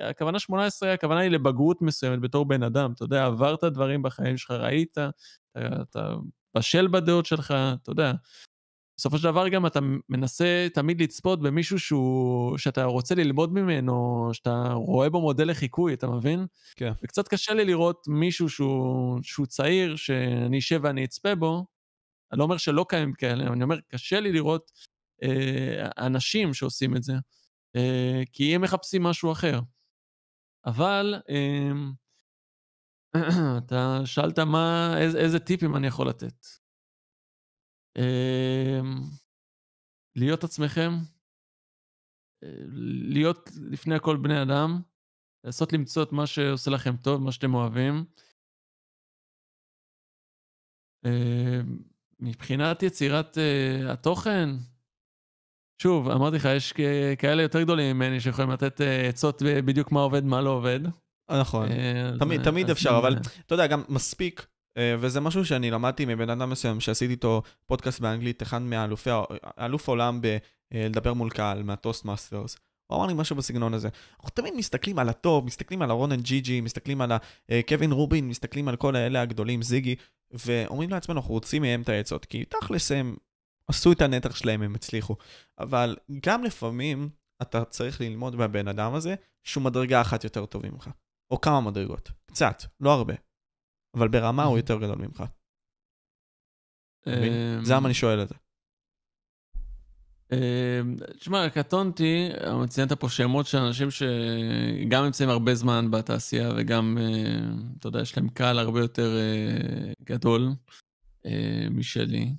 [0.00, 2.92] הכוונה 18, הכוונה היא לבגרות מסוימת בתור בן אדם.
[2.92, 5.10] אתה יודע, עברת דברים בחיים שלך, ראית, אתה,
[5.82, 6.14] אתה
[6.56, 8.12] בשל בדעות שלך, אתה יודע.
[8.98, 14.72] בסופו של דבר גם אתה מנסה תמיד לצפות במישהו שהוא, שאתה רוצה ללמוד ממנו, שאתה
[14.72, 16.46] רואה בו מודל לחיקוי, אתה מבין?
[16.76, 16.92] כן.
[17.02, 21.66] וקצת קשה לי לראות מישהו שהוא, שהוא צעיר, שאני אשב ואני אצפה בו,
[22.32, 24.72] אני לא אומר שלא קיימים כאלה, אני אומר, קשה לי לראות
[25.22, 27.12] אה, אנשים שעושים את זה,
[27.76, 29.60] אה, כי הם מחפשים משהו אחר.
[30.66, 31.70] אבל אה,
[33.58, 36.46] אתה שאלת מה, איזה, איזה טיפים אני יכול לתת.
[37.96, 38.80] אה,
[40.16, 40.90] להיות עצמכם,
[42.42, 42.48] אה,
[43.10, 44.82] להיות לפני הכל בני אדם,
[45.44, 48.04] לנסות למצוא את מה שעושה לכם טוב, מה שאתם אוהבים.
[52.22, 54.50] אה, מבחינת יצירת uh, התוכן,
[55.82, 56.72] שוב, אמרתי לך, יש
[57.18, 60.80] כאלה יותר גדולים ממני שיכולים לתת uh, עצות בדיוק מה עובד, מה לא עובד.
[61.30, 66.04] נכון, uh, תמיד, תמיד אפשר, אבל אתה יודע, גם מספיק, uh, וזה משהו שאני למדתי
[66.04, 69.10] מבן אדם מסוים, שעשיתי איתו פודקאסט באנגלית, אחד מאלופי,
[69.58, 72.56] אלוף העולם בלדבר מול קהל, מה Toastmasters.
[72.86, 73.88] הוא אמר לי משהו בסגנון הזה.
[74.16, 77.12] אנחנו תמיד מסתכלים על ה top, מסתכלים על הרונן ג'י ג'י, מסתכלים על
[77.68, 79.96] קווין רובין, מסתכלים על כל האלה הגדולים, זיגי,
[80.30, 83.16] ואומרים לעצמנו, אנחנו רוצים מהם את העצות, כי תכלס הם
[83.68, 85.16] עשו את הנתח שלהם, הם הצליחו.
[85.58, 87.08] אבל גם לפעמים
[87.42, 89.14] אתה צריך ללמוד מהבן אדם הזה
[89.44, 90.90] שהוא מדרגה אחת יותר טוב ממך.
[91.30, 92.10] או כמה מדרגות.
[92.26, 93.14] קצת, לא הרבה.
[93.96, 94.56] אבל ברמה הוא.
[94.56, 95.24] יותר גדול ממך.
[97.06, 98.34] אמ, זה למה אני שואל את זה.
[100.32, 102.28] אמ, תשמע, קטונתי,
[102.68, 107.04] ציינת פה שמות של אנשים שגם נמצאים הרבה זמן בתעשייה וגם, אה,
[107.78, 110.52] אתה יודע, יש להם קהל הרבה יותר אה, גדול
[111.26, 112.34] אה, משלי.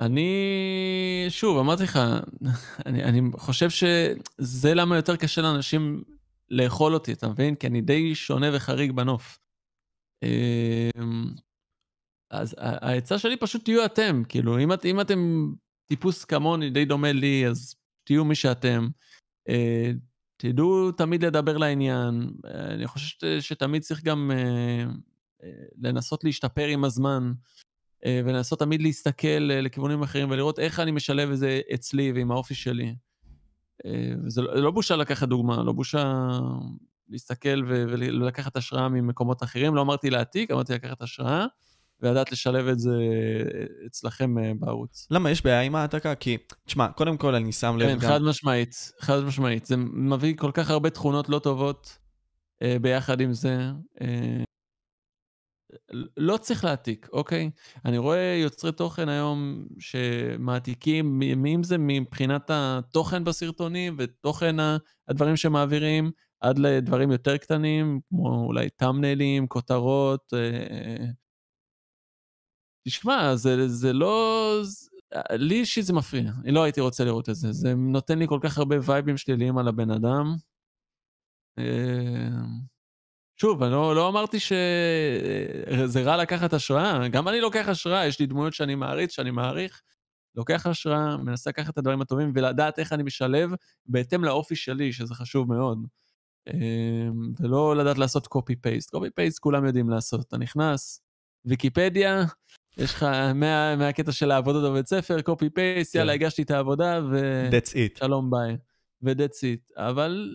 [0.00, 0.30] אני,
[1.28, 1.98] שוב, אמרתי לך,
[2.86, 6.02] אני, אני חושב שזה למה יותר קשה לאנשים
[6.50, 7.54] לאכול אותי, אתה מבין?
[7.54, 9.38] כי אני די שונה וחריג בנוף.
[10.22, 11.34] אמ,
[12.30, 15.52] אז העצה שלי פשוט תהיו אתם, כאילו, אם, את, אם אתם
[15.90, 17.74] טיפוס כמוני, די דומה לי, אז
[18.04, 18.88] תהיו מי שאתם.
[19.48, 19.90] אה,
[20.36, 22.32] תדעו תמיד לדבר לעניין.
[22.44, 24.84] אה, אני חושב ש, שתמיד צריך גם אה,
[25.42, 27.32] אה, לנסות להשתפר עם הזמן,
[28.06, 32.30] אה, ולנסות תמיד להסתכל אה, לכיוונים אחרים ולראות איך אני משלב את זה אצלי ועם
[32.30, 32.94] האופי שלי.
[33.86, 36.28] אה, וזה לא, לא בושה לקחת דוגמה, לא בושה
[37.08, 39.74] להסתכל ולקחת השראה ממקומות אחרים.
[39.74, 41.46] לא אמרתי להעתיק, אמרתי לקחת השראה,
[42.02, 42.94] ולדעת לשלב את זה
[43.86, 45.06] אצלכם אה, בערוץ.
[45.10, 46.14] למה יש בעיה עם העתקה?
[46.14, 46.36] כי,
[46.66, 48.08] תשמע, קודם כל אני שם לב כן, גם...
[48.08, 49.66] חד משמעית, חד משמעית.
[49.66, 51.98] זה מביא כל כך הרבה תכונות לא טובות
[52.62, 53.70] אה, ביחד עם זה.
[54.00, 54.42] אה,
[56.16, 57.50] לא צריך להעתיק, אוקיי?
[57.84, 64.56] אני רואה יוצרי תוכן היום שמעתיקים, מ- אם זה מבחינת התוכן בסרטונים ותוכן
[65.08, 70.32] הדברים שמעבירים, עד לדברים יותר קטנים, כמו אולי טאמנלים, כותרות.
[70.34, 71.06] אה,
[72.90, 74.62] תשמע, זה, זה לא...
[75.30, 77.52] לי אישית זה מפריע, אני לא הייתי רוצה לראות את זה.
[77.52, 80.34] זה נותן לי כל כך הרבה וייבים שליליים על הבן אדם.
[81.58, 82.28] אה,
[83.36, 88.26] שוב, אני לא, לא אמרתי שזה רע לקחת השראה, גם אני לוקח השראה, יש לי
[88.26, 89.82] דמויות שאני מעריץ, שאני מעריך.
[90.34, 93.50] לוקח השראה, מנסה לקחת את הדברים הטובים ולדעת איך אני משלב
[93.86, 95.86] בהתאם לאופי שלי, שזה חשוב מאוד.
[96.46, 98.96] אמ, ולא לדעת לעשות copy-paste.
[98.96, 100.20] copy-paste כולם יודעים לעשות.
[100.20, 101.02] אתה נכנס,
[101.44, 102.24] ויקיפדיה,
[102.78, 103.02] יש לך
[103.34, 107.48] מה, מהקטע של העבודות בבית ספר, copy-paste, יאללה, הגשתי את העבודה, ו...
[107.50, 107.98] That's it.
[107.98, 108.56] שלום ביי.
[109.02, 109.72] ו-that's it.
[109.76, 110.34] אבל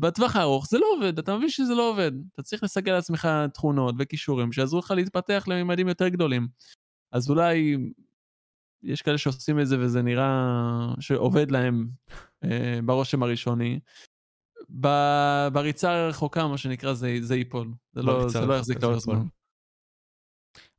[0.00, 2.12] בטווח הארוך זה לא עובד, אתה מבין שזה לא עובד.
[2.34, 6.48] אתה צריך לסגל לעצמך תכונות וכישורים שיעזרו לך להתפתח לממדים יותר גדולים.
[7.12, 7.76] אז אולי
[8.82, 10.44] יש כאלה שעושים את זה וזה נראה
[11.00, 11.88] שעובד להם
[12.44, 13.78] אה, ברושם הראשוני.
[14.80, 17.68] ב- בריצה הרחוקה, מה שנקרא, זה, זה ייפול.
[17.92, 18.98] זה לא, זה לא יחזיק לאורך.
[18.98, 19.22] זמן.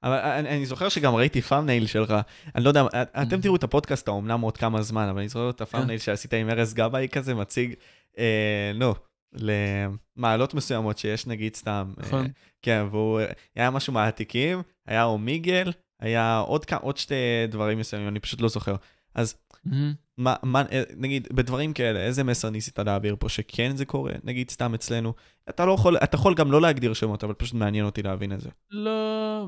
[0.03, 2.13] אבל אני, אני זוכר שגם ראיתי thumbnail שלך,
[2.55, 3.41] אני לא יודע, אתם Mhm.
[3.41, 6.49] תראו את הפודקאסט האומנם עוד כמה זמן, אבל אני זוכר את ה thumbnail שעשית עם
[6.49, 7.73] ארז גבאי כזה, מציג,
[8.17, 8.93] אה, נו,
[9.33, 12.27] למעלות מסוימות שיש נגיד סתם, אה, נכון.
[12.61, 13.21] כן, והוא,
[13.55, 17.15] היה משהו מהעתיקים, היה אומיגל, היה עוד, עוד שתי
[17.49, 18.75] דברים מסוימים, אני פשוט לא זוכר.
[19.15, 19.35] אז
[19.65, 19.93] מהמם.
[20.17, 24.13] מה, מה, אה, נגיד, בדברים כאלה, איזה מסר ניסית להעביר פה שכן זה קורה?
[24.23, 25.13] נגיד, סתם אצלנו,
[25.49, 28.41] אתה לא יכול, אתה יכול גם לא להגדיר שמות, אבל פשוט מעניין אותי להבין את
[28.41, 28.49] זה.
[28.71, 29.47] לא...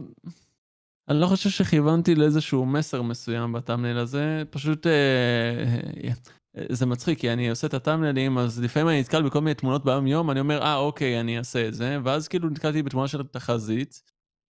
[1.09, 4.91] אני לא חושב שכיוונתי לאיזשהו מסר מסוים בטאמנל הזה, פשוט אה,
[6.57, 9.85] אה, זה מצחיק, כי אני עושה את הטאמנלים, אז לפעמים אני נתקל בכל מיני תמונות
[9.85, 13.23] ביום יום, אני אומר, אה, אוקיי, אני אעשה את זה, ואז כאילו נתקלתי בתמונה של
[13.23, 14.01] תחזית,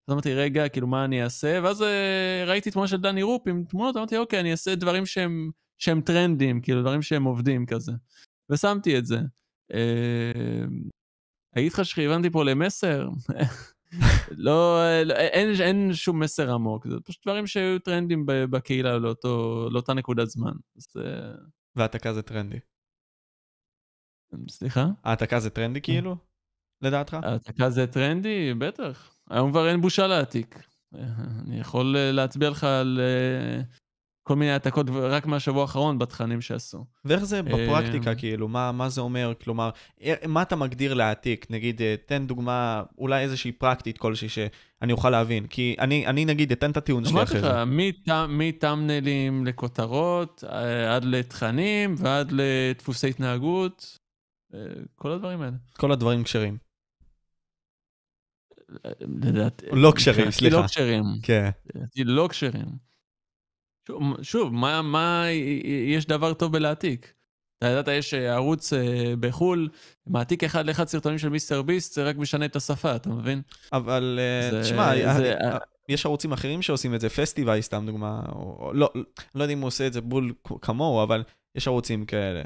[0.08, 1.60] אז אמרתי, רגע, כאילו, מה אני אעשה?
[1.64, 5.52] ואז אה, ראיתי תמונה של דני רופ עם תמונות, אמרתי, אוקיי, אני אעשה דברים שהם,
[5.80, 7.92] שהם טרנדים, כאילו, דברים שהם עובדים כזה.
[8.50, 9.20] ושמתי את זה.
[9.74, 10.66] אה,
[11.58, 13.10] אגיד לך שכיוונתי פה למסר?
[14.38, 19.94] לא, לא אין, אין שום מסר עמוק, זה פשוט דברים שהיו טרנדים בקהילה לאותו, לאותה
[19.94, 20.52] נקודת זמן.
[20.78, 21.32] אז אה,
[21.76, 22.60] והעתקה זה טרנדי.
[24.50, 24.86] סליחה?
[25.04, 26.16] העתקה זה טרנדי כאילו?
[26.82, 27.18] לדעתך?
[27.24, 28.54] העתקה זה טרנדי?
[28.54, 29.16] בטח.
[29.30, 30.60] היום כבר אין בושה להעתיק.
[30.96, 31.02] אה,
[31.46, 33.62] אני יכול אה, להצביע לך על אה,
[34.30, 36.86] כל מיני העתקות רק מהשבוע האחרון בתכנים שעשו.
[37.06, 39.34] ואיך זה בפרקטיקה, אה, כאילו, מה, מה זה אומר?
[39.44, 39.70] כלומר,
[40.04, 41.46] אה, מה אתה מגדיר להעתיק?
[41.50, 45.48] נגיד, אה, תן דוגמה, אולי איזושהי פרקטית כלשהי שאני אוכל להבין.
[45.48, 47.66] כי אני, אני נגיד, אתן את הטיעון שלי אמרתי אחרי לך, זה.
[47.66, 50.44] מטא- מטאמנלים לכותרות,
[50.90, 53.98] עד לתכנים ועד לדפוסי התנהגות,
[54.96, 55.56] כל הדברים האלה.
[55.78, 56.58] כל הדברים כשרים.
[59.02, 59.66] לדעתי...
[59.72, 60.62] לא כשרים, סליחה.
[60.62, 61.04] לא כשרים.
[61.24, 61.50] כן.
[61.98, 62.89] לא כשרים.
[64.22, 65.26] שוב, מה, מה
[65.96, 67.14] יש דבר טוב בלהעתיק?
[67.58, 69.70] אתה ידעת, יש אה, ערוץ אה, בחו"ל,
[70.08, 73.42] מעתיק אחד לאחד סרטונים של מיסטר ביסט, זה רק משנה את השפה, אתה מבין?
[73.74, 75.58] אבל אה, זה- תשמע, זה- אה, אה,
[75.90, 78.90] יש ערוצים אחרים שעושים את זה, פסטיבי סתם דוגמה, או, או, לא,
[79.36, 81.24] לא יודע אם הוא עושה את זה בול כמוהו, אבל
[81.56, 82.42] יש ערוצים כאלה.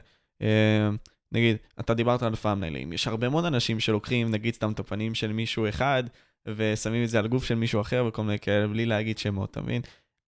[1.32, 5.34] נגיד, אתה דיברת על פאמניילים, יש הרבה מאוד אנשים שלוקחים, נגיד, סתם את הפנים של
[5.34, 6.03] מישהו אחד,
[6.48, 9.61] ושמים את זה על גוף של מישהו אחר וכל מיני כאלה, בלי להגיד שמות, אתה
[9.61, 9.82] מבין?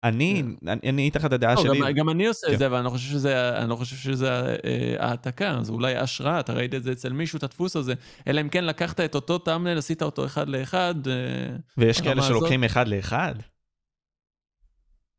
[0.05, 1.93] אני, אני, אני אתן לך את הדעה לא, שלי.
[1.93, 2.53] גם, אני עושה כן.
[2.53, 5.97] את זה, אבל אני לא חושב שזה, אני לא חושב שזה אה, העתקה, זה אולי
[5.97, 7.95] השראה, אתה ראית את זה אצל מישהו, את הדפוס הזה,
[8.27, 10.95] אלא אם כן לקחת את אותו טאמנל, עשית אותו אחד לאחד.
[11.09, 13.35] אה, ויש כאלה שלוקחים אחד לאחד?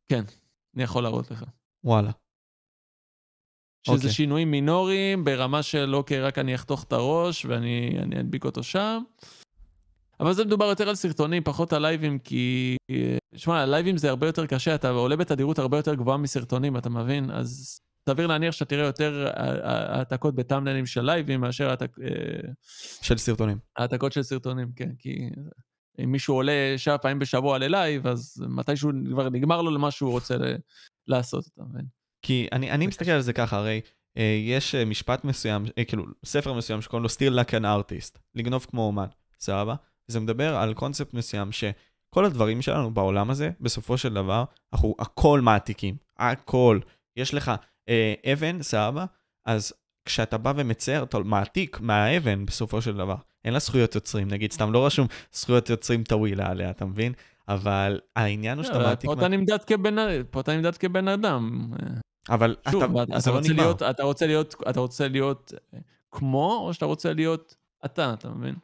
[0.10, 0.24] כן,
[0.76, 1.46] אני יכול להראות לך.
[1.84, 2.12] וואלה.
[3.88, 4.10] שזה אוקיי.
[4.10, 9.02] שינויים מינוריים ברמה של אוקיי, רק אני אחתוך את הראש ואני אני אדביק אותו שם.
[10.22, 12.76] אבל זה מדובר יותר על סרטונים, פחות על לייבים, כי...
[13.36, 17.32] שמע, לייבים זה הרבה יותר קשה, אתה עולה בתדירות הרבה יותר גבוהה מסרטונים, אתה מבין?
[17.32, 17.80] אז
[18.10, 22.52] סביר להניח שאתה תראה יותר ה- ה- העתקות בטאמנלים של לייבים מאשר העתק- אה,
[23.02, 23.58] של סרטונים.
[23.78, 25.30] העתקות של סרטונים, כן, כי
[26.04, 30.38] אם מישהו עולה שבע פעמים בשבוע ללייב, אז מתישהו כבר נגמר לו למה שהוא רוצה
[30.38, 30.56] ל-
[31.08, 31.86] לעשות, אתה מבין?
[32.22, 33.82] כי אני, אני מסתכל על זה ככה, הרי
[34.18, 38.20] אה, יש אה, משפט מסוים, אה, כאילו, ספר מסוים שקוראים לו Still like an artist,
[38.36, 39.08] לגנוב כמו אומן,
[39.40, 39.76] סבבה?
[40.12, 44.44] זה מדבר על קונספט מסוים שכל הדברים שלנו בעולם הזה, בסופו של דבר,
[44.74, 46.80] אנחנו הכל מעתיקים, הכל.
[47.18, 47.52] יש לך
[47.90, 49.06] אה, אבן, סבבה?
[49.46, 49.74] אז
[50.06, 53.16] כשאתה בא ומצייר, אתה מעתיק מהאבן בסופו של דבר.
[53.46, 57.14] אין לה זכויות יוצרים, נגיד, סתם לא רשום זכויות יוצרים טווילה עליה, אתה מבין?
[57.48, 59.10] אבל העניין הוא שאתה אבל מעתיק...
[59.10, 59.14] פה
[60.42, 61.72] אתה נמדד כבן- אדם.
[62.30, 63.54] אבל שוב, אתה, אתה, אתה, לא רוצה.
[63.54, 65.80] להיות, אתה רוצה להיות, אתה רוצה להיות אה,
[66.12, 67.56] כמו, או שאתה רוצה להיות
[67.86, 68.56] אתה, אתה מבין?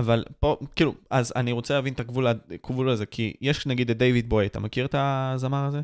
[0.00, 3.98] אבל פה, כאילו, אז אני רוצה להבין את הגבול, הגבול הזה, כי יש נגיד את
[3.98, 5.80] דיוויד בוי, אתה מכיר את הזמר הזה?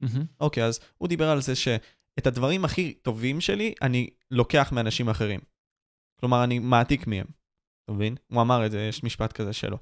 [0.00, 0.26] מהמם.
[0.40, 5.40] אוקיי, אז הוא דיבר על זה שאת הדברים הכי טובים שלי, אני לוקח מאנשים אחרים.
[6.20, 7.26] כלומר, אני מעתיק מהם,
[7.84, 8.16] אתה מבין?
[8.32, 9.78] הוא אמר את זה, יש משפט כזה שלו.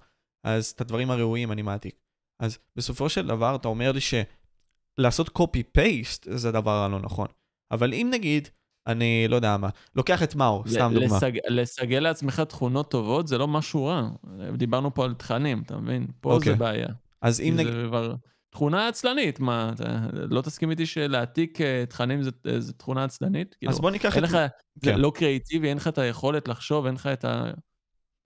[0.47, 2.01] אז את הדברים הראויים אני מעתיק.
[2.43, 7.27] אז בסופו של דבר, אתה אומר לי שלעשות copy-paste זה הדבר הלא נכון.
[7.71, 8.49] אבל אם נגיד,
[8.91, 11.17] אני לא יודע מה, לוקח את מאו, סתם דוגמה.
[11.17, 14.09] לסג, לסגל לעצמך תכונות טובות זה לא משהו רע.
[14.57, 16.07] דיברנו פה על תכנים, אתה מבין?
[16.21, 16.53] פה אוקיי.
[16.53, 16.89] זה בעיה.
[17.23, 17.73] אז אם נגיד...
[17.73, 18.15] זה כבר
[18.51, 23.55] תכונה עצלנית, מה, אתה לא תסכים איתי שלהעתיק אה, תכנים זה, זה תכונה עצלנית?
[23.55, 24.23] כאילו, אז בוא ניקח את...
[24.23, 24.33] לך,
[24.75, 24.99] זה כן.
[24.99, 27.51] לא קריאיטיבי, אין לך את היכולת לחשוב, אין לך את ה...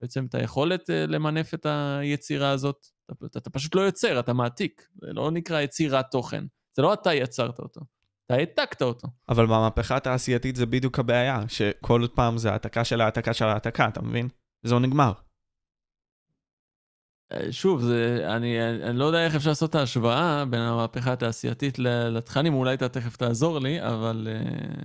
[0.01, 2.87] בעצם את היכולת אה, למנף את היצירה הזאת.
[3.07, 4.89] אתה, אתה, אתה פשוט לא יוצר, אתה מעתיק.
[5.01, 6.45] זה לא נקרא יצירת תוכן.
[6.77, 7.81] זה לא אתה יצרת אותו,
[8.27, 9.09] אתה העתקת אותו.
[9.29, 14.03] אבל במהפכה התעשייתית זה בדיוק הבעיה, שכל פעם זה העתקה של העתקה של העתקה, אתה
[14.03, 14.29] מבין?
[14.63, 15.13] זה לא נגמר.
[17.33, 21.79] אה, שוב, זה, אני, אני לא יודע איך אפשר לעשות את ההשוואה בין המהפכה התעשייתית
[21.79, 24.83] לתכנים, אולי אתה תכף תעזור לי, אבל אה,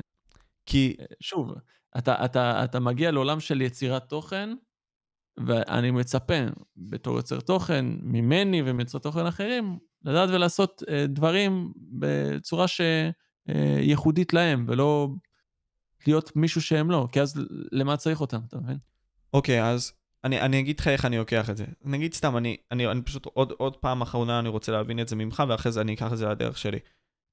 [0.66, 1.54] כי, שוב,
[1.98, 4.50] אתה, אתה, אתה מגיע לעולם של יצירת תוכן,
[5.48, 6.34] ואני מצפה,
[6.78, 12.66] בתור יוצר תוכן, ממני ומיוצרי תוכן אחרים, לדעת ולעשות אה, דברים בצורה
[13.54, 15.10] שייחודית להם, ולא
[16.08, 18.78] להיות מישהו שהם לא, כי אז למה צריך אותם, אתה מבין?
[19.34, 19.92] אוקיי, אז
[20.24, 21.66] אני, אני אגיד לך איך אני לוקח את זה.
[21.86, 25.16] נגיד סתם, אני, אני, אני פשוט עוד, עוד פעם אחרונה אני רוצה להבין את זה
[25.16, 26.80] ממך, ואחרי זה אני אקח את זה לדרך שלי.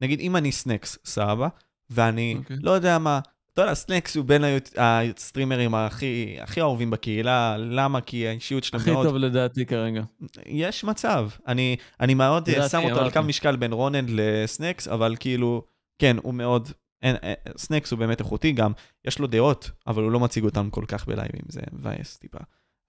[0.00, 1.48] נגיד, אם אני סנקס, סבבה,
[1.90, 2.56] ואני אוקיי.
[2.60, 3.20] לא יודע מה,
[3.56, 4.44] אתה יודע, סנקס הוא בין
[4.76, 8.00] הסטרימרים הכי, הכי אהובים בקהילה, למה?
[8.00, 9.06] כי האישיות שלו הכי מאוד...
[9.06, 10.02] טוב לדעתי כרגע.
[10.46, 11.28] יש מצב.
[11.46, 13.10] אני, אני מאוד אה, שם אותו על.
[13.10, 15.64] קו משקל בין רונן לסנקס, אבל כאילו,
[15.98, 16.68] כן, הוא מאוד...
[17.02, 18.72] אין, אה, סנקס הוא באמת איכותי גם,
[19.04, 22.38] יש לו דעות, אבל הוא לא מציג אותן כל כך בלייבים, זה מבאס טיפה.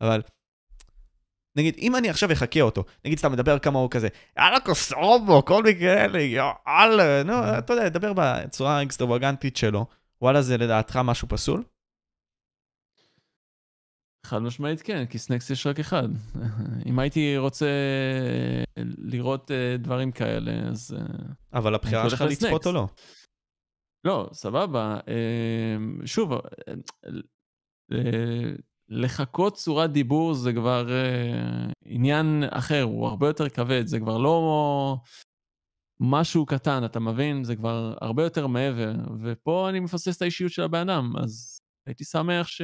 [0.02, 0.22] אבל,
[1.58, 4.08] נגיד, אם אני עכשיו אחקה אותו, נגיד סתם מדבר כמה הוא כזה,
[4.38, 9.86] יאללה קוסרובו, כל מיני כאלה, יאללה, נו, אתה יודע, דבר בצורה האקסטרווגנטית שלו,
[10.22, 11.64] וואלה, זה לדעתך משהו פסול?
[14.28, 16.10] חד משמעית כן, כי סנקס יש רק אחד.
[16.86, 17.68] אם הייתי רוצה
[18.98, 20.98] לראות אה, דברים כאלה, אז...
[21.00, 22.22] אה, אבל הבחירה שלך.
[22.22, 22.88] לצפות או לא?
[24.04, 25.00] לא, סבבה.
[25.08, 26.38] אה, שוב, אה,
[27.92, 28.52] אה,
[28.90, 34.98] לחכות צורת דיבור זה כבר אה, עניין אחר, הוא הרבה יותר כבד, זה כבר לא
[36.00, 37.44] משהו קטן, אתה מבין?
[37.44, 38.94] זה כבר הרבה יותר מעבר,
[39.24, 42.62] ופה אני מפספס את האישיות של הבן אדם, אז הייתי שמח ש...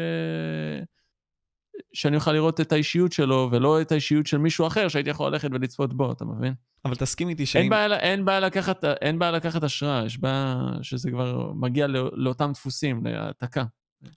[1.93, 5.49] שאני אוכל לראות את האישיות שלו, ולא את האישיות של מישהו אחר שהייתי יכול ללכת
[5.51, 6.53] ולצפות בו, אתה מבין?
[6.85, 7.61] אבל תסכים איתי שאם...
[7.61, 12.09] אין בעיה, אין, בעיה לקחת, אין בעיה לקחת השראה, יש בעיה שזה כבר מגיע לא,
[12.13, 13.63] לאותם דפוסים, להעתקה.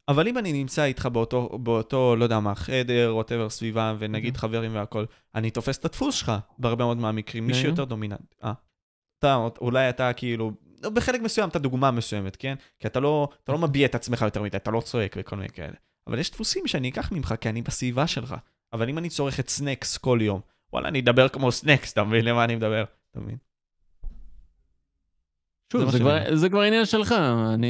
[0.09, 4.37] אבל אם אני נמצא איתך באותו, באותו, לא יודע מה, חדר, ווטאבר, סביבה, ונגיד.
[4.37, 5.05] חברים והכל,
[5.35, 7.55] אני תופס את הדפוס שלך בהרבה מאוד מהמקרים, מי.
[7.55, 8.35] שיותר דומיננט.
[8.45, 8.53] אה.
[9.19, 10.53] אתה, אולי אתה כאילו,
[10.83, 12.55] לא, בחלק מסוים אתה דוגמה מסוימת, כן?
[12.79, 15.49] כי אתה לא, אתה לא מביע את עצמך יותר מדי, אתה לא צועק וכל מיני
[15.49, 15.77] כאלה.
[16.07, 18.35] אבל יש דפוסים שאני אקח ממך, כי אני בסביבה שלך.
[18.73, 20.41] אבל אם אני צורך את סנקס כל יום,
[20.73, 22.85] וואלה, אני אדבר כמו סנקס, אתה מבין למה אני מדבר?
[23.11, 23.37] אתה מבין?
[25.73, 27.13] זה שוב, זה, שאני כבר, זה כבר עניין שלך.
[27.55, 27.69] אני,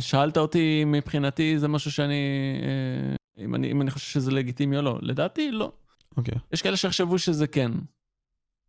[0.00, 2.14] שאלת אותי, מבחינתי זה משהו שאני,
[2.62, 4.98] אה, אם אני, אם אני חושב שזה לגיטימי או לא.
[5.02, 5.72] לדעתי, לא.
[6.16, 6.34] אוקיי.
[6.52, 7.72] יש כאלה שיחשבו שזה כן.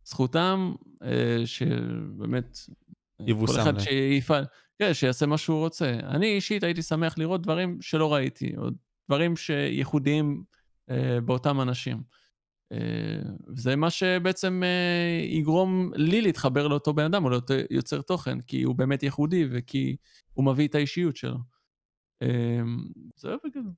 [0.04, 2.58] זכותם אה, שבאמת...
[3.26, 3.78] יבושם כל אחד.
[3.78, 4.44] שיפעל,
[4.78, 5.90] כן, שיעשה מה שהוא רוצה.
[5.90, 8.64] אני אישית הייתי שמח לראות דברים שלא ראיתי, או
[9.08, 10.44] דברים שייחודיים
[10.90, 12.02] אה, באותם אנשים.
[12.72, 13.20] אה,
[13.56, 18.62] זה מה שבעצם אה, יגרום לי להתחבר לאותו בן אדם או לאותו יוצר תוכן, כי
[18.62, 19.96] הוא באמת ייחודי וכי
[20.32, 21.38] הוא מביא את האישיות שלו.
[22.22, 22.60] אה,
[23.16, 23.72] זהו בגדול.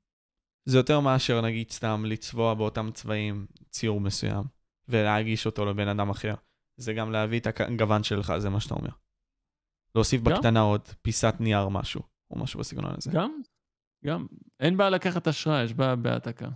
[0.64, 4.44] זה יותר מאשר נגיד סתם לצבוע באותם צבעים ציור מסוים,
[4.88, 6.34] ולהגיש אותו לבן אדם אחר.
[6.76, 8.90] זה גם להביא את הגוון שלך, זה מה שאתה אומר.
[9.94, 10.34] להוסיף גם.
[10.34, 13.10] בקטנה עוד פיסת נייר משהו, או משהו בסגנון הזה.
[13.14, 13.40] גם,
[14.06, 14.26] גם.
[14.60, 16.48] אין בעיה לקחת השראה, יש בעיה בהעתקה.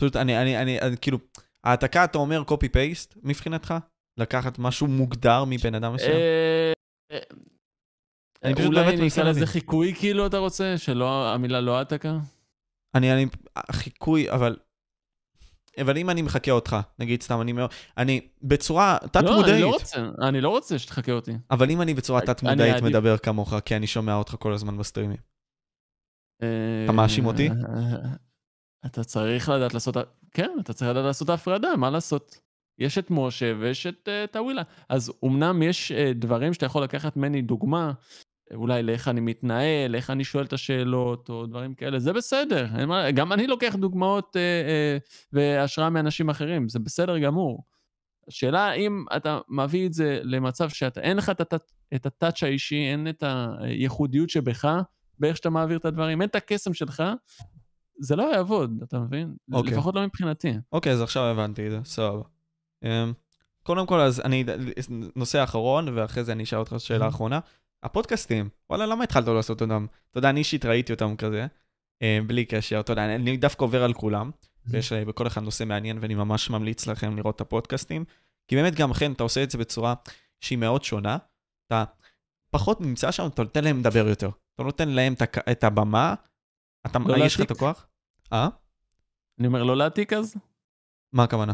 [0.00, 1.18] פשוט אני, אני, אני, אני כאילו,
[1.64, 3.74] העתקה אתה אומר copy paste מבחינתך?
[4.16, 6.12] לקחת משהו מוגדר מבן אדם מסוים?
[6.12, 6.72] אה,
[7.12, 7.18] אה,
[8.44, 9.46] אני פשוט אולי באמת מנסה נקרא לזה.
[9.46, 10.78] חיקוי כאילו אתה רוצה?
[10.78, 12.18] שלא, המילה לא העתקה?
[12.94, 13.26] אני, אני,
[13.72, 14.56] חיקוי, אבל...
[15.80, 17.52] אבל אם אני מחקה אותך, נגיד סתם, אני
[17.98, 21.32] אני בצורה לא, אני לא תת-מודעית, רוצה, אני לא רוצה שתחכה אותי.
[21.50, 25.18] אבל אם אני בצורה תת-מודעית מדבר כמוך, כי אני שומע אותך כל הזמן בסטרימים.
[26.42, 27.48] אה, אתה מאשים אותי?
[28.86, 29.96] אתה צריך לדעת לעשות,
[30.30, 32.40] כן, אתה צריך לדעת לעשות הפרדה, מה לעשות?
[32.78, 34.62] יש את משה ויש את אה, טאווילה.
[34.88, 37.92] אז אמנם יש אה, דברים שאתה יכול לקחת ממני דוגמה,
[38.54, 42.66] אולי לאיך אני מתנהל, איך אני שואל את השאלות, או דברים כאלה, זה בסדר.
[43.14, 44.98] גם אני לוקח דוגמאות אה, אה,
[45.32, 47.64] והשראה מאנשים אחרים, זה בסדר גמור.
[48.28, 51.32] השאלה אם אתה מביא את זה למצב שאתה, אין לך
[51.94, 53.24] את הטאץ' האישי, אין את
[53.58, 54.82] הייחודיות שבך,
[55.18, 57.02] באיך שאתה מעביר את הדברים, אין את הקסם שלך,
[57.98, 59.34] זה לא יעבוד, אתה מבין?
[59.52, 59.72] אוקיי.
[59.72, 60.52] לפחות לא מבחינתי.
[60.72, 62.22] אוקיי, אז עכשיו הבנתי את זה, סבבה.
[62.84, 63.12] אמ,
[63.62, 64.44] קודם כל, אז אני,
[65.16, 67.40] נושא אחרון, ואחרי זה אני אשאל אותך שאלה אחרונה.
[67.84, 69.86] הפודקאסטים, וואלה, למה התחלת לא לעשות אותם?
[70.10, 71.46] אתה יודע, אני אישית ראיתי אותם כזה,
[72.02, 74.30] אה, בלי קשר, אתה יודע, אני דווקא עובר על כולם,
[74.66, 78.04] ויש אה, בכל אחד נושא מעניין, ואני ממש ממליץ לכם לראות את הפודקאסטים,
[78.48, 79.94] כי באמת גם כן, אתה עושה את זה בצורה
[80.40, 81.16] שהיא מאוד שונה,
[81.66, 81.84] אתה
[82.50, 84.30] פחות נמצא שם, אתה נותן להם לדבר יותר.
[84.54, 85.14] אתה נותן להם
[85.50, 86.14] את הבמה,
[86.86, 87.50] אתה, לא יש לך את?
[87.50, 87.86] הכוח?
[88.32, 88.48] אה?
[89.38, 90.36] אני אומר, לא להעתיק אז?
[91.12, 91.52] מה הכוונה?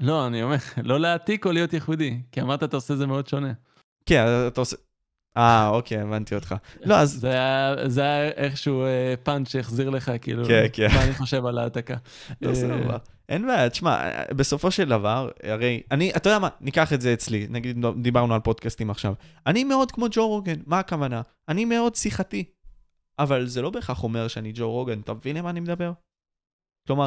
[0.00, 0.56] לא, אני אומר,
[0.90, 3.52] לא להעתיק או להיות ייחודי, כי אמרת אתה עושה זה מאוד שונה.
[4.06, 4.76] כן, אתה עושה...
[5.36, 6.54] אה, אוקיי, הבנתי אותך.
[6.84, 7.12] לא, אז...
[7.12, 10.88] זה היה, זה היה איכשהו אה, פאנץ' שהחזיר לך, כאילו, כן, כן.
[10.94, 11.96] מה אני חושב על ההעתקה.
[12.42, 12.96] לא, אה, סבבה.
[13.28, 17.46] אין בעיה, תשמע, בסופו של דבר, הרי, אני, אתה יודע מה, ניקח את זה אצלי,
[17.50, 19.14] נגיד דיברנו על פודקאסטים עכשיו.
[19.46, 21.22] אני מאוד כמו ג'ו רוגן, מה הכוונה?
[21.48, 22.44] אני מאוד שיחתי.
[23.18, 25.92] אבל זה לא בהכרח אומר שאני ג'ו רוגן, אתה מבין למה אני מדבר?
[26.86, 27.06] כלומר.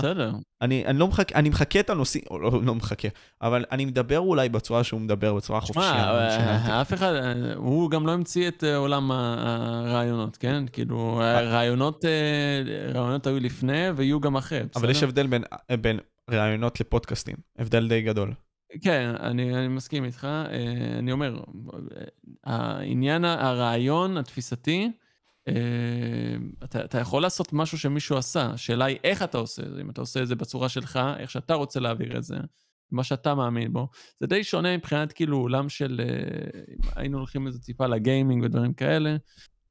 [0.62, 3.08] אני, אני לא מחכה, אני מחכה את הנושאים, או לא, לא מחכה,
[3.42, 6.32] אבל אני מדבר אולי בצורה שהוא מדבר, בצורה שמע, חופשייה.
[6.32, 6.72] שנעתי.
[6.72, 10.64] אה, אף אחד, אה, הוא גם לא המציא את אה, עולם הרעיונות, כן?
[10.72, 14.80] כאילו, הרעיונות אה, רעיונות היו לפני ויהיו גם אחרי, בסדר?
[14.80, 15.44] אבל יש הבדל בין,
[15.82, 16.00] בין
[16.30, 18.34] ראיונות לפודקאסטים, הבדל די גדול.
[18.82, 20.28] כן, אני, אני מסכים איתך.
[21.00, 21.40] אני אומר,
[22.44, 24.92] העניין, הרעיון התפיסתי,
[26.64, 29.90] אתה, אתה יכול לעשות משהו שמישהו עשה, השאלה היא איך אתה עושה את זה, אם
[29.90, 32.36] אתה עושה את זה בצורה שלך, איך שאתה רוצה להעביר את זה,
[32.92, 33.88] מה שאתה מאמין בו.
[34.20, 36.62] זה די שונה מבחינת כאילו עולם של, אה,
[36.96, 39.16] היינו הולכים איזה טיפה לגיימינג ודברים כאלה,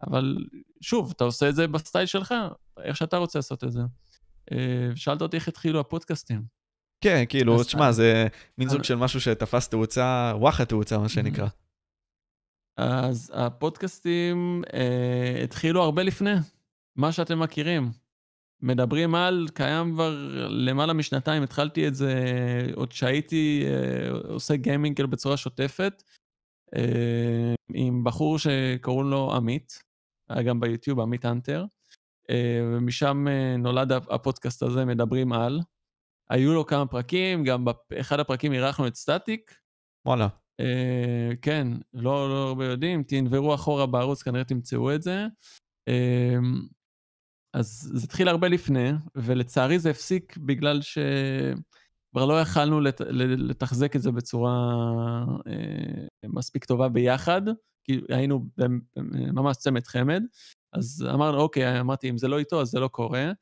[0.07, 0.37] אבל
[0.81, 2.35] שוב, אתה עושה את זה בסטייל שלך,
[2.83, 3.81] איך שאתה רוצה לעשות את זה.
[4.53, 4.57] אה,
[4.95, 6.43] שאלת אותי איך התחילו הפודקאסטים.
[7.01, 8.27] כן, כאילו, תשמע, זה
[8.59, 11.47] מין אז- של משהו שתפס תאוצה, וואחד תאוצה, מה שנקרא.
[12.77, 16.35] אז הפודקאסטים אה, התחילו הרבה לפני,
[16.97, 17.91] מה שאתם מכירים.
[18.63, 20.17] מדברים על, קיים כבר
[20.49, 22.15] למעלה משנתיים, התחלתי את זה
[22.75, 26.03] עוד שהייתי אה, עושה גיימינג כאילו בצורה שוטפת,
[26.77, 29.83] אה, עם בחור שקוראים לו עמית,
[30.29, 31.65] היה גם ביוטיוב, עמית אנטר,
[32.31, 35.61] אה, ומשם אה, נולד הפודקאסט הזה, מדברים על.
[36.31, 39.55] היו לו כמה פרקים, גם באחד הפרקים אירחנו את סטטיק,
[40.07, 40.29] וואלה.
[40.61, 45.27] אה, כן, לא, לא הרבה יודעים, תנברו אחורה בערוץ, כנראה תמצאו את זה.
[45.89, 46.37] אה,
[47.55, 53.01] אז זה התחיל הרבה לפני, ולצערי זה הפסיק בגלל שכבר לא יכלנו לת...
[53.39, 54.55] לתחזק את זה בצורה
[55.47, 57.43] אה, מספיק טובה ביחד,
[57.85, 58.47] כי היינו
[59.33, 60.23] ממש צמד חמד.
[60.73, 63.33] אז אמרנו, אוקיי, אמרתי, אם זה לא איתו, אז זה לא קורה.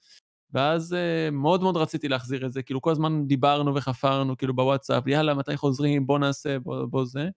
[0.53, 5.07] ואז אה, מאוד מאוד רציתי להחזיר את זה, כאילו כל הזמן דיברנו וחפרנו, כאילו בוואטסאפ,
[5.07, 7.29] יאללה, מתי חוזרים, בוא נעשה, בוא, בוא זה.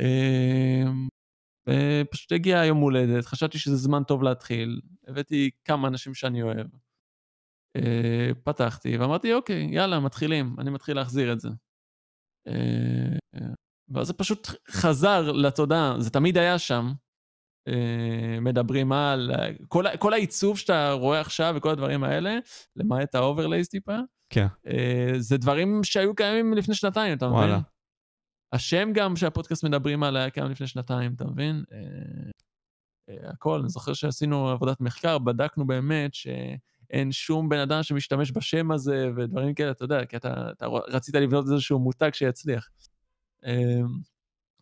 [0.00, 0.84] אה,
[1.68, 6.66] ופשוט הגיע יום הולדת, חשבתי שזה זמן טוב להתחיל, הבאתי כמה אנשים שאני אוהב.
[7.76, 11.48] אה, פתחתי ואמרתי, אוקיי, יאללה, מתחילים, אני מתחיל להחזיר את זה.
[12.48, 13.16] אה,
[13.88, 16.92] ואז זה פשוט חזר לתודעה, זה תמיד היה שם.
[17.68, 19.30] אה, מדברים על
[19.68, 22.38] כל, ה- כל העיצוב שאתה רואה עכשיו וכל הדברים האלה,
[22.76, 23.96] למעט ה overlays טיפה,
[24.30, 24.46] כן.
[24.66, 27.38] אה, זה דברים שהיו קיימים לפני שנתיים, אתה מבין?
[27.38, 27.58] וואלה.
[28.52, 31.64] השם גם שהפודקאסט מדברים עליה קיים לפני שנתיים, אתה מבין?
[31.72, 31.78] אה,
[33.08, 38.70] אה, הכל, אני זוכר שעשינו עבודת מחקר, בדקנו באמת שאין שום בן אדם שמשתמש בשם
[38.70, 42.68] הזה ודברים כאלה, אתה יודע, כי אתה, אתה רצית לבנות איזשהו מותג שיצליח.
[43.46, 43.80] אה,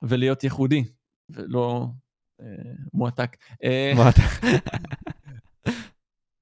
[0.02, 0.84] ולהיות ייחודי,
[1.30, 1.86] ולא
[2.94, 3.36] מועתק.
[3.64, 4.22] אה, אתה...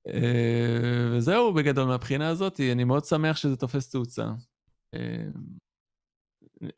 [0.09, 4.27] אה, וזהו בגדול מהבחינה הזאת, אני מאוד שמח שזה תופס תאוצה.
[4.95, 5.27] אה,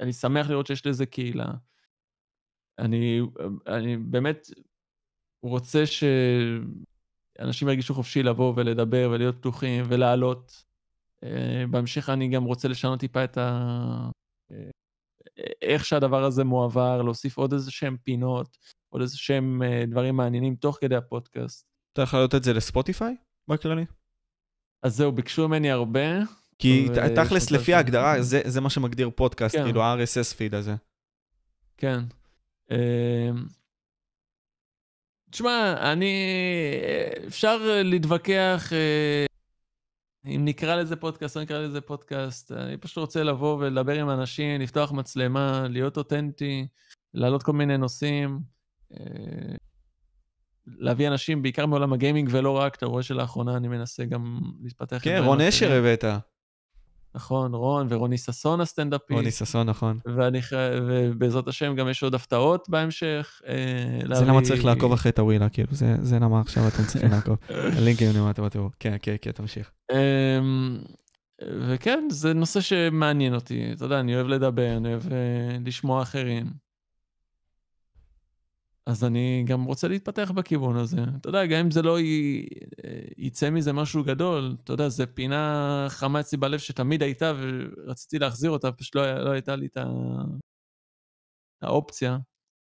[0.01, 1.47] אני שמח לראות שיש לזה קהילה.
[2.79, 3.21] אני,
[3.67, 4.47] אני באמת
[5.43, 10.65] רוצה שאנשים ירגישו חופשי לבוא ולדבר ולהיות פתוחים ולעלות.
[11.71, 14.11] בהמשך אני גם רוצה לשנות טיפה את ה...
[15.63, 18.59] איך שהדבר הזה מועבר, להוסיף עוד איזה שהם פינות,
[18.91, 21.67] עוד איזה שהם אה, דברים מעניינים תוך כדי הפודקאסט.
[21.93, 23.17] אתה יכול להעלות את זה לספוטיפיי
[23.49, 23.85] בכללי?
[24.83, 26.19] אז זהו, ביקשו ממני הרבה.
[26.59, 29.65] כי ו- ת- תכלס, לפי ההגדרה, זה זה מה שמגדיר פודקאסט, כן.
[29.65, 30.75] כאילו ה-RSS פיד הזה.
[31.77, 32.01] כן.
[32.71, 32.77] אמ,
[35.31, 36.15] תשמע, אני...
[37.27, 39.27] אפשר להתווכח אה,
[40.27, 42.53] אם נקרא לזה פודקאסט או נקרא לזה פודקאסט.
[42.53, 46.67] אני פשוט רוצה לבוא ולדבר עם אנשים, לפתוח מצלמה, להיות אותנטי,
[47.15, 48.39] להעלות כל מיני נושאים, אה,
[50.67, 54.99] להביא אנשים בעיקר מעולם הגיימינג ולא רק, אתה רואה שלאחרונה אני מנסה גם להתפתח.
[55.03, 55.41] כן, רון.
[55.41, 56.05] אשר הבאת.
[57.15, 59.11] נכון, רון ורוני ששון הסטנדאפיסט.
[59.13, 59.99] רוני ששון, נכון.
[60.17, 60.41] ואני,
[60.89, 63.41] ובעזרת השם גם יש עוד הפתעות בהמשך.
[63.49, 63.55] אה,
[64.03, 67.37] זה להביא- למה צריך לעקוב אחרי טאווילה, כאילו, זה- זה למה עכשיו אתם צריכים לעקוב.
[67.79, 68.71] הלינקים למטה בתיאור.
[68.81, 69.71] כן, כן, כן, תמשיך.
[69.93, 70.79] אמ,
[71.69, 73.73] וכן, זה נושא שמעניין אותי.
[73.73, 75.19] אתה יודע, אני אוהב לדבר, אני אוהב אה,
[75.67, 76.47] לשמוע אחרים.
[78.87, 80.97] אז אני גם רוצה להתפתח בכיוון הזה.
[81.21, 82.47] אתה יודע, גם אם זה לא י...
[82.85, 88.19] אה, יצא מזה משהו גדול, אתה יודע, זו פינה חמה אצלי בלב שתמיד הייתה ורציתי
[88.19, 89.85] להחזיר אותה, פשוט לא, לא הייתה לי את ה...
[91.63, 92.19] האופציה.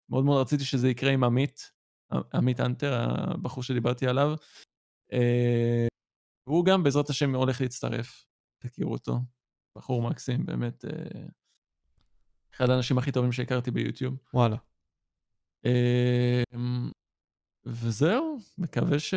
[0.10, 1.72] מאוד מאוד רציתי שזה יקרה עם עמית,
[2.34, 4.36] עמית אנטר, הבחור שדיברתי עליו.
[5.14, 5.88] אה,
[6.48, 8.26] והוא גם, בעזרת השם, הולך להצטרף.
[8.60, 9.20] תכירו אותו.
[9.78, 10.86] בחור מקסים, באמת.
[10.86, 11.26] אה,
[12.56, 14.18] אחד האנשים הכי טובים שהכרתי ביוטיוב.
[14.34, 14.58] וואלה.
[15.66, 16.92] אמ,
[17.66, 19.14] וזהו, מקווה ש...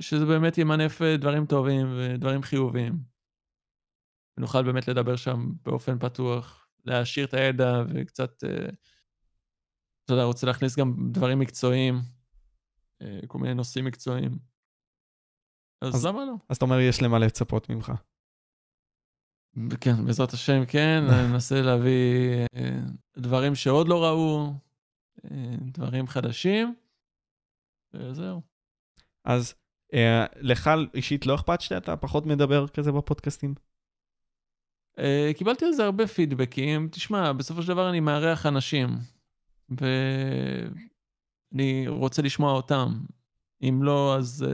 [0.00, 2.92] שזה באמת ימנף אה, דברים טובים ודברים חיוביים.
[4.36, 8.68] ונוכל באמת לדבר שם באופן פתוח, להעשיר את הידע וקצת, אה,
[10.04, 11.94] אתה יודע, רוצה להכניס גם דברים מקצועיים,
[13.02, 14.38] אה, כל מיני נושאים מקצועיים.
[15.82, 16.34] אז, אז- למה לא?
[16.48, 17.92] אז אתה אומר, יש למה לצפות ממך.
[19.80, 22.80] כן, בעזרת השם, כן, אני אנסה להביא אה,
[23.18, 24.52] דברים שעוד לא ראו,
[25.24, 26.74] אה, דברים חדשים,
[27.94, 28.40] וזהו.
[29.24, 29.54] אז
[29.94, 33.54] אה, לך אישית לא אכפת שאתה פחות מדבר כזה בפודקאסטים?
[35.36, 36.88] קיבלתי על זה הרבה פידבקים.
[36.92, 38.88] תשמע, בסופו של דבר אני מארח אנשים,
[39.68, 40.78] ואני
[41.88, 43.00] רוצה לשמוע אותם.
[43.62, 44.46] אם לא, אז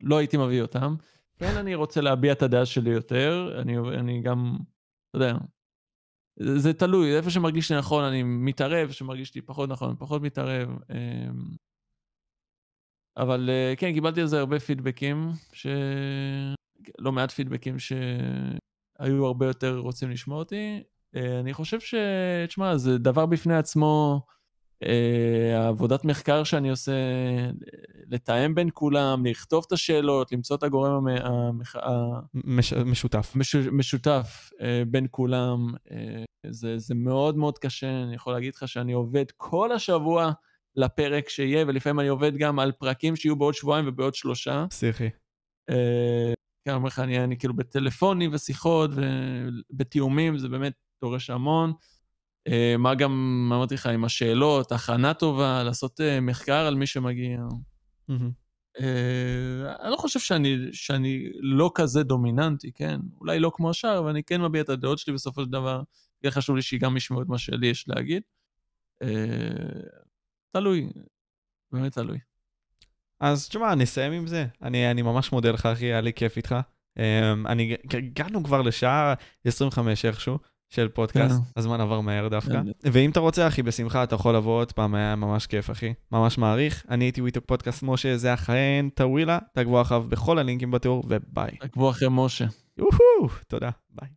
[0.00, 0.94] לא הייתי מביא אותם.
[1.40, 4.56] כן, אני רוצה להביע את הדעה שלי יותר, אני, אני גם,
[5.10, 5.34] אתה יודע,
[6.36, 9.98] זה, זה תלוי, איפה שמרגיש לי נכון אני מתערב, איפה שמרגיש לי פחות נכון, אני
[9.98, 10.68] פחות מתערב.
[10.90, 11.28] אה,
[13.16, 15.66] אבל אה, כן, קיבלתי על זה הרבה פידבקים, ש...
[16.98, 20.82] לא מעט פידבקים שהיו הרבה יותר רוצים לשמוע אותי.
[21.16, 21.94] אה, אני חושב ש...
[22.48, 24.20] תשמע, זה דבר בפני עצמו,
[25.56, 26.92] העבודת מחקר שאני עושה,
[28.10, 31.08] לתאם בין כולם, לכתוב את השאלות, למצוא את הגורם המ...
[31.08, 31.76] המח...
[32.34, 33.32] מש, משותף.
[33.36, 33.54] מש...
[33.54, 35.74] משותף אה, בין כולם.
[35.90, 40.32] אה, זה, זה מאוד מאוד קשה, אני יכול להגיד לך שאני עובד כל השבוע
[40.76, 44.66] לפרק שיהיה, ולפעמים אני עובד גם על פרקים שיהיו בעוד שבועיים ובעוד שלושה.
[44.70, 45.08] פסיכי.
[45.70, 46.32] אה,
[46.68, 48.90] כן, אומר לך, אני, אני כאילו בטלפונים ושיחות
[49.70, 50.72] ובתיאומים, זה באמת
[51.04, 51.72] דורש המון.
[52.48, 53.12] אה, מה גם,
[53.54, 57.40] אמרתי לך, עם השאלות, הכנה טובה, לעשות אה, מחקר על מי שמגיע.
[58.80, 63.00] אה, אני לא חושב שאני, שאני לא כזה דומיננטי, כן?
[63.20, 65.82] אולי לא כמו השאר, אבל אני כן מביע את הדעות שלי בסופו של דבר.
[66.22, 68.22] כן חשוב לי שגם ישמעו את מה שלי יש להגיד.
[70.52, 70.90] תלוי,
[71.72, 72.18] באמת תלוי.
[73.20, 74.46] אז תשמע, נסיים עם זה.
[74.62, 76.54] אני, אני ממש מודה לך, אחי, היה לי כיף איתך.
[76.98, 77.02] Um,
[77.48, 79.14] אני, הגענו כבר לשעה
[79.44, 80.38] 25 איכשהו
[80.70, 81.42] של פודקאסט, כן.
[81.56, 82.52] הזמן עבר מהר דווקא.
[82.52, 82.90] כן.
[82.92, 85.94] ואם אתה רוצה, אחי, בשמחה, אתה יכול לבוא עוד פעם, היה ממש כיף, אחי.
[86.12, 86.84] ממש מעריך.
[86.90, 91.50] אני הייתי We Talk פודקאסט משה, זה החיים, טאווילה, תעקבו אחריו בכל הלינקים בתיאור, וביי.
[91.60, 92.44] עקבו אחרי משה.
[92.78, 94.08] יוהו, תודה, ביי.